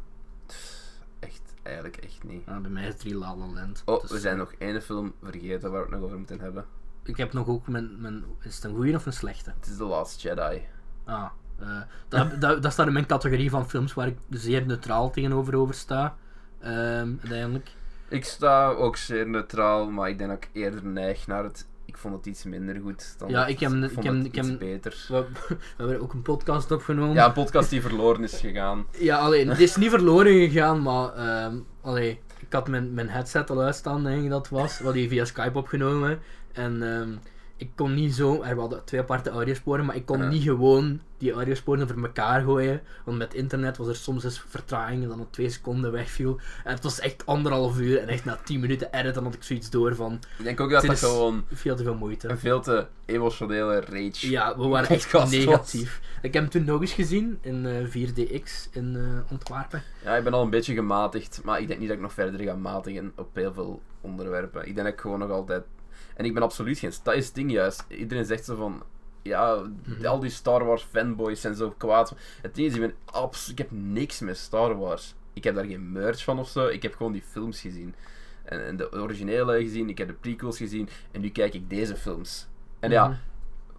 [1.20, 2.42] Echt, eigenlijk echt niet.
[2.46, 3.82] Ah, bij mij is 3 La La Land.
[3.84, 6.64] Oh, Dus, we zijn nog één film vergeten waar we het nog over moeten hebben.
[7.04, 8.24] Ik heb nog ook mijn, mijn...
[8.42, 9.52] Is het een goeie of een slechte?
[9.60, 10.62] Het is The Last Jedi.
[11.04, 11.24] Ah,
[11.58, 15.56] eh, dat, dat, dat staat in mijn categorie van films waar ik zeer neutraal tegenover
[15.56, 16.16] over sta.
[16.60, 17.70] Ehm, uiteindelijk.
[18.08, 21.66] Ik sta ook zeer neutraal, maar ik denk dat ik eerder neig naar het...
[21.84, 24.44] Ik vond het iets minder goed dan Ja, ik heb- ik heb- het ik heb-
[24.44, 25.04] iets beter.
[25.08, 27.14] We, we hebben ook een podcast opgenomen.
[27.14, 28.86] Ja, een podcast die verloren is gegaan.
[28.98, 31.10] Ja, alleen, het is niet verloren gegaan, maar
[31.80, 34.74] allee, ik had mijn, mijn headset al uitstaan, denk ik dat het was.
[34.76, 36.18] Hadden die via Skype opgenomen.
[36.52, 37.10] En ehm,
[37.60, 40.28] ik kon niet zo, er hadden twee aparte audiosporen, maar ik kon Ja.
[40.28, 42.80] niet gewoon die audiosporen over elkaar gooien.
[43.04, 46.40] Want met internet was er soms eens vertraging en dan op twee seconden wegviel.
[46.64, 49.70] En het was echt anderhalf uur en echt na tien minuten editen had ik zoiets
[49.70, 52.28] door van Ik denk ook dat dat gewoon veel te veel moeite.
[52.28, 55.30] een veel te emotionele rage Ja, we waren echt was.
[55.30, 56.00] negatief.
[56.22, 59.82] Ik heb hem toen nog eens gezien in eh, 4DX in eh, Antwerpen.
[60.04, 62.40] Ja, ik ben al een beetje gematigd, maar ik denk niet dat ik nog verder
[62.40, 64.60] ga matigen op heel veel onderwerpen.
[64.60, 65.62] Ik denk dat ik gewoon nog altijd...
[66.18, 66.92] En ik ben absoluut geen...
[67.02, 67.84] Dat is het ding juist.
[67.88, 68.82] Iedereen zegt zo van...
[69.22, 70.06] Ja, Mhm.
[70.06, 72.14] al die Star Wars fanboys zijn zo kwaad.
[72.42, 73.50] Het ding is, ik ben abs...
[73.50, 75.14] Ik heb niks met Star Wars.
[75.32, 76.66] Ik heb daar geen merch van of zo.
[76.66, 77.94] Ik heb gewoon die films gezien.
[78.44, 80.88] En, en de originele gezien, ik heb de prequels gezien.
[81.10, 82.46] En nu kijk ik deze films.
[82.80, 83.18] En ja, Mhm.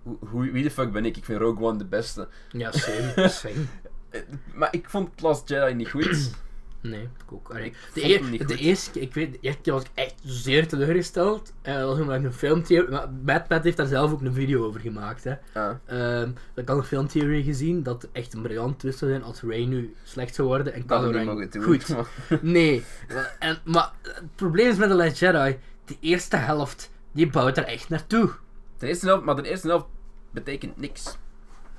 [0.03, 1.17] hoe, hoe, wie de fuck ben ik?
[1.17, 2.27] Ik vind Rogue One de beste.
[2.51, 3.27] Ja, same.
[3.29, 3.53] same.
[4.09, 4.21] Eh,
[4.53, 6.31] Maar ik vond Last Jedi niet goed.
[6.81, 7.49] Nee, ik ook.
[7.49, 9.89] Allee, Ik de, e- niet de eerste keer, ik weet, de eerste keer was ik
[9.93, 11.53] echt zeer teleurgesteld.
[11.61, 12.99] En dat was omdat ik een filmtheorie...
[13.07, 15.33] Bad Pat heeft daar zelf ook een video over gemaakt, hè.
[15.53, 15.79] Ja.
[15.85, 19.41] Ehm, ik had een filmtheorie gezien dat het echt een briljant twist zou zijn als
[19.41, 21.95] Ray nu slecht zou worden en Kylo goed.
[22.41, 27.29] Nee, maar- en, maar het probleem is met The Last Jedi, de eerste helft, die
[27.29, 28.29] bouwt er echt naartoe.
[28.77, 29.85] De eerste helft, maar de eerste helft
[30.31, 31.17] betekent niks.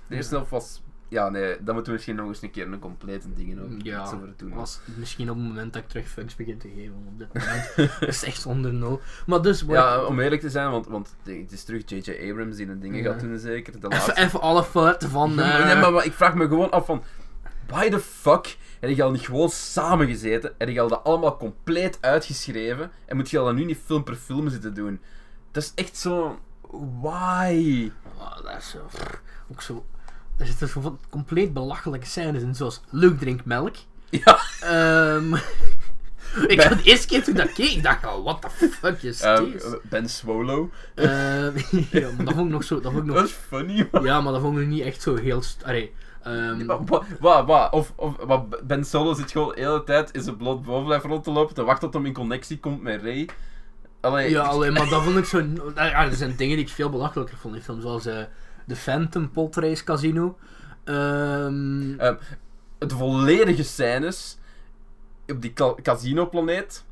[0.08, 0.82] De eerste helft was...
[1.10, 4.02] Ja, nee, dan moeten we misschien nog eens een keer een complete dingen over, Ja,
[4.02, 4.54] iets over doen.
[4.54, 8.00] was misschien op het moment dat ik terug fucks begin te geven, op dit moment
[8.14, 9.00] is echt zonder nul.
[9.26, 12.30] Maar dus, Ja, om eerlijk te zijn, want, want het is terug J.J.
[12.30, 13.10] Abrams die de dingen Ja.
[13.12, 13.72] gaat doen, zeker.
[13.72, 14.16] De even, laatste.
[14.20, 15.40] even alle fouten van...
[15.40, 17.02] eh, Nee, maar, maar ik vraag me gewoon af van...
[17.66, 20.52] Why the fuck heb je al niet gewoon samengezeten?
[20.58, 22.90] Heb je al dat allemaal compleet uitgeschreven?
[23.06, 25.00] En moet je al dan nu niet film per film zitten doen?
[25.50, 26.38] Dat is echt zo...
[27.00, 27.90] Why?
[28.18, 28.78] Oh, dat is zo...
[29.52, 29.84] ook zo...
[30.40, 33.74] Er zitten zo van compleet belachelijke scènes in, zoals Luke drinkt melk.
[34.10, 34.38] Ja.
[34.60, 35.34] Ehm
[36.48, 38.68] ik Ben- had de eerste keer toen ik dat keek, ik dacht, oh, what the
[38.68, 39.64] fuck is Eh, this?
[39.82, 40.70] ben Swolo.
[40.94, 41.08] Ehm,
[41.90, 42.80] ja, maar dat vond ik nog zo...
[42.80, 44.04] Dat vond ik Dat nog, is funny, man.
[44.04, 45.42] ja, maar dat vond ik niet echt zo heel...
[45.64, 49.84] Allee, ehm, Wa- wa- wa- wa- Of, of wat Ben Solo zit gewoon de hele
[49.84, 52.82] tijd in zijn bloot bovenlijf rond te lopen, te wachten tot hem in connectie komt
[52.82, 53.28] met Ray.
[54.00, 55.38] Allee, Ja, alleen maar dat vond ik zo.
[55.74, 58.22] Ja, er zijn dingen die ik veel belachelijker vond in films, zoals eh
[58.66, 60.38] The Phantom Potrace Casino.
[60.84, 62.14] Ehm eh,
[62.78, 64.38] de volledige scènes
[65.26, 66.84] op die ca- casino-planeet,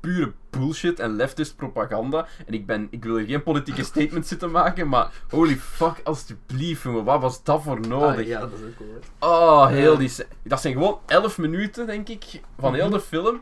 [0.00, 2.26] pure bullshit en leftist propaganda.
[2.46, 6.82] En ik, ben, ik wil hier geen politieke statement zitten maken, maar holy fuck, alsjeblieft,
[6.82, 8.18] jongen, wat was dat voor nodig?
[8.20, 8.78] ah, ja, dat is ook
[9.18, 9.30] wel.
[9.30, 9.98] Oh, heel Ja.
[9.98, 10.12] die
[10.42, 12.92] Dat zijn gewoon 11 minuten, denk ik, van heel Mhm.
[12.94, 13.40] de film,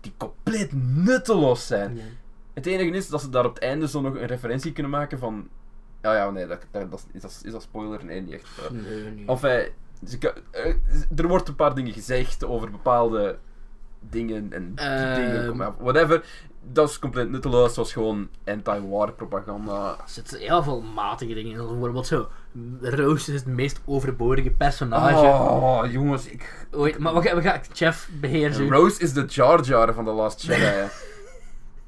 [0.00, 2.00] die compleet nutteloos zijn.
[2.54, 5.18] Het enige is dat ze daar op het einde zo nog een referentie kunnen maken
[5.18, 5.48] van.
[6.02, 8.04] Ja, ja, nee, dat, dat, dat, is, dat, is dat spoiler?
[8.04, 8.48] Nee, niet echt.
[8.64, 9.24] Eh, Nee, nee.
[9.26, 9.66] Enfin,
[10.06, 10.74] ze kan- eh,
[11.16, 13.38] er wordt een paar dingen gezegd over bepaalde
[14.00, 15.14] dingen en Ehm.
[15.14, 16.24] dingen, whatever.
[16.72, 19.88] Dat is compleet nutteloos, het was gewoon anti-war propaganda.
[19.98, 21.66] Er zitten heel veel matige dingen in.
[21.66, 22.28] Bijvoorbeeld zo.
[22.80, 25.24] Rose is het meest overbodige personage.
[25.26, 26.66] Oh, jongens, ik...
[26.70, 28.70] Ooit, maar we gaan, we gaan Jeff beheersen.
[28.70, 30.60] Rose is de Jar Jar van The Last Jedi.
[30.60, 30.88] nee,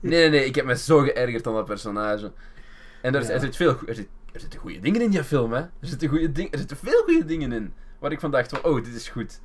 [0.01, 2.33] nee, nee, ik heb me zo geërgerd aan dat personage.
[3.05, 3.29] En er, Ja.
[3.31, 5.59] er, zit veel, er, zit, er zitten goede dingen in die film, hè.
[5.61, 7.73] Er zitten, goede ding, er zitten veel goede dingen in.
[7.99, 9.41] Waar ik van dacht, van, oh, dit is goed.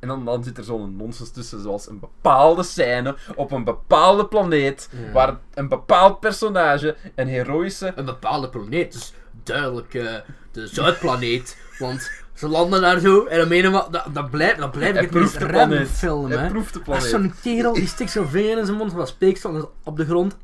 [0.00, 4.26] En dan, dan zit er zo'n nonsens tussen, zoals een bepaalde scène op een bepaalde
[4.26, 5.12] planeet, Ja.
[5.12, 7.92] waar een bepaald personage een heroïsche...
[7.96, 9.12] Een bepaalde planeet, dus
[9.44, 10.14] duidelijk eh,
[10.52, 11.56] de Zuidplaneet.
[11.78, 14.94] Want ze landen daar zo en dan menen we, dat, dat blijft dat blijf ik
[14.94, 16.48] Hij het meest random film, hè.
[16.48, 17.04] proeft de planeet.
[17.04, 20.36] zo'n kerel die stikt zo'n vinger in zijn mond, wat speeksel op de grond.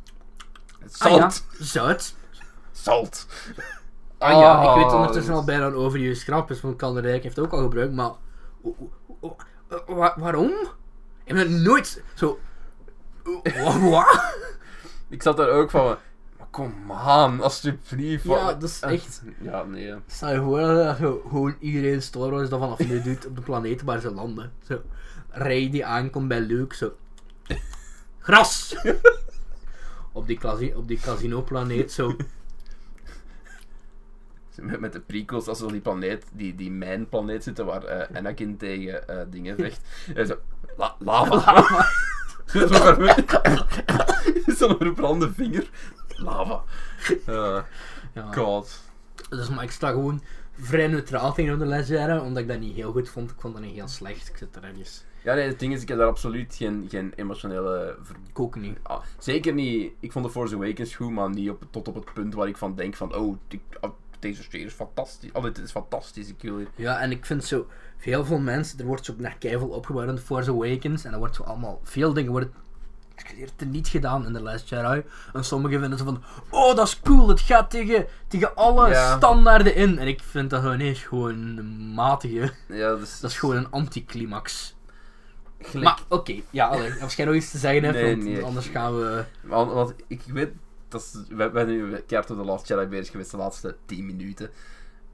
[0.86, 1.12] Zalt.
[1.12, 1.18] Ah
[1.58, 2.14] ja, Zuid.
[2.82, 3.26] Zalt.
[4.18, 7.36] Ah ja, ik Oh, weet ondertussen dat al bijna overuse grap is, want Kalderijk heeft
[7.36, 8.10] het ook al gebruikt, maar...
[10.16, 10.50] waarom?
[11.24, 12.38] Ik heb het nooit zo...
[13.90, 14.34] Wat?
[15.08, 15.84] Ik zat daar ook van,
[16.38, 18.24] maar kom aan, alsjeblieft.
[18.24, 19.86] Ja, dat is echt- Ja, nee.
[19.86, 19.98] ja.
[20.06, 23.82] Stel je voor dat gewoon iedereen Star Wars dat vanaf nu doet op de planeet
[23.82, 24.52] waar ze landen.
[24.66, 24.80] Zo,
[25.28, 26.92] Ray die aankomt bij Luke, zo...
[28.18, 28.76] Gras!
[30.12, 32.16] op die, op die casino-planeet, zo...
[34.60, 38.16] Met, met de prequels, als ze op die planeet, die, die mijnplaneet zitten waar eh,
[38.16, 39.80] Anakin tegen eh, dingen vecht.
[40.14, 40.36] En zo,
[40.76, 41.64] la, lava.
[42.46, 43.24] Zo'n ver-
[44.56, 45.70] Zo'n verbrande vinger.
[46.08, 46.62] Lava.
[47.26, 47.58] Eh,
[48.14, 48.32] Ja.
[48.32, 48.82] God.
[49.30, 50.22] Dus maar ik sta gewoon
[50.60, 53.30] vrij neutraal tegenover de Jedi, omdat ik dat niet heel goed vond.
[53.30, 54.28] Ik vond dat niet heel slecht.
[54.28, 55.04] Ik zit er ergens.
[55.22, 57.96] Ja, nee, het ding is, ik heb daar absoluut geen, geen emotionele...
[58.02, 58.78] ver- Ik ook niet.
[58.82, 59.92] Ah, zeker niet...
[60.00, 62.56] Ik vond The Force Awakens goed, maar niet op, tot op het punt waar ik
[62.56, 63.14] van denk van...
[63.14, 65.32] Oh, die- ah, deze serie is fantastisch.
[65.32, 66.28] Oh, dit is fantastisch.
[66.28, 66.66] Ik hier...
[66.74, 67.66] Ja, en ik vind zo,
[67.96, 71.18] heel veel mensen, er wordt zo naar keivel opgebouwd in The Force Awakens, en er
[71.18, 72.52] wordt zo allemaal, veel dingen worden
[73.56, 75.02] er niet gedaan in The Last Jedi.
[75.32, 79.16] En sommigen vinden zo van, oh dat is cool, het gaat tegen, tegen alle Ja.
[79.16, 79.98] standaarden in.
[79.98, 83.20] En ik vind dat gewoon eens gewoon een matige, Ja, dus...
[83.20, 84.76] dat is gewoon een anticlimax.
[85.60, 88.42] gelijk- Maar oké, ja, allee, als jij nog iets te zeggen hebt, Nee, want nee.
[88.44, 89.24] anders gaan we...
[89.42, 90.50] Want, want ik weet,
[90.88, 93.76] dat is, we, we zijn nu keihard op de Last Jedi bezig geweest de laatste
[93.84, 94.50] 10 minuten.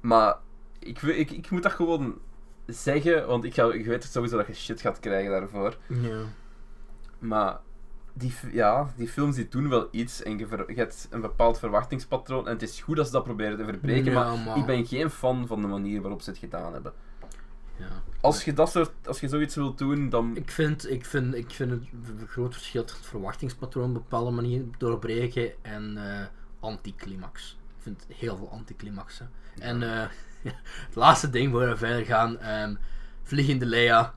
[0.01, 0.37] Maar
[0.79, 2.19] ik, ik, ik moet dat gewoon
[2.67, 5.77] zeggen, want ik, ga, ik weet sowieso dat je shit gaat krijgen daarvoor.
[5.87, 6.23] Ja.
[7.19, 7.59] Maar
[8.13, 11.59] die, ja, die films die doen wel iets en je, ver- je hebt een bepaald
[11.59, 12.47] verwachtingspatroon.
[12.47, 15.11] En het is goed dat ze dat proberen te verbreken, Ja, maar ik ben geen
[15.11, 16.93] fan van de manier waarop ze het gedaan hebben.
[17.79, 18.03] Ja.
[18.21, 20.37] Als je, dat soort, als je zoiets wilt doen, dan...
[20.37, 21.83] Ik vind, ik vind, ik vind het
[22.21, 26.27] een groot verschil tussen het verwachtingspatroon op een bepaalde manier doorbreken en eh
[26.65, 27.57] anticlimax.
[27.77, 29.31] Ik vind heel veel anticlimaxen.
[29.59, 30.07] En eh,
[30.87, 32.75] het laatste ding voor we verder gaan, ehm,
[33.23, 34.15] Vliegende Leia.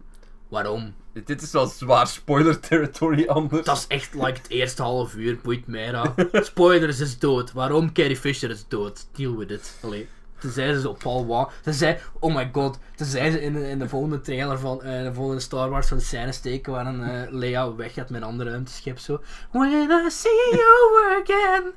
[0.48, 0.94] Waarom?
[1.26, 3.66] Dit is wel zwaar spoiler territory anders.
[3.66, 6.14] Dat is echt like het eerste half uur, boeit mij dat.
[6.32, 7.52] Spoilers is dood.
[7.52, 7.94] Waarom?
[7.94, 9.08] Carrie Fisher is dood.
[9.12, 9.80] Deal with it.
[9.84, 10.08] Allee.
[10.40, 11.50] Toen zei ze zo Paul Wa.
[11.62, 12.80] Toen zei, oh my god.
[12.96, 15.88] Toen zei ze in de, in de volgende trailer van eh, de volgende Star Wars
[15.88, 19.22] van de scène steken waarin eh Leia weggaat met een ander ruimteschip zo.
[19.52, 19.72] When
[20.06, 21.74] I see you again.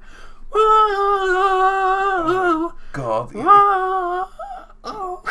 [2.93, 3.33] God.
[3.33, 4.29] whoa,
[4.93, 5.25] oh.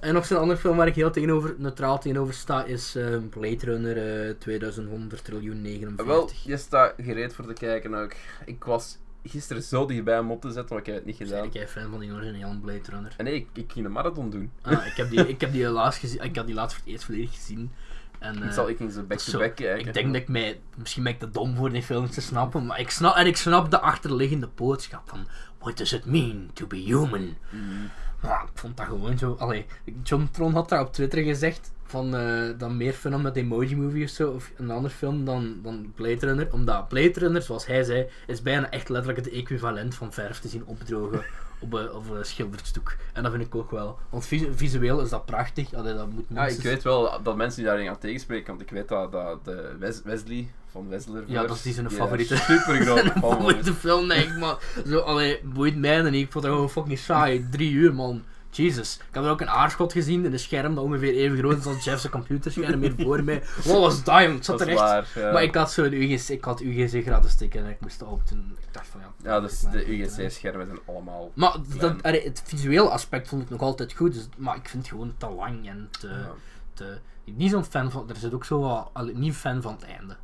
[0.00, 3.64] En nog zo'n andere film waar ik heel tegenover, neutraal tegenover sta is eh, Blade
[3.64, 6.06] Runner eh 2100 triljoen 49.
[6.06, 8.12] Wel, je staat gereed voor te kijken ook.
[8.44, 11.26] Ik was gisteren zo dichtbij om op te zetten, maar ik heb het niet Ben
[11.26, 11.48] gedaan.
[11.52, 13.14] jij fan van die originele Blade Runner?
[13.16, 14.50] En nee, ik, ik ging een marathon doen.
[14.62, 16.22] Ah, ik heb die, ik heb die laatst gezien.
[16.22, 17.70] Ik had die laatst voor het eerst volledig gezien.
[18.18, 19.86] En, ik eh, zal ik ging ze zo, back-to-back kijken.
[19.86, 22.66] ik denk dat ik mij, misschien ben ik te dom voor die films te snappen,
[22.66, 25.26] maar ik snap, en ik snap de achterliggende boodschap van
[25.58, 27.36] What does it mean to be human?
[27.50, 27.90] Mm.
[28.24, 29.36] Maar ik vond dat gewoon zo.
[29.38, 29.66] Allee,
[30.02, 34.04] John Tron had daar op Twitter gezegd van eh, dan meer fun met Emoji Movie
[34.04, 36.52] of zo, of een ander film dan, dan Blade Runner.
[36.52, 40.48] Omdat Blade Runner, zoals hij zei, is bijna echt letterlijk het equivalent van verf te
[40.48, 41.24] zien opdrogen
[41.58, 42.96] op een, op een schilderstuk.
[43.12, 43.98] En dat vind ik ook wel.
[44.10, 45.74] Want visu- visueel is dat prachtig.
[45.74, 48.70] Allee, dat moet Ja, ik weet wel dat mensen die daarin gaan tegenspreken, want ik
[48.70, 51.22] weet dat, dat de Wes- Wesley van Wesler.
[51.26, 54.56] Ja, dat is die zijn daar favoriete- Super grote favoriete film, denk ik, maar
[54.86, 56.14] zo, allee, boeit mij niet.
[56.26, 57.46] Ik vond dat gewoon fucking saai.
[57.50, 58.22] Drie uur, man.
[58.56, 58.96] Jesus.
[59.08, 61.66] Ik had er ook een aarschot gezien in een scherm dat ongeveer even groot is
[61.66, 63.42] als Jeff's computerscherm hier voor mij.
[63.64, 64.34] Wat was dat, jong?
[64.34, 64.80] Het zat Dat er echt...
[64.80, 65.08] waar.
[65.14, 68.26] Ja, Maar ik had zo'n UGC, ik had UGC gratis tikken en ik moest op
[68.26, 69.12] toen ik dacht van ja.
[69.22, 71.30] ja dus de UGC-schermen zijn allemaal.
[71.34, 74.92] Maar dat, het visuele aspect vond ik nog altijd goed, dus, maar ik vind het
[74.92, 76.08] gewoon te lang en te...
[76.08, 76.32] Ja.
[76.74, 78.08] te ik ben niet zo'n fan van...
[78.08, 79.14] Er zit ook zo wat...
[79.14, 80.16] niet fan van het einde.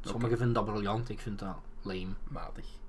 [0.00, 2.14] Sommigen vinden dat briljant, ik vind dat lame.
[2.28, 2.79] matig.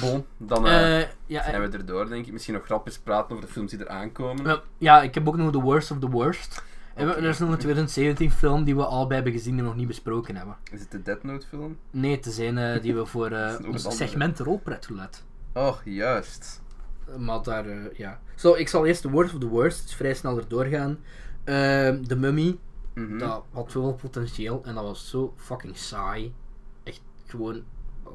[0.00, 2.32] Bon, dan eh, Eh, ja, zijn we erdoor, denk ik.
[2.32, 4.44] Misschien nog grapjes praten over de films die er aankomen.
[4.46, 6.62] Ja, ja, ik heb ook nog The Worst of the Worst.
[6.94, 10.36] Er is nog een 2017 film die we allebei hebben gezien en nog niet besproken
[10.36, 10.56] hebben.
[10.72, 11.78] Is het de Death Note film?
[11.90, 15.24] Nee, te zijn eh, die we voor eh is ons een segment rolpret toelaat.
[15.54, 16.62] Oh, juist.
[17.08, 18.20] Eh, Maar daar, eh, ja.
[18.34, 20.98] Zo, ik zal eerst The Worst of the Worst, dus vrij snel erdoor gaan.
[21.44, 22.58] Ehm The Mummy,
[22.94, 23.18] Mhm.
[23.18, 26.34] dat had zoveel potentieel en dat was zo fucking saai.
[26.82, 27.62] Echt gewoon,
[28.02, 28.12] oh,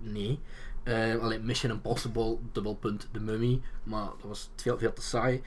[0.00, 0.40] nee.
[0.82, 5.42] Eh alleen Mission Impossible, dubbelpunt The Mummy, maar dat was veel, veel te saai.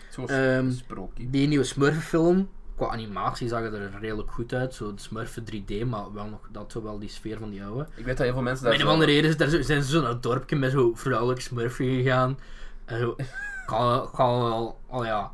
[0.72, 1.30] Sprookje.
[1.30, 4.74] Die nieuwe Smurfenfilm, qua animatie zag het er redelijk goed uit.
[4.74, 7.88] Zo de Smurfen 3D, maar wel nog dat zo wel die sfeer van die oude.
[7.96, 9.84] Ik weet dat heel veel mensen Om daar een of andere reden is- daar zijn
[9.84, 12.40] ze zo naar het dorpje met zo'n vrouwelijk Smurfje gegaan.
[12.86, 13.16] En zo,
[13.68, 15.32] ga, ga wel, oh ja,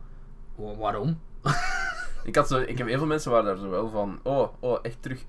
[0.55, 1.19] wa- waarom?
[2.23, 4.79] Ik, had zo, ik heb heel veel mensen waren daar zo wel van, oh, oh
[4.81, 5.23] echt terug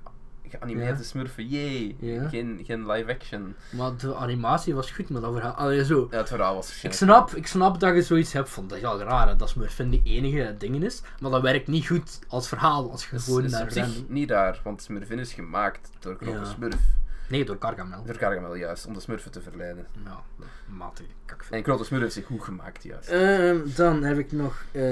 [0.51, 1.05] geanimeerde Ja.
[1.05, 1.49] smurfen.
[1.49, 2.29] Ja.
[2.29, 3.55] Geen, geen live action.
[3.71, 6.09] Maar de animatie was goed, maar dat verhaal, allee, zo.
[6.11, 8.83] Ja, het verhaal was Ik snap, ik snap dat je zoiets hebt van, dat is
[8.83, 12.49] wel raar hè, dat Smurfen de enige dingen is, maar dat werkt niet goed als
[12.49, 15.33] verhaal, als je is, gewoon is naar op zich random- niet raar, want Smurfin is
[15.33, 16.45] gemaakt door Krokke.
[16.47, 16.77] Smurf.
[17.31, 18.05] Nee, door Gargamel.
[18.05, 19.87] Door Gargamel juist, om de smurfen te verleiden.
[20.05, 20.23] Ja,
[20.67, 21.57] matige kakfilm.
[21.59, 23.09] En Krokke Smurf heeft zich goed gemaakt juist.
[23.09, 24.83] Ehm, dan heb ik nog eh,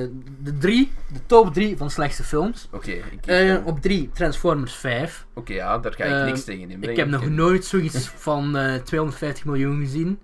[0.43, 2.69] de drie, de top drie van slechtste films.
[2.73, 5.27] Oké, ik- Eh, op drie Transformers 5.
[5.35, 6.91] oké, ja, daar ga ik ehm, niks tegen inbrengen.
[6.91, 10.19] Ik heb nog nooit zoiets van eh 250 miljoen gezien.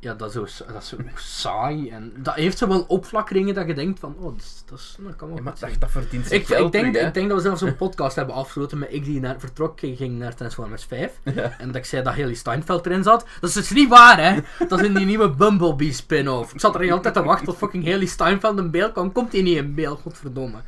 [0.00, 1.90] Ja, dat is, zo, dat is saai.
[1.90, 4.96] En dat heeft zo wel opflakkeringen dat je denkt van, oh, dat, is, dat, is,
[4.98, 7.28] dat kan wel Ja, maar dat, dat verdient zich Ik, ik, denk, terug, ik denk
[7.28, 10.84] dat we zelfs een podcast hebben afgesloten met ik die naar, vertrok ging naar Transformers
[10.84, 11.12] 5.
[11.34, 11.54] Ja.
[11.58, 13.26] En dat ik zei dat Haley Steinfeld erin zat.
[13.40, 14.40] Dat is dus niet waar, hè?
[14.68, 16.54] Dat is in die nieuwe Bumblebee spin-off.
[16.54, 19.12] Ik zat er de hele tijd te wachten tot fucking Haley Steinfeld in beeld kwam.
[19.12, 20.58] Komt hij niet in beeld, godverdomme.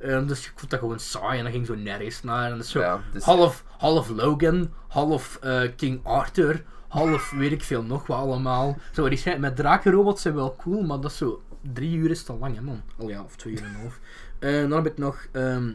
[0.00, 2.44] Ehm, dus ik vond dat gewoon saai en dat ging zo nergens naar.
[2.44, 7.52] En dat is zo Ja, dus- half, half Logan, half eh, King Arthur, half weet
[7.52, 8.76] ik veel nog wat allemaal.
[8.92, 11.42] Zo, die schijnt, met drakenrobots zijn wel cool, maar dat is zo
[11.72, 12.82] drie uur is te lang, hè man.
[12.96, 14.00] Oh ja, of twee uur en een half.
[14.38, 15.72] Eh, dan heb ik nog, ehm,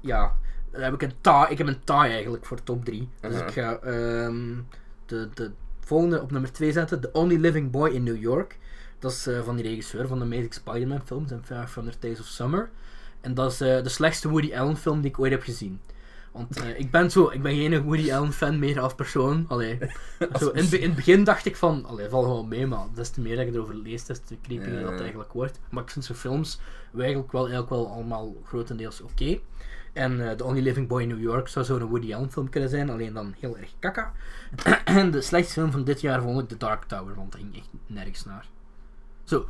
[0.00, 0.36] ja,
[0.70, 3.08] dan heb ik een tie, ik heb een tie eigenlijk voor top 3.
[3.20, 4.54] Dus ik ga ehm,
[5.06, 5.50] de, de
[5.80, 8.58] volgende op nummer 2 zetten, The Only Living Boy in New York.
[8.98, 12.26] Dat is eh, van die regisseur van de Amazing Spider-Man films en 500 Days of
[12.26, 12.70] Summer.
[13.20, 15.80] En dat is eh, de slechtste Woody Allen film die ik ooit heb gezien.
[16.38, 19.44] Want eh, ik ben zo, ik ben geen Woody Allen fan meer als persoon.
[19.48, 19.78] Allee,
[20.38, 23.20] zo, in, in het begin dacht ik van, allee, val gewoon mee, maar des te
[23.20, 25.60] meer dat ik erover lees, des te creepier dat eigenlijk wordt.
[25.70, 26.60] Maar ik vind zijn films
[26.96, 29.38] eigenlijk wel, eigenlijk wel allemaal grotendeels oké.
[29.92, 32.68] En eh, The Only Living Boy in New York zou zo'n Woody Allen film kunnen
[32.68, 34.12] zijn, alleen dan heel erg kakka.
[34.84, 37.56] en de slechtste film van dit jaar vond ik The Dark Tower, want dat ging
[37.56, 38.46] echt nergens naar.
[39.24, 39.48] Zo,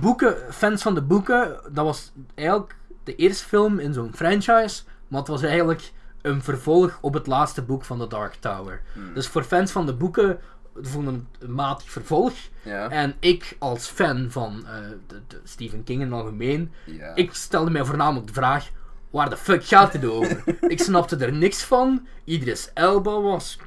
[0.00, 5.20] boeken, fans van de boeken, dat was eigenlijk de eerste film in zo'n franchise, maar
[5.20, 5.92] het was eigenlijk
[6.22, 8.82] een vervolg op het laatste boek van The Dark Tower.
[8.92, 9.14] Hmm.
[9.14, 10.38] Dus voor fans van de boeken
[10.80, 12.32] vonden het een matig vervolg.
[12.62, 12.90] Ja.
[12.90, 14.74] En ik als fan van eh,
[15.06, 17.14] de, de Stephen King in het algemeen, ja.
[17.14, 18.70] ik stelde mij voornamelijk de vraag,
[19.10, 20.44] waar de fuck gaat het over?
[20.60, 22.06] ik snapte er niks van.
[22.24, 23.58] Idris Elba was...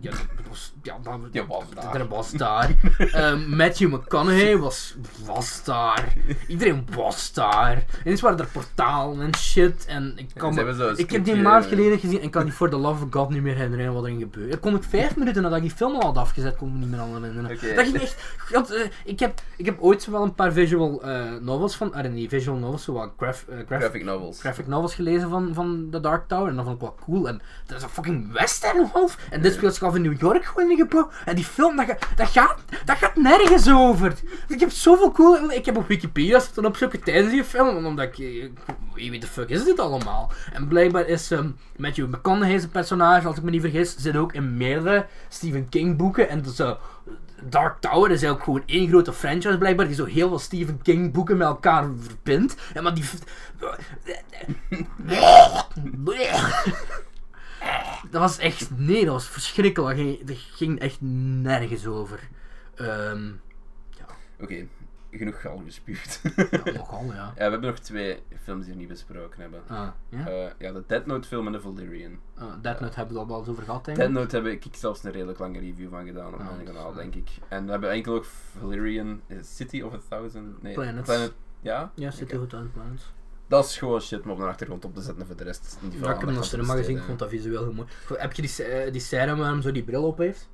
[0.00, 1.94] Ja, dat was, ja, dat, was daar.
[2.00, 2.70] er was daar.
[2.98, 4.94] Ehm, Matthew McConaughey was,
[5.24, 6.12] was daar.
[6.48, 7.84] Iedereen was daar.
[8.04, 9.84] Eens waren er portalen en shit.
[9.86, 12.70] En ik, kan me- ik heb die een maand geleden gezien en kan niet voor
[12.70, 14.56] the love of God niet meer herinneren wat erin gebeurde.
[14.58, 16.90] kon ik vijf minuten nadat ik die film al had afgezet, kon ik me niet
[16.90, 17.56] meer aan herinneren.
[17.56, 17.74] Oké.
[17.74, 18.16] Dat ging echt...
[18.52, 21.94] God, eh, ik, heb, ik heb ooit wel een paar visual eh, novels van...
[21.94, 24.40] Ah, niet visual novels, zo wat graf, graf- Graphic novels.
[24.40, 26.48] graphic novels gelezen van, van The Dark Tower.
[26.48, 27.28] En dat vond ik wel cool.
[27.28, 29.18] En dat is een fucking western half.
[29.30, 31.10] En dit speelt zich af in New York gewoon in een gebouw.
[31.24, 34.12] En die film, dat, dat, gaat, dat gaat nergens over.
[34.48, 35.50] Ik heb zoveel cool...
[35.50, 37.86] Ik heb op Wikipedia zitten opzoeken tijdens die film.
[37.86, 38.18] Omdat ik...
[38.18, 38.48] eh,
[38.94, 40.32] Wie weet de fuck is dit allemaal?
[40.52, 44.32] En blijkbaar is ehm Matthew McConaughey zijn personage, als ik me niet vergis, zit ook
[44.32, 46.28] in meerdere Stephen King boeken.
[46.28, 46.72] En dus, eh,
[47.44, 51.12] Dark Tower is eigenlijk gewoon één grote franchise blijkbaar, die zo heel veel Stephen King
[51.12, 52.54] boeken met elkaar verbindt.
[52.74, 53.04] En maar die...
[58.10, 58.70] Dat was echt...
[58.78, 59.96] Nee, dat was verschrikkelijk.
[59.96, 62.28] Dat ging, dat ging echt nergens over.
[62.74, 63.30] Ehm
[64.40, 64.66] Oké,
[65.10, 66.20] genoeg gal gespuugd.
[66.50, 67.12] ja, nogal, ja.
[67.14, 69.62] ja, we hebben nog twee films die we niet besproken hebben.
[69.66, 70.26] Ah, ja?
[70.28, 72.18] Eh, ja, de Dead Note film en de Valerian.
[72.34, 74.14] Ah, Death Note hebben we al wel eens over gehad, denk Dead ik.
[74.14, 76.92] Note heb ik zelfs een redelijk lange review van gedaan op Ah, mijn is, kanaal,
[76.94, 77.28] denk ik.
[77.48, 78.24] En we hebben enkel ook
[78.58, 80.62] Valerian, City of a Thousand?
[80.62, 81.30] Nee, Planets.
[81.60, 81.92] ja?
[81.94, 82.36] Ja, City Oké.
[82.36, 83.12] Hotel Planets.
[83.52, 85.78] Dat is gewoon shit om op de achtergrond op te zetten voor de rest.
[85.90, 87.88] veel Ja, ik heb nog cinema gezien, ik vond dat visueel heel mooi.
[88.16, 90.48] Heb je die, eh, die scène waar hem zo die bril op heeft?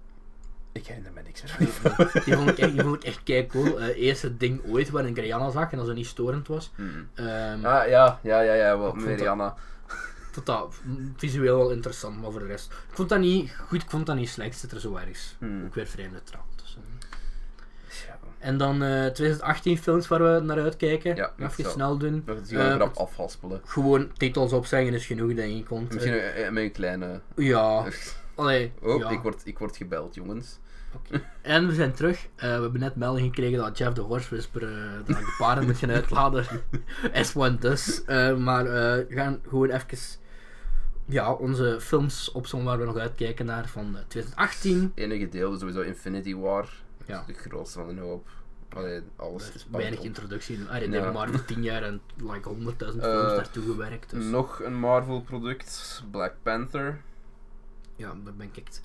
[0.72, 2.22] Ik herinner me niks meer van.
[2.24, 3.80] Die vond ik echt, die vond ik echt kei cool.
[3.80, 6.72] Eh eerste ding ooit waarin ik Rihanna zag en dat zo niet storend was.
[7.14, 9.54] Ehm Ah, ja, ja, ja, ja, wel, Mariana.
[9.88, 10.74] Ik vond dat
[11.16, 12.72] visueel wel interessant, maar voor de rest.
[12.72, 15.36] Ik vond dat niet goed, ik vond dat niet slecht, zit er zo ergens.
[15.38, 15.64] Hmm.
[15.64, 16.46] Ook weer vrij neutraal.
[18.48, 18.52] Eh.
[18.52, 21.16] En dan eh 2018 films waar we naar uitkijken.
[21.16, 22.22] Ja, Even snel doen.
[22.24, 23.60] we gaan het gewoon Eh, grap afhaspelen.
[23.64, 25.68] Gewoon titels opzeggen is genoeg, denk ik.
[25.68, 27.20] Want, eh, Misschien eh, met een kleine...
[27.36, 27.84] ja,
[28.34, 28.72] allee.
[28.82, 29.08] Oh, ja.
[29.10, 30.58] ik, word, ik word gebeld, jongens.
[30.94, 31.22] Oké.
[31.42, 32.26] En we zijn terug.
[32.36, 35.34] Eh, we hebben net melding gekregen dat Jeff de Horse Whisper eh, dat ik de
[35.38, 36.46] paarden moet gaan uitladen.
[37.26, 38.04] S1 dus.
[38.04, 39.98] Eh, maar eh, we gaan gewoon even
[41.04, 44.92] ja, onze films opzommen waar we nog uitkijken naar van eh, 2018.
[44.94, 46.68] enige deel is sowieso Infinity War.
[47.06, 47.24] Ja.
[47.26, 48.28] De grootste van de hoop.
[48.74, 50.56] Allee, alles Dus is weinig introductie.
[50.56, 51.12] Die Ja.
[51.12, 54.10] voor 10 jaar en like 100.000 Eh, films daartoe gewerkt.
[54.10, 57.00] Dus Nog een Marvel product, Black Panther.
[57.96, 58.82] ja, daar ben ik echt.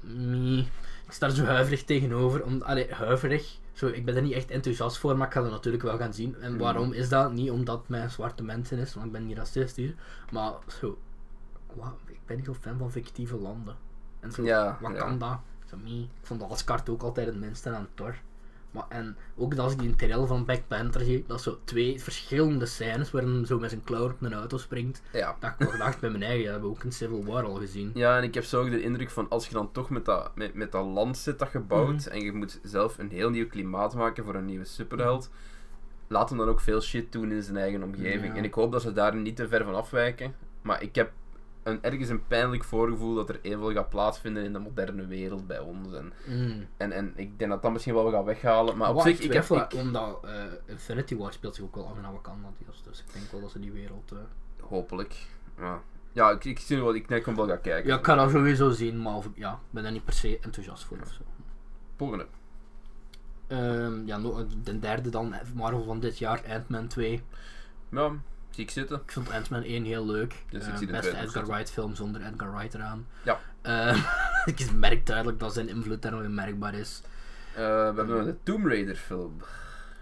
[0.00, 0.58] Nee,
[1.06, 2.44] ik sta er zo huiverig tegenover.
[2.44, 3.58] Om, allee, huiverig.
[3.72, 6.14] Zo, ik ben er niet echt enthousiast voor, maar ik ga het natuurlijk wel gaan
[6.14, 6.36] zien.
[6.40, 6.58] En Mm.
[6.58, 7.32] waarom is dat?
[7.32, 9.92] Niet omdat mijn zwarte mensen is, want ik ben niet racistisch.
[10.32, 10.98] Maar zo,
[12.06, 13.76] ik ben niet zo fan van fictieve landen.
[14.20, 14.98] En zo, Ja, wat ja.
[14.98, 15.38] kan dat?
[15.66, 18.16] Zo, ik vond Asgard ook altijd het minste aan Thor.
[18.72, 22.00] Maar, en ook als ik die trailer van Black Panther zie, dat is zo twee
[22.00, 25.02] verschillende scènes waarin hij zo met zijn klauw op een auto springt.
[25.12, 25.36] Ja.
[25.40, 27.54] Dat ik wel gedacht bij mijn eigen, dat hebben we ook in Civil War al
[27.54, 27.90] gezien.
[27.94, 30.30] Ja, en ik heb zo ook de indruk van als je dan toch met dat,
[30.36, 32.08] met, met dat land zit dat gebouwd Mhm.
[32.08, 35.30] en je moet zelf een heel nieuw klimaat maken voor een nieuwe superheld,
[36.08, 38.32] laat hem dan ook veel shit doen in zijn eigen omgeving.
[38.32, 38.34] Ja.
[38.38, 40.34] En ik hoop dat ze daar niet te ver van afwijken.
[40.62, 41.10] Maar ik heb
[41.62, 45.58] een, ergens een pijnlijk voorgevoel dat er evenveel gaat plaatsvinden in de moderne wereld bij
[45.58, 45.92] ons.
[45.92, 46.66] En, Mm.
[46.76, 48.76] en, en ik denk dat dat misschien wel gaat weghalen.
[48.76, 49.44] Maar op zich, ik heb...
[49.50, 50.32] Ik, omdat eh,
[50.66, 53.50] Infinity War speelt zich ook wel af in Wakanda deels, dus ik denk wel dat
[53.50, 54.12] ze die wereld...
[54.12, 54.18] eh,
[54.68, 55.26] hopelijk.
[55.58, 55.80] Ja,
[56.12, 57.90] ja ik, ik zie wel, ik denk hem wel gaan kijken.
[57.90, 60.38] Ja, ik ga dat sowieso zien, maar ik- ja, ik ben daar niet per se
[60.42, 61.22] enthousiast voor of zo.
[61.96, 62.26] Volgende.
[63.46, 67.22] Ehm, ja, no- de derde dan, Marvel van dit jaar, Ant-Man 2.
[67.88, 68.12] Ja,
[68.54, 69.00] zie ik zitten.
[69.04, 70.34] Ik vond Ant-Man 1 heel leuk.
[70.50, 71.46] Dus ik Eh, zie de beste Edgar.
[71.46, 73.06] Wright film zonder Edgar Wright eraan.
[73.22, 73.38] Ja.
[73.62, 74.04] Eh,
[74.54, 77.02] ik merk duidelijk dat zijn invloed daar nog merkbaar is.
[77.54, 79.36] Eh, we hebben de Tomb Raider film.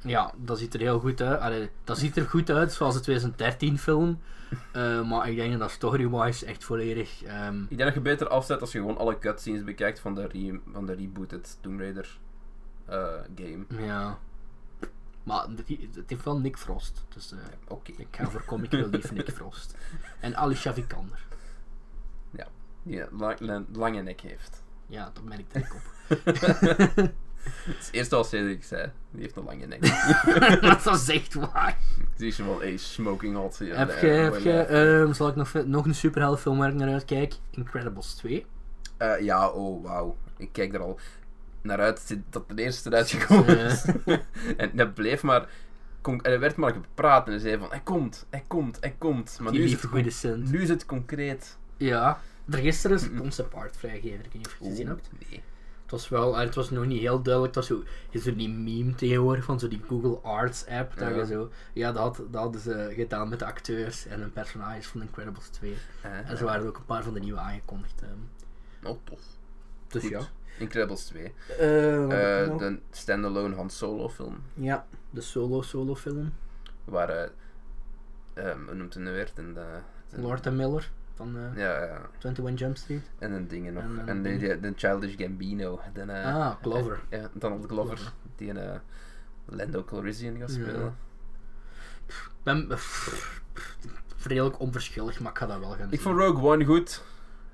[0.02, 1.40] Ja, dat ziet er heel goed uit.
[1.40, 4.20] Allee, dat ziet er goed uit, zoals de 2013 film.
[5.09, 7.22] Maar ik denk dat story-wise echt volledig...
[7.24, 10.27] ehm, Ik denk dat je beter afzet als je gewoon alle cutscenes bekijkt van de,
[10.27, 12.18] re van de rebooted Tomb Raider
[13.36, 13.64] game.
[13.86, 14.18] ja.
[15.22, 17.05] Maar het het heeft wel Nick Frost.
[17.09, 17.38] Dus eh,
[17.68, 17.92] Oké.
[17.97, 19.74] ik ga voor comic relief Nick Frost.
[20.20, 21.28] En Alicia Vikander.
[22.82, 24.62] Die een la- la- lange nek heeft.
[24.86, 25.82] Ja, dat merkte ik op.
[27.66, 28.90] Dat is het eerste wat Cedric zei.
[29.10, 29.80] Die heeft een lange nek.
[30.84, 31.78] dat is echt waar.
[32.16, 33.59] Zie je wel, hey, smoking hot.
[33.59, 33.68] Heb
[34.01, 34.68] je, heb mooi je lijf.
[34.68, 37.34] ehm, zal ik nog, nog een superheldenfilm waar ik naar uitkijk?
[37.51, 38.47] Incredibles 2.
[38.97, 40.16] Eh, ja, oh wauw.
[40.36, 40.98] Ik kijk er al
[41.62, 43.85] naar uit dat de eerste uitgekomen is.
[44.57, 45.49] en dat bleef maar...
[46.01, 49.39] Kon, er werd maar gepraat en hij zei van, hij komt, hij komt, hij komt.
[49.41, 51.59] Maar Die nu is, het, nu is het concreet.
[51.77, 52.20] Ja.
[52.51, 54.19] Er gisteren is een concept art vrijgegeven.
[54.19, 55.11] Ik weet niet of je het gezien hebt.
[55.31, 55.43] Nee.
[55.82, 57.55] Het was wel, eh, het was nog niet heel duidelijk.
[57.55, 60.97] Het was zo, is er die meme tegenwoordig van zo die Google Arts app.
[60.99, 61.15] Dat Ja.
[61.16, 65.03] je zo, ja, dat, dat hadden ze gedaan met de acteurs en hun personages van
[65.03, 65.74] Incredibles 2.
[66.03, 68.03] Eh, En zo waren er ook een paar van de nieuwe aangekondigd.
[68.85, 69.20] Oh, tof.
[69.89, 70.11] Dus Goed.
[70.11, 70.20] ja.
[70.61, 71.35] Incredibles 2.
[71.59, 74.43] Eh, Eh, de standalone Han Solo film.
[74.55, 76.32] Ja, de solo-solo film.
[76.85, 77.28] Waar,
[78.35, 79.31] ehm, hoe noemt het nu weer?
[79.35, 82.01] De, de- Lord Miller van eh, Ja, ja.
[82.23, 83.11] 21 Jump Street.
[83.19, 83.85] En een dingen nog.
[84.07, 85.81] En de, de, de Childish Gambino.
[85.93, 87.01] De, eh, ah, Clover.
[87.11, 87.97] Ja, Donald Glover.
[87.97, 88.12] Glover.
[88.37, 88.81] Die een
[89.45, 90.95] Lando Calrissian gaat spelen.
[92.07, 95.93] Ik ben pff, pff, redelijk onverschillig, maar ik ga dat wel gaan zien.
[95.93, 97.03] Ik vond Rogue One goed.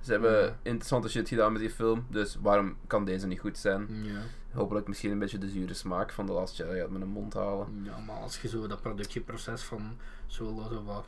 [0.06, 0.56] Ze hebben Ja.
[0.62, 2.06] interessante shit gedaan met die film.
[2.10, 3.86] Dus waarom kan deze niet goed zijn?
[4.04, 4.20] Ja.
[4.52, 7.80] Hopelijk misschien een beetje de zure smaak van de Last Jedi uit mijn mond halen.
[7.84, 9.96] ja, maar als je zo dat productieproces van
[10.26, 11.04] solo zo wat...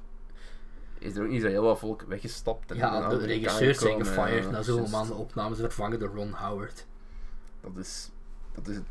[0.98, 2.70] Is er ook niet zo heel wat volk weggestapt?
[2.70, 6.14] en Ja, de andere regisseurs zijn gefired ja, na zoveel just- maanden opnames vervangen door
[6.14, 6.86] Ron Howard.
[7.60, 8.10] Dat is,
[8.54, 8.84] dat is het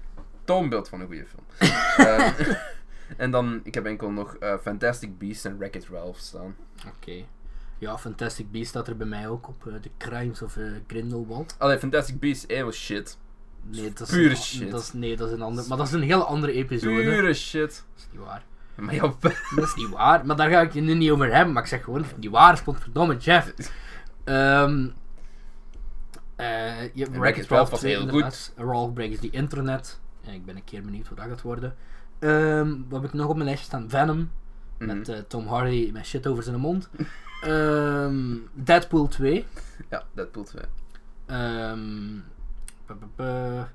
[0.43, 1.43] toonbeeld van een goede film.
[1.97, 2.39] Eh,
[3.23, 6.55] en dan, ik heb enkel nog eh, Fantastic Beasts en Wreck-It Ralph staan.
[6.87, 7.25] Oké.
[7.77, 9.67] Ja, Fantastic Beasts staat er bij mij ook op.
[9.67, 11.55] eh, The Crimes of eh, Grindelwald.
[11.57, 13.17] Allee, Fantastic Beasts 1 was shit.
[13.61, 14.71] Nee, dat is Pure een, shit.
[14.71, 15.67] Dat is, nee, dat is een andere...
[15.67, 17.01] Maar dat is een hele andere episode.
[17.03, 17.69] Pure shit.
[17.69, 18.43] Dat is niet waar.
[18.75, 19.01] Maar ja,
[19.55, 20.25] Dat is niet waar.
[20.25, 21.53] Maar daar ga ik het nu niet over hebben.
[21.53, 22.57] Maar ik zeg gewoon, niet waar.
[22.57, 23.53] Godverdomme, Jeff.
[24.23, 24.87] Ehm
[26.35, 28.53] eh je Wreck-It Ralph was 2 heel inderdaad.
[28.55, 29.99] Ralph Breaks the Internet.
[30.23, 31.75] En ik ben een keer benieuwd hoe dat gaat worden.
[32.19, 33.89] Ehm, wat heb ik nog op mijn lijstje staan?
[33.89, 34.31] Venom.
[34.77, 34.97] Mhm.
[34.97, 36.89] Met eh, Tom Hardy met shit over zijn mond.
[37.41, 39.45] Ehm, Deadpool 2.
[39.89, 40.63] Ja, Deadpool 2.
[41.25, 42.15] Ehm
[42.85, 43.65] bu- bu- bu-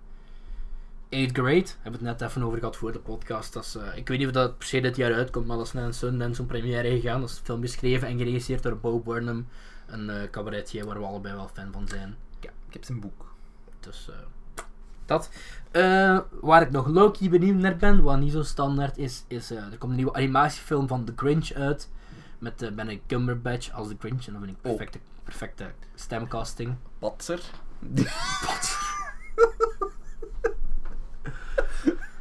[1.09, 1.67] Eighth Grade.
[1.83, 3.53] Hebben we het net even over gehad voor de podcast.
[3.53, 5.67] Dat is, eh, ik weet niet of dat per se dit jaar uitkomt, maar dat
[5.67, 7.21] is naar een Sundance zo'n première gegaan.
[7.21, 9.47] Dat is een film geschreven en geregisseerd door Bo Burnham.
[9.87, 12.17] Een eh cabaretier waar we allebei wel fan van zijn.
[12.41, 13.35] Ja, ik heb zijn boek.
[13.81, 14.15] Dus eh,
[15.07, 15.31] dat.
[16.41, 19.91] Waar ik nog Loki benieuwd naar ben, wat niet zo standaard is, is er komt
[19.91, 21.89] een nieuwe animatiefilm van The Grinch uit.
[22.43, 24.27] Met uh, Benedict Cumberbatch als The Grinch.
[24.27, 26.77] En dat vind ik perfecte, perfecte stemcasting.
[26.99, 27.41] Patser.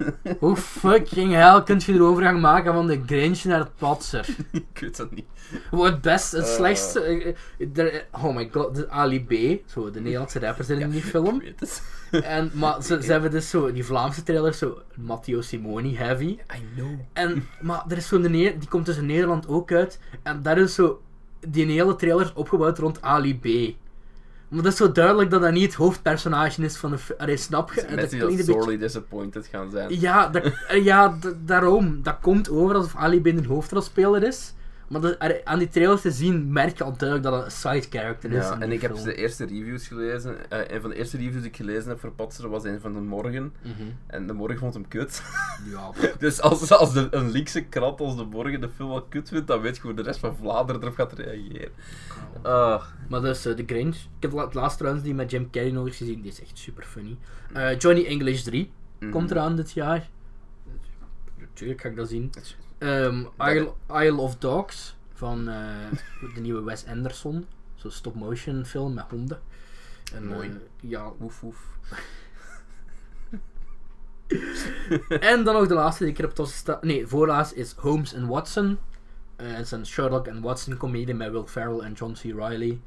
[0.40, 4.26] Hoe fucking hell kun je de overgang maken van de Grinch naar het Patser?
[4.52, 5.26] ik weet dat niet.
[5.72, 6.54] Het best, het Eh.
[6.56, 7.00] slechtste.
[7.02, 11.04] eh, eh, oh my god, de Ali B, zo, de Nederlandse rapper zit in die
[11.14, 11.36] film.
[11.36, 11.84] Ik weet het.
[12.24, 16.26] En, maar ze, ze hebben dus zo, die Vlaamse trailer, zo Matteo Simoni heavy.
[16.26, 16.90] I know.
[17.14, 20.00] En, maar er is zo'n die komt dus in Nederland ook uit.
[20.24, 21.02] En daar is zo,
[21.48, 23.76] die hele trailer opgebouwd rond Ali B.
[24.52, 27.38] Maar dat is zo duidelijk dat dat niet het hoofdpersonage is van de film.
[27.38, 27.82] Snap je?
[27.82, 30.00] Mensen dat die dat beetje- sorely disappointed gaan zijn.
[30.00, 32.00] Ja, dat, eh, ja daarom.
[32.04, 34.54] Dat komt over alsof Ali B een hoofdrolspeler is.
[34.92, 37.98] Maar er- aan die trailers te zien merk je al duidelijk dat het een side
[37.98, 38.44] character is.
[38.44, 40.50] Ja, en ik heb de eerste reviews gelezen.
[40.50, 42.94] Eh, een van de eerste reviews die ik gelezen heb voor Patser was een van
[42.94, 43.54] de morgen.
[43.62, 43.72] Mhm.
[44.08, 45.24] En de morgen vond hem kut.
[45.70, 49.30] Ja, dus als, als de, een linkse krant als de morgen de film wel kut
[49.30, 51.72] vindt, dan weet je hoe de rest van Vlaanderen erop gaat reageren.
[52.42, 53.96] Ah, maar dus eh, The Grinch.
[53.96, 56.22] Ik heb het laatst trouwens die met Jim Carrey nog eens gezien.
[56.22, 57.18] Die is echt super funny.
[57.54, 59.12] Eh, Johnny English 3 mhm.
[59.12, 60.10] komt eraan dit jaar.
[61.40, 62.32] Natuurlijk ga ik dat zien.
[62.82, 65.66] Ehm Isle, Isle of Dogs van eh,
[66.36, 67.48] de nieuwe Wes Anderson.
[67.76, 69.40] zo'n stop-motion film met honden.
[70.14, 70.50] En, Mooi.
[70.50, 70.56] eh,
[70.90, 71.58] ja, Oef, oef.
[75.20, 76.78] en dan nog de laatste die ik erop tussen sta.
[76.82, 78.78] Nee, voorlaatst is Holmes and Watson.
[79.36, 82.22] Eh, het is een Sherlock and Watson comedie met Will Ferrell en John C.
[82.24, 82.82] Reilly.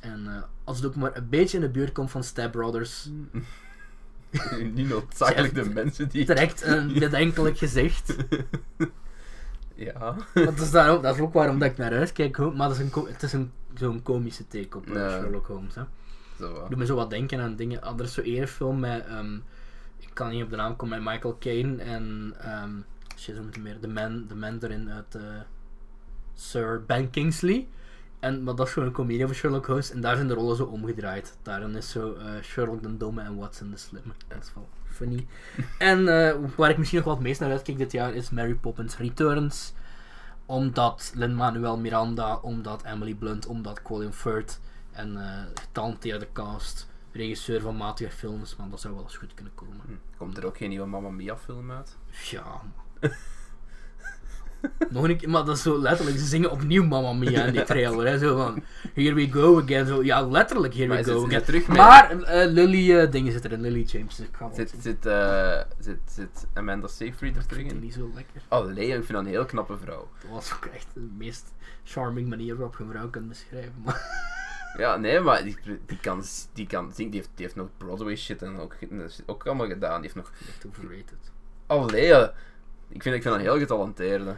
[0.00, 3.08] En als het ook maar een beetje in de buurt komt van Step Brothers,
[4.74, 6.26] Niet noodzakelijk de mensen die...
[6.26, 8.16] direct een bedenkelijk gezicht.
[9.84, 10.16] Ja.
[10.34, 12.36] Dat is, daar ook, dat is ook waarom dat ik naar uitkijk.
[12.36, 15.10] ho- Maar dat is een, het is een, zo'n komische take op eh, Ja.
[15.18, 15.74] Sherlock Holmes.
[15.74, 15.82] Hè.
[16.38, 16.66] Zo.
[16.68, 17.82] Doe me zo wat denken aan dingen.
[17.82, 19.06] Ah, er is zo één film met.
[19.06, 19.34] ehm,
[19.98, 22.34] ik kan niet op de naam komen met Michael Caine en.
[22.40, 22.70] ehm
[23.16, 23.80] shit, hoe moet het meer?
[23.80, 25.14] De man, de man erin uit.
[25.14, 25.22] eh,
[26.34, 27.68] Sir Ben Kingsley.
[28.20, 29.90] En, maar dat is gewoon een comedie over Sherlock Holmes.
[29.90, 31.36] En daar zijn de rollen zo omgedraaid.
[31.42, 34.12] Daarin is zo eh, Sherlock de domme en Watson de slimme.
[34.28, 34.68] Dat is wel
[35.78, 38.96] en eh, waar ik misschien nog het meest naar uitkijk dit jaar is Mary Poppins
[38.96, 39.72] Returns.
[40.46, 44.60] Omdat Lin-Manuel Miranda, omdat Emily Blunt, omdat Colin Firth
[44.92, 49.54] en eh getalenteerde cast, regisseur van matige films, maar dat zou wel eens goed kunnen
[49.54, 49.80] komen.
[49.86, 50.16] Hm.
[50.16, 51.96] Komt er ook geen nieuwe Mamma Mia film uit?
[52.30, 52.60] Ja.
[54.90, 57.62] Nog een keer, maar dat is zo letterlijk, ze zingen opnieuw Mamma Mia in die
[57.62, 58.06] trailer.
[58.06, 58.62] Hè, zo van,
[58.94, 59.86] here we go again.
[59.86, 61.44] Zo, ja, letterlijk, here Maar we go again.
[61.44, 64.16] terug Maar eh, Lily eh, dingen zit erin, Lily James.
[64.16, 67.80] Dus ik ga wel Zit, zit, eh, zit, zit Amanda Seyfried er terug in?
[67.80, 68.42] niet zo lekker.
[68.48, 70.08] Allee, ik vind dat een heel knappe vrouw.
[70.20, 71.52] Dat was ook echt de meest
[71.84, 73.74] charming manier waarop je een vrouw kunt beschrijven.
[73.84, 74.08] Maar
[74.76, 75.56] Ja, nee, maar die,
[75.86, 76.22] die, kan,
[76.52, 77.10] die kan zingen.
[77.10, 78.76] Die heeft, die heeft nog Broadway shit en ook,
[79.26, 80.02] ook allemaal gedaan.
[80.02, 80.32] Die heeft nog...
[80.48, 81.32] echt overrated.
[81.66, 82.12] Allee,
[82.88, 84.36] ik vind, ik vind dat een heel getalenteerde.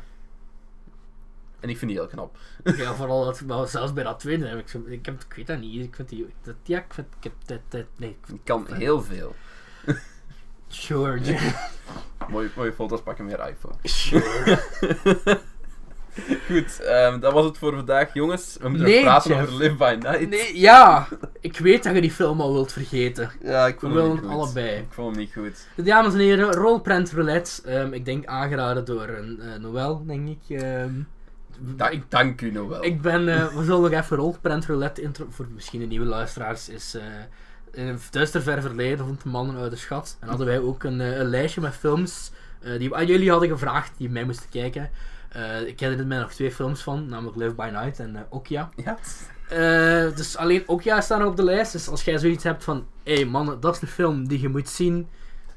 [1.63, 2.37] En ik vind die heel knap.
[2.77, 5.47] Ja, vooral dat, maar zelfs bij dat tweede heb ik zo, ik, heb, ik weet
[5.47, 8.17] dat niet, ik vind die, dat, ja, ik vind, ik heb dat, dat, nee, ik
[8.27, 9.35] vind- kan heel veel.
[10.69, 11.21] sure,
[12.29, 13.75] Mooie, mooie foto's pakken je iPhone.
[13.83, 14.63] sure.
[16.47, 18.57] Goed, ehm, dat was het voor vandaag, jongens.
[18.61, 19.43] We moeten Nee, praten Jeff.
[19.43, 20.29] over Live by Night.
[20.29, 21.09] Nee, ja,
[21.41, 23.31] ik weet dat je die film al wilt vergeten.
[23.43, 24.41] Ja, ik We vond hem willen niet het goed.
[24.43, 24.77] allebei.
[24.81, 25.67] Ik vond hem niet goed.
[25.87, 30.61] Dames en heren, Rolprent Roulette, ehm, ik denk aangeraden door een eh, Noël, denk ik.
[30.61, 30.91] ehm.
[31.65, 32.85] Da ik dank u nog wel.
[32.85, 36.69] Ik ben, eh, we zullen nog even Rolprent Roulette intro, voor misschien de nieuwe luisteraars,
[36.69, 37.03] is eh,
[37.73, 40.17] in een duister ver verleden vond de man een oude schat.
[40.21, 42.31] En hadden wij ook een, eh, een lijstje met films
[42.79, 44.91] die we aan jullie hadden gevraagd, die mij moesten kijken.
[45.67, 48.71] Ik herinner me nog twee films van, namelijk Live by Night en Okja.
[48.77, 48.99] Ja.
[50.15, 51.73] Dus alleen Okja staan op de lijst.
[51.73, 54.49] Dus als jij zoiets hebt van, hé hey, mannen, dat is een film die je
[54.49, 55.09] moet zien.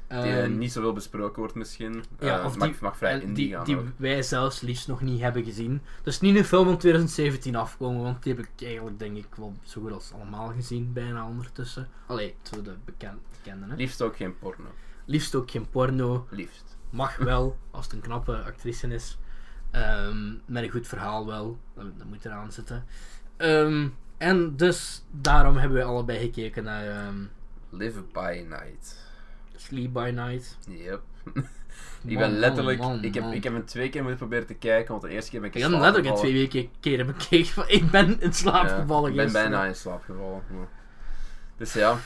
[0.08, 2.04] Die eh, Ehm, niet zoveel besproken wordt misschien.
[2.20, 3.64] ja, Eh, of mag, die- mag vrij en indie die, gaan.
[3.64, 3.86] die ook.
[3.96, 5.80] wij zelfs liefst nog niet hebben gezien.
[6.02, 9.54] Dus niet een film van 2017 afkomen, want die heb ik eigenlijk denk ik wel
[9.62, 11.88] zo goed als allemaal gezien, bijna ondertussen.
[12.06, 13.66] Allee, zo de bekend, bekende.
[13.66, 13.74] Hè?
[13.74, 14.68] Liefst ook geen porno.
[15.04, 16.26] Liefst ook geen porno.
[16.30, 16.76] Liefst.
[16.90, 19.18] Mag wel, als het een knappe actrice is.
[19.70, 21.58] Ehm, met een goed verhaal wel.
[21.74, 22.84] Dat, dat moet eraan zitten.
[23.36, 27.12] Ehm, en dus daarom hebben we allebei gekeken naar
[27.70, 29.04] Live by Night.
[29.66, 30.58] Sleep by Night.
[30.68, 31.00] Yep.
[32.06, 32.78] ik ben letterlijk.
[32.78, 33.32] man, man, ik, heb, man.
[33.32, 35.54] ik heb hem twee keer moeten proberen te kijken, want de eerste keer ben ik
[35.56, 36.48] Ik in heb slaap letterlijk in gevallen.
[36.50, 39.74] twee weken keren bekeken van ik ben in slaap Ja, gevallen Ik ben bijna in
[39.74, 40.42] slaap gevallen.
[41.56, 41.98] Dus ja.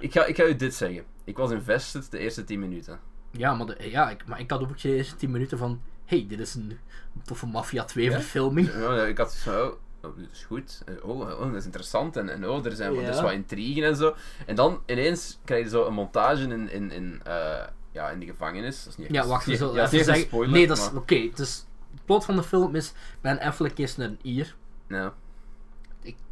[0.00, 1.04] Ik ga, ik ga u dit zeggen.
[1.24, 2.98] Ik was invested de eerste 10 minuten.
[3.30, 6.26] Ja, maar, de- ja ik, maar ik had ook de eerste 10 minuten van hey,
[6.28, 6.78] dit is een
[7.24, 8.12] toffe Mafia 2 Ja?
[8.12, 8.72] verfilming.
[8.72, 9.74] Ja, ik had van,
[10.04, 10.82] oh, dit is goed.
[10.86, 12.16] Eh, Oh, oh, dat is interessant.
[12.16, 13.22] En, en oh, er zijn Ja.
[13.22, 14.14] wat intrigen en zo.
[14.46, 18.26] En dan ineens krijg je zo een montage in, in, in, eh, ja, in de
[18.26, 18.84] gevangenis.
[18.84, 20.16] Dat is niet echt- Ja, wacht, zullen ja, dat zeggen.
[20.16, 21.28] spoiler, nee, dat is oké.
[21.34, 24.54] dus het plot van de film is: Ben Affleck is een Ier.
[24.88, 25.14] Ja.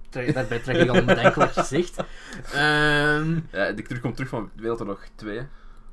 [0.08, 1.96] Trek- Daarbij trek ik al een bedenkelijk gezicht.
[2.52, 5.40] Ehm, Ja, ik kom terug van Wereldoorlog 2.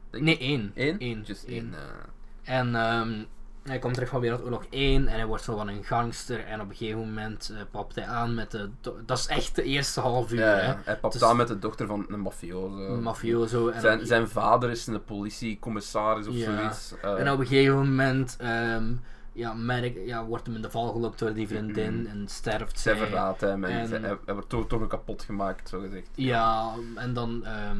[0.10, 0.72] denk nee, één.
[0.76, 0.96] Eén?
[1.00, 1.22] Eén.
[1.26, 1.54] Just Eén.
[1.54, 1.74] één.
[1.74, 2.58] eh.
[2.60, 3.24] En ehm,
[3.64, 6.46] hij komt terug van Wereldoorlog 1 en hij wordt zo van een gangster.
[6.46, 8.70] En op een gegeven moment eh, papt hij aan met de.
[9.06, 10.74] Dat is echt de eerste half uur, ja, hè?
[10.84, 12.94] Hij papt Dus- aan met de dochter van een mafioso.
[12.94, 13.68] Een mafioso.
[13.70, 16.58] En Zijn, op- zijn vader is een politiecommissaris of Ja.
[16.58, 16.94] zoiets.
[17.02, 18.94] eh, En op een gegeven moment ehm,
[19.34, 22.10] ja, merk, ja, wordt hem in de val gelokt door die vriendin Mhm.
[22.12, 23.08] en sterft zij zij.
[23.08, 26.10] verraadt hem en, hij, hij wordt toch, toch kapot gemaakt, zo gezegd.
[26.16, 27.78] Ja, en dan ehm,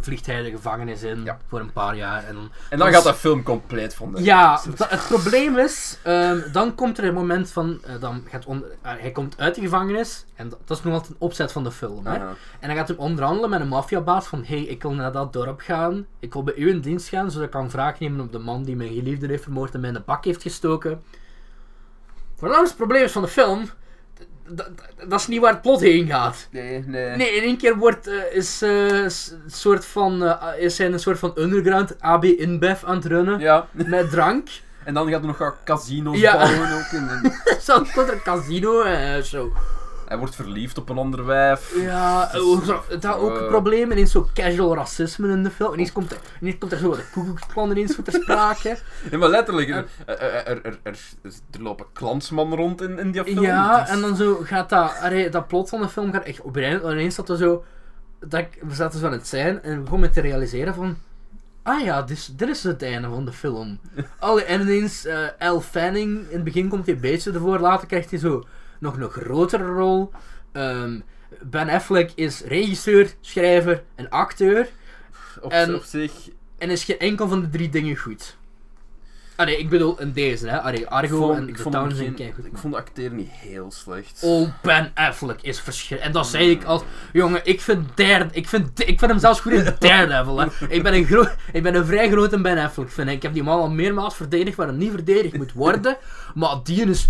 [0.00, 1.38] vliegt hij de gevangenis in Ja.
[1.48, 2.24] voor een paar jaar.
[2.24, 4.22] En dan, En dan Dus- gaat dat film compleet van de...
[4.22, 8.64] ja, het probleem is, ehm, dan komt er een moment van, eh, dan gaat on-
[8.82, 11.64] eh, hij komt uit de gevangenis en dat dat is nog altijd een opzet van
[11.64, 12.06] de film.
[12.06, 12.16] Hè?
[12.18, 12.34] Aha.
[12.60, 15.60] En dan gaat hij onderhandelen met een maffiabaas van hey, ik wil naar dat dorp
[15.60, 16.06] gaan.
[16.18, 18.62] Ik wil bij u in dienst gaan, zodat ik kan wraak nemen op de man
[18.64, 21.02] die mijn geliefde heeft vermoord en mij in de bak heeft gestoken.
[22.36, 23.68] Voornaamste probleem is van de film,
[25.08, 26.48] dat is niet waar het plot heen gaat.
[26.50, 27.16] Nee, nee.
[27.16, 29.10] Nee, in één keer wordt, eh, is, een
[29.46, 33.38] soort van, eh, is hij een soort van underground AB InBev aan het runnen.
[33.38, 34.48] Ja, Met drank.
[34.84, 36.32] en dan gaat er nog casino's Ja.
[36.32, 36.86] bouwen ook.
[36.92, 39.52] En, en- Zo komt er een casino en zo.
[40.08, 41.74] Hij wordt verliefd op een ander wijf.
[41.76, 42.30] Ja,
[43.04, 43.46] had ook Eh.
[43.46, 43.92] problemen.
[43.96, 45.72] Ineens zo casual racisme in de film.
[45.72, 48.78] Ineens komt er, ineens komt er zo de koekoeksplan ineens voor ter sprake.
[49.10, 50.98] Nee, maar letterlijk, En- er, er, er, er,
[51.60, 53.42] lopen klansmannen rond in, in die film.
[53.44, 54.92] Ja, en dan zo gaat dat,
[55.30, 57.64] dat plot van de film gaat echt op ineens zat er zo,
[58.20, 60.96] dat we zaten zo aan het zijn en we begonnen met te realiseren van,
[61.62, 63.80] ah ja, dit is, dit is het einde van de film.
[64.18, 67.86] Allee, en ineens, eh Elle Fanning, in het begin komt hij een beetje ervoor, later
[67.86, 68.44] krijgt hij zo
[68.78, 70.10] nog een grotere rol.
[70.52, 71.00] Ehm,
[71.42, 74.68] ben Affleck is regisseur, schrijver en acteur.
[75.40, 76.12] op, en- op zich...
[76.58, 78.36] En is geen enkel van de drie dingen goed.
[79.36, 80.60] Allee, ik bedoel in deze, hè.
[80.60, 82.44] Allee, Argo vond- en ik vond Town geen- keigoed.
[82.44, 84.20] Ik vond de acteren niet heel slecht.
[84.24, 86.06] Oh, Ben Affleck is verschrikkelijk.
[86.06, 86.82] En dat zei ik als...
[87.12, 90.38] Jongen, ik vind, derde, ik vind, ik vind hem zelfs goed in Daredevil.
[90.40, 90.46] Hè.
[90.68, 93.08] Ik, ben een gro- ik ben een vrij grote Ben Affleck fan.
[93.08, 95.96] Ik heb die man al meermaals verdedigd waar hij niet verdedigd moet worden.
[96.34, 97.08] Maar die is...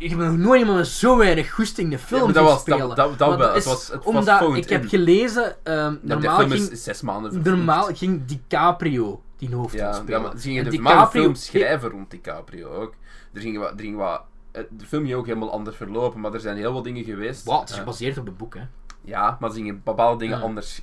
[0.00, 2.64] Ik heb nog nooit iemand met zo weinig goesting de film Ja, maar dat was-
[2.64, 2.96] dat- spelen.
[2.96, 3.54] dat- wel.
[3.54, 4.88] Het was- het was omdat phoned ik heb in.
[4.88, 5.56] gelezen...
[5.64, 10.20] die normaal, film ging, is zes maanden normaal ging DiCaprio die hoofdrol Ja, spelen.
[10.20, 12.94] ja, maar ze gingen En de film schrijven rond DiCaprio ook.
[13.32, 13.70] Er ging wat...
[13.70, 14.22] Er ging wat
[14.52, 17.44] eh, de film ging ook helemaal anders verlopen, maar er zijn heel wat dingen geweest.
[17.44, 18.62] Wow, het is gebaseerd op een boek, hè.
[19.00, 20.42] ja, maar ze gingen bepaalde dingen Ja.
[20.44, 20.82] anders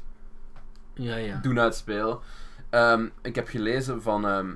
[0.93, 1.39] Ja, ja.
[1.41, 2.19] doen uitspelen.
[2.69, 4.27] Ehm, ik heb gelezen van...
[4.27, 4.49] ehm,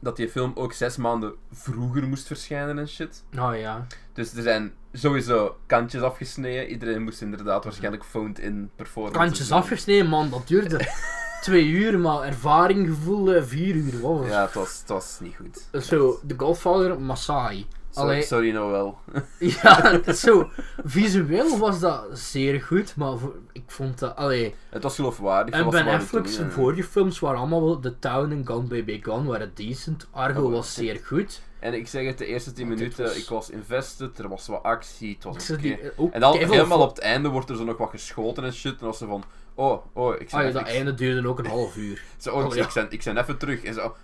[0.00, 3.24] dat die film ook zes maanden vroeger moest verschijnen en shit.
[3.38, 3.86] Oh ja.
[4.12, 6.68] Dus er zijn sowieso kantjes afgesneden.
[6.68, 9.18] Iedereen moest inderdaad waarschijnlijk phoned in performance.
[9.18, 10.30] Kantjes afgesneden, man.
[10.30, 10.88] Dat duurde
[11.40, 14.00] twee uur, maar ervaring, gevoel, vier uur.
[14.00, 15.82] Wat was Ja, het was, het was niet goed.
[15.84, 17.66] Zo, The Godfather, Masai.
[17.98, 18.22] Sorry, Allee.
[18.22, 18.96] sorry Noel.
[19.38, 20.50] Ja, het is zo.
[20.84, 24.16] Visueel was dat zeer goed, maar voor- ik vond dat.
[24.16, 24.54] Allee.
[24.70, 25.54] het was geloofwaardig.
[25.54, 27.80] En Ben Affleck's vorige films waren allemaal wel.
[27.80, 30.06] The Town en Gone Baby Gone waren decent.
[30.10, 31.42] Argo Oh, was zeer goed.
[31.58, 34.28] En ik zeg het, de eerste 10 Maar dit minuten, was- ik was invested, er
[34.28, 35.68] was wat actie, het Ik was oké.
[35.68, 38.70] eh, En dan helemaal op het einde wordt er zo nog wat geschoten en shit.
[38.72, 41.38] En dan was ze van, oh, oh, ik Ah ja, even, dat einde duurde ook
[41.38, 42.02] een half uur.
[42.18, 42.62] zo, oh, Oh, ja.
[42.64, 43.62] ik, ben, ik ben even terug.
[43.62, 43.94] En zo,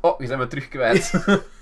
[0.00, 1.12] oh, je bent me terug kwijt.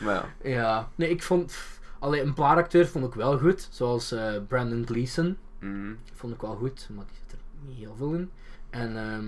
[0.00, 1.58] maar ja, Ja, nee, ik vond.
[1.98, 5.36] Allee, een paar acteurs vond ik wel goed, zoals eh, Brandon Gleeson.
[5.58, 5.92] mhm.
[6.14, 8.30] vond ik wel goed, maar die zit er niet heel veel in.
[8.70, 9.24] En ehm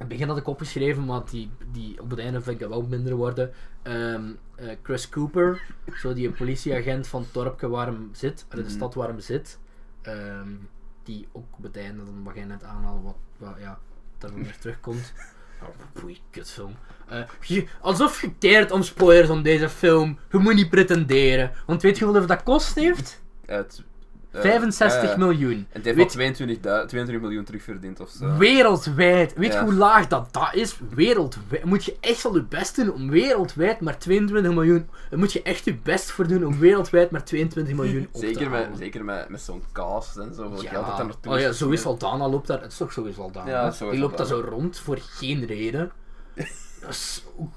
[0.00, 2.70] in het begin had ik opgeschreven, maar die, die, op het einde vind ik dat
[2.78, 3.52] wel minder worden.
[3.82, 5.62] Ehm, eh, Chris Cooper,
[5.96, 8.76] zo die politieagent van het dorpje waar hem zit, uit de Mhm.
[8.76, 9.58] stad waar hem zit.
[10.02, 10.48] ehm,
[11.02, 13.78] die ook op het einde, dan mag je net aanhalen wat, wat ja,
[14.18, 15.12] dat er weer terugkomt.
[15.62, 16.76] Oh, boei, kutfilm.
[17.08, 20.18] Eh, alsof je keert om spoilers om deze film.
[20.30, 21.52] Je moet niet pretenderen.
[21.66, 23.20] Want weet je hoeveel dat kost heeft?
[23.46, 23.82] Het,
[24.40, 25.52] 65 eh, miljoen.
[25.52, 28.36] En het heeft Weet- al 22, du- 22 miljoen terugverdiend of zo.
[28.36, 29.34] Wereldwijd.
[29.34, 30.78] Weet je hoe laag dat, dat is?
[30.94, 31.64] Wereldwijd.
[31.64, 34.88] Moet je echt wel je best doen om wereldwijd maar 22 miljoen.
[35.10, 38.26] Daar moet je echt je best voor doen om wereldwijd maar 22 miljoen op te
[38.26, 40.56] Zeker, met, zeker met, met zo'n cast en zo.
[40.60, 40.70] Ja.
[40.70, 41.84] geld dat daar naartoe oh ja, is zo is.
[41.84, 42.60] Aldana loopt daar.
[42.62, 43.50] Het is toch zo is Aldana.
[43.50, 43.70] Ja, hè?
[43.72, 45.90] zo is Die loopt daar zo rond voor geen reden.
[46.80, 47.56] Dat is ook-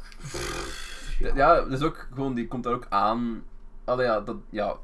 [1.36, 3.44] Ja, dus ook gewoon, die komt daar ook aan.
[3.86, 4.76] Allee, ja, dat, ja,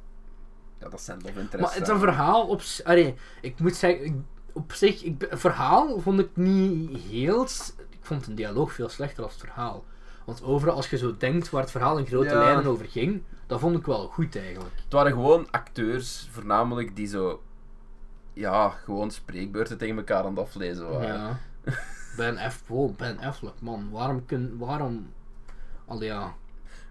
[0.79, 1.65] ja, dat zijn love interest.
[1.65, 2.61] Maar het is een verhaal op...
[2.61, 4.15] z- Allee, ik moet zeggen, ik-
[4.53, 7.43] op zich, ik, het verhaal vond ik niet heel...
[7.89, 9.83] Ik vond een dialoog veel slechter als het verhaal.
[10.25, 12.39] Want overal, als je zo denkt waar het verhaal in grote Ja.
[12.39, 14.75] lijnen over ging, dat vond ik wel goed eigenlijk.
[14.83, 17.41] Het waren gewoon acteurs, voornamelijk, die zo...
[18.33, 21.07] Ja, gewoon spreekbeurten tegen elkaar aan het aflezen waren.
[21.07, 21.39] Ja.
[22.17, 22.63] Ben F.
[22.67, 23.89] Wow, Ben Affleck, man.
[23.91, 24.57] Waarom kun...
[24.57, 25.13] Waarom...
[25.85, 26.33] Al ja.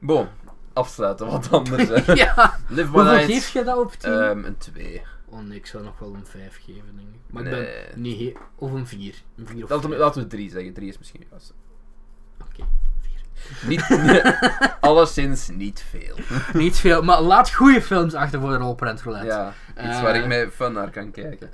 [0.01, 0.29] Bon,
[0.73, 1.89] afsluiten, wat anders.
[1.89, 2.13] hè.
[2.25, 2.56] ja.
[2.69, 4.13] Live My Hoeveel geef je dat op 10?
[4.13, 5.03] Ehm, een 2.
[5.29, 7.21] oh nee, ik zou nog wel een 5 geven, denk ik.
[7.33, 8.01] Maar ik ben...
[8.03, 9.15] Nee, of een 4.
[9.37, 11.55] Een 4 of Laten we, laten we 3 zeggen, 3 is misschien juist.
[12.41, 12.65] Oké,
[13.01, 13.69] 4.
[13.69, 13.87] Niet,
[14.81, 16.17] alleszins niet veel.
[16.63, 19.27] Niet veel, maar laat goede films achter voor de rolprent roulette.
[19.27, 21.51] Ja, iets Eh, waar ik met fun naar kan kijken.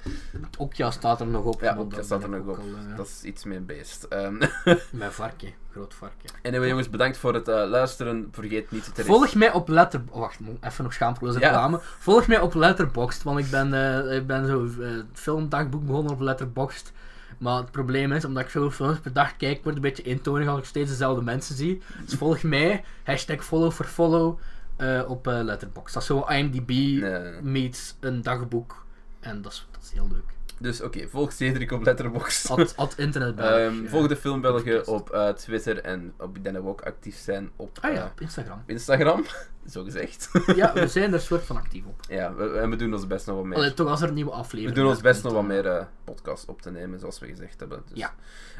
[0.58, 1.60] Okja staat er nog op.
[1.60, 2.58] Ja, dat staat er nog op.
[2.58, 4.04] al, eh, Dat is iets meer beest.
[4.04, 4.34] Ehm
[4.90, 6.30] Mijn varken, groot varken.
[6.42, 8.28] anyway, jongens, bedankt voor het eh, luisteren.
[8.32, 10.02] Vergeet niet te Volg mij op Letter...
[10.10, 11.46] oh, wacht, even nog schaamteloze Ja.
[11.46, 11.78] reclame.
[11.98, 16.20] Volg mij op Letterboxd, want ik ben, eh, ik ben zo eh, filmdagboek begonnen op
[16.20, 16.92] Letterboxd.
[17.38, 20.02] Maar het probleem is, omdat ik veel films per dag kijk, wordt het een beetje
[20.02, 21.82] eentonig als ik steeds dezelfde mensen zie.
[22.04, 24.38] Dus volg mij, hashtag follow for follow,
[24.76, 25.94] eh, op eh, Letterboxd.
[25.94, 27.42] Dat is zo IMDb Nee.
[27.42, 28.84] meets een dagboek.
[29.20, 30.24] En dat is, dat is heel leuk.
[30.62, 32.50] Dus oké, volg Cedric op Letterboxd.
[32.50, 34.88] Ad, ad internet Ehm, volg de Film België podcast.
[34.88, 38.20] op eh, Twitter en op die we ook actief zijn op Ah ja, eh, op
[38.20, 38.62] Instagram.
[38.66, 39.24] Instagram.
[39.72, 40.30] Zo gezegd.
[40.56, 42.00] Ja, we zijn er soort van actief op.
[42.08, 43.56] ja, we, en we doen ons best nog wat meer.
[43.56, 45.84] Allee, toch als er een nieuwe aflevering we doen ons best nog wat meer eh
[46.04, 47.82] podcasts op te nemen, zoals we gezegd hebben.
[47.88, 48.14] Dus, Ja.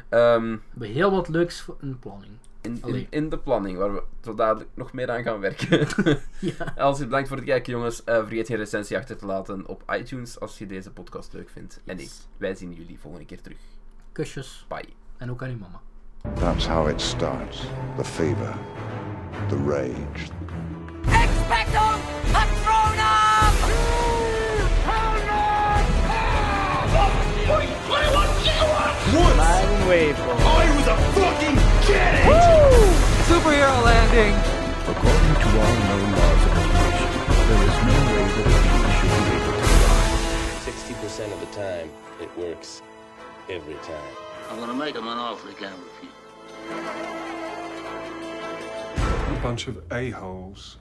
[0.09, 2.31] ehm, We hebben heel wat leuks voor- in de planning.
[2.63, 5.87] In, in, in de planning, waar we zo dadelijk nog meer aan gaan werken.
[6.39, 6.73] Ja.
[6.77, 8.03] Als je bedankt voor het kijken, jongens.
[8.03, 11.81] Eh, vergeet geen recensie achter te laten op iTunes als je deze podcast leuk vindt.
[11.85, 13.57] En nee, wij zien jullie volgende keer terug.
[14.11, 14.65] Kusjes.
[14.67, 14.89] Bye.
[15.17, 15.81] En ook aan uw mama.
[16.39, 17.61] That's how it starts.
[17.97, 18.53] The fever,
[19.47, 20.31] the rage,
[21.05, 21.99] Expecto
[22.31, 23.23] Patronum!
[33.27, 34.35] Superhero landing!
[34.87, 37.09] According to all known laws of evolution,
[37.49, 40.07] there is no way that a bee should be able to fly.
[40.63, 41.89] 60% of the time,
[42.21, 42.81] it works
[43.49, 44.13] every time.
[44.49, 46.11] I'm gonna make him an offer he can't refuse.
[49.37, 50.77] A bunch of a-holes.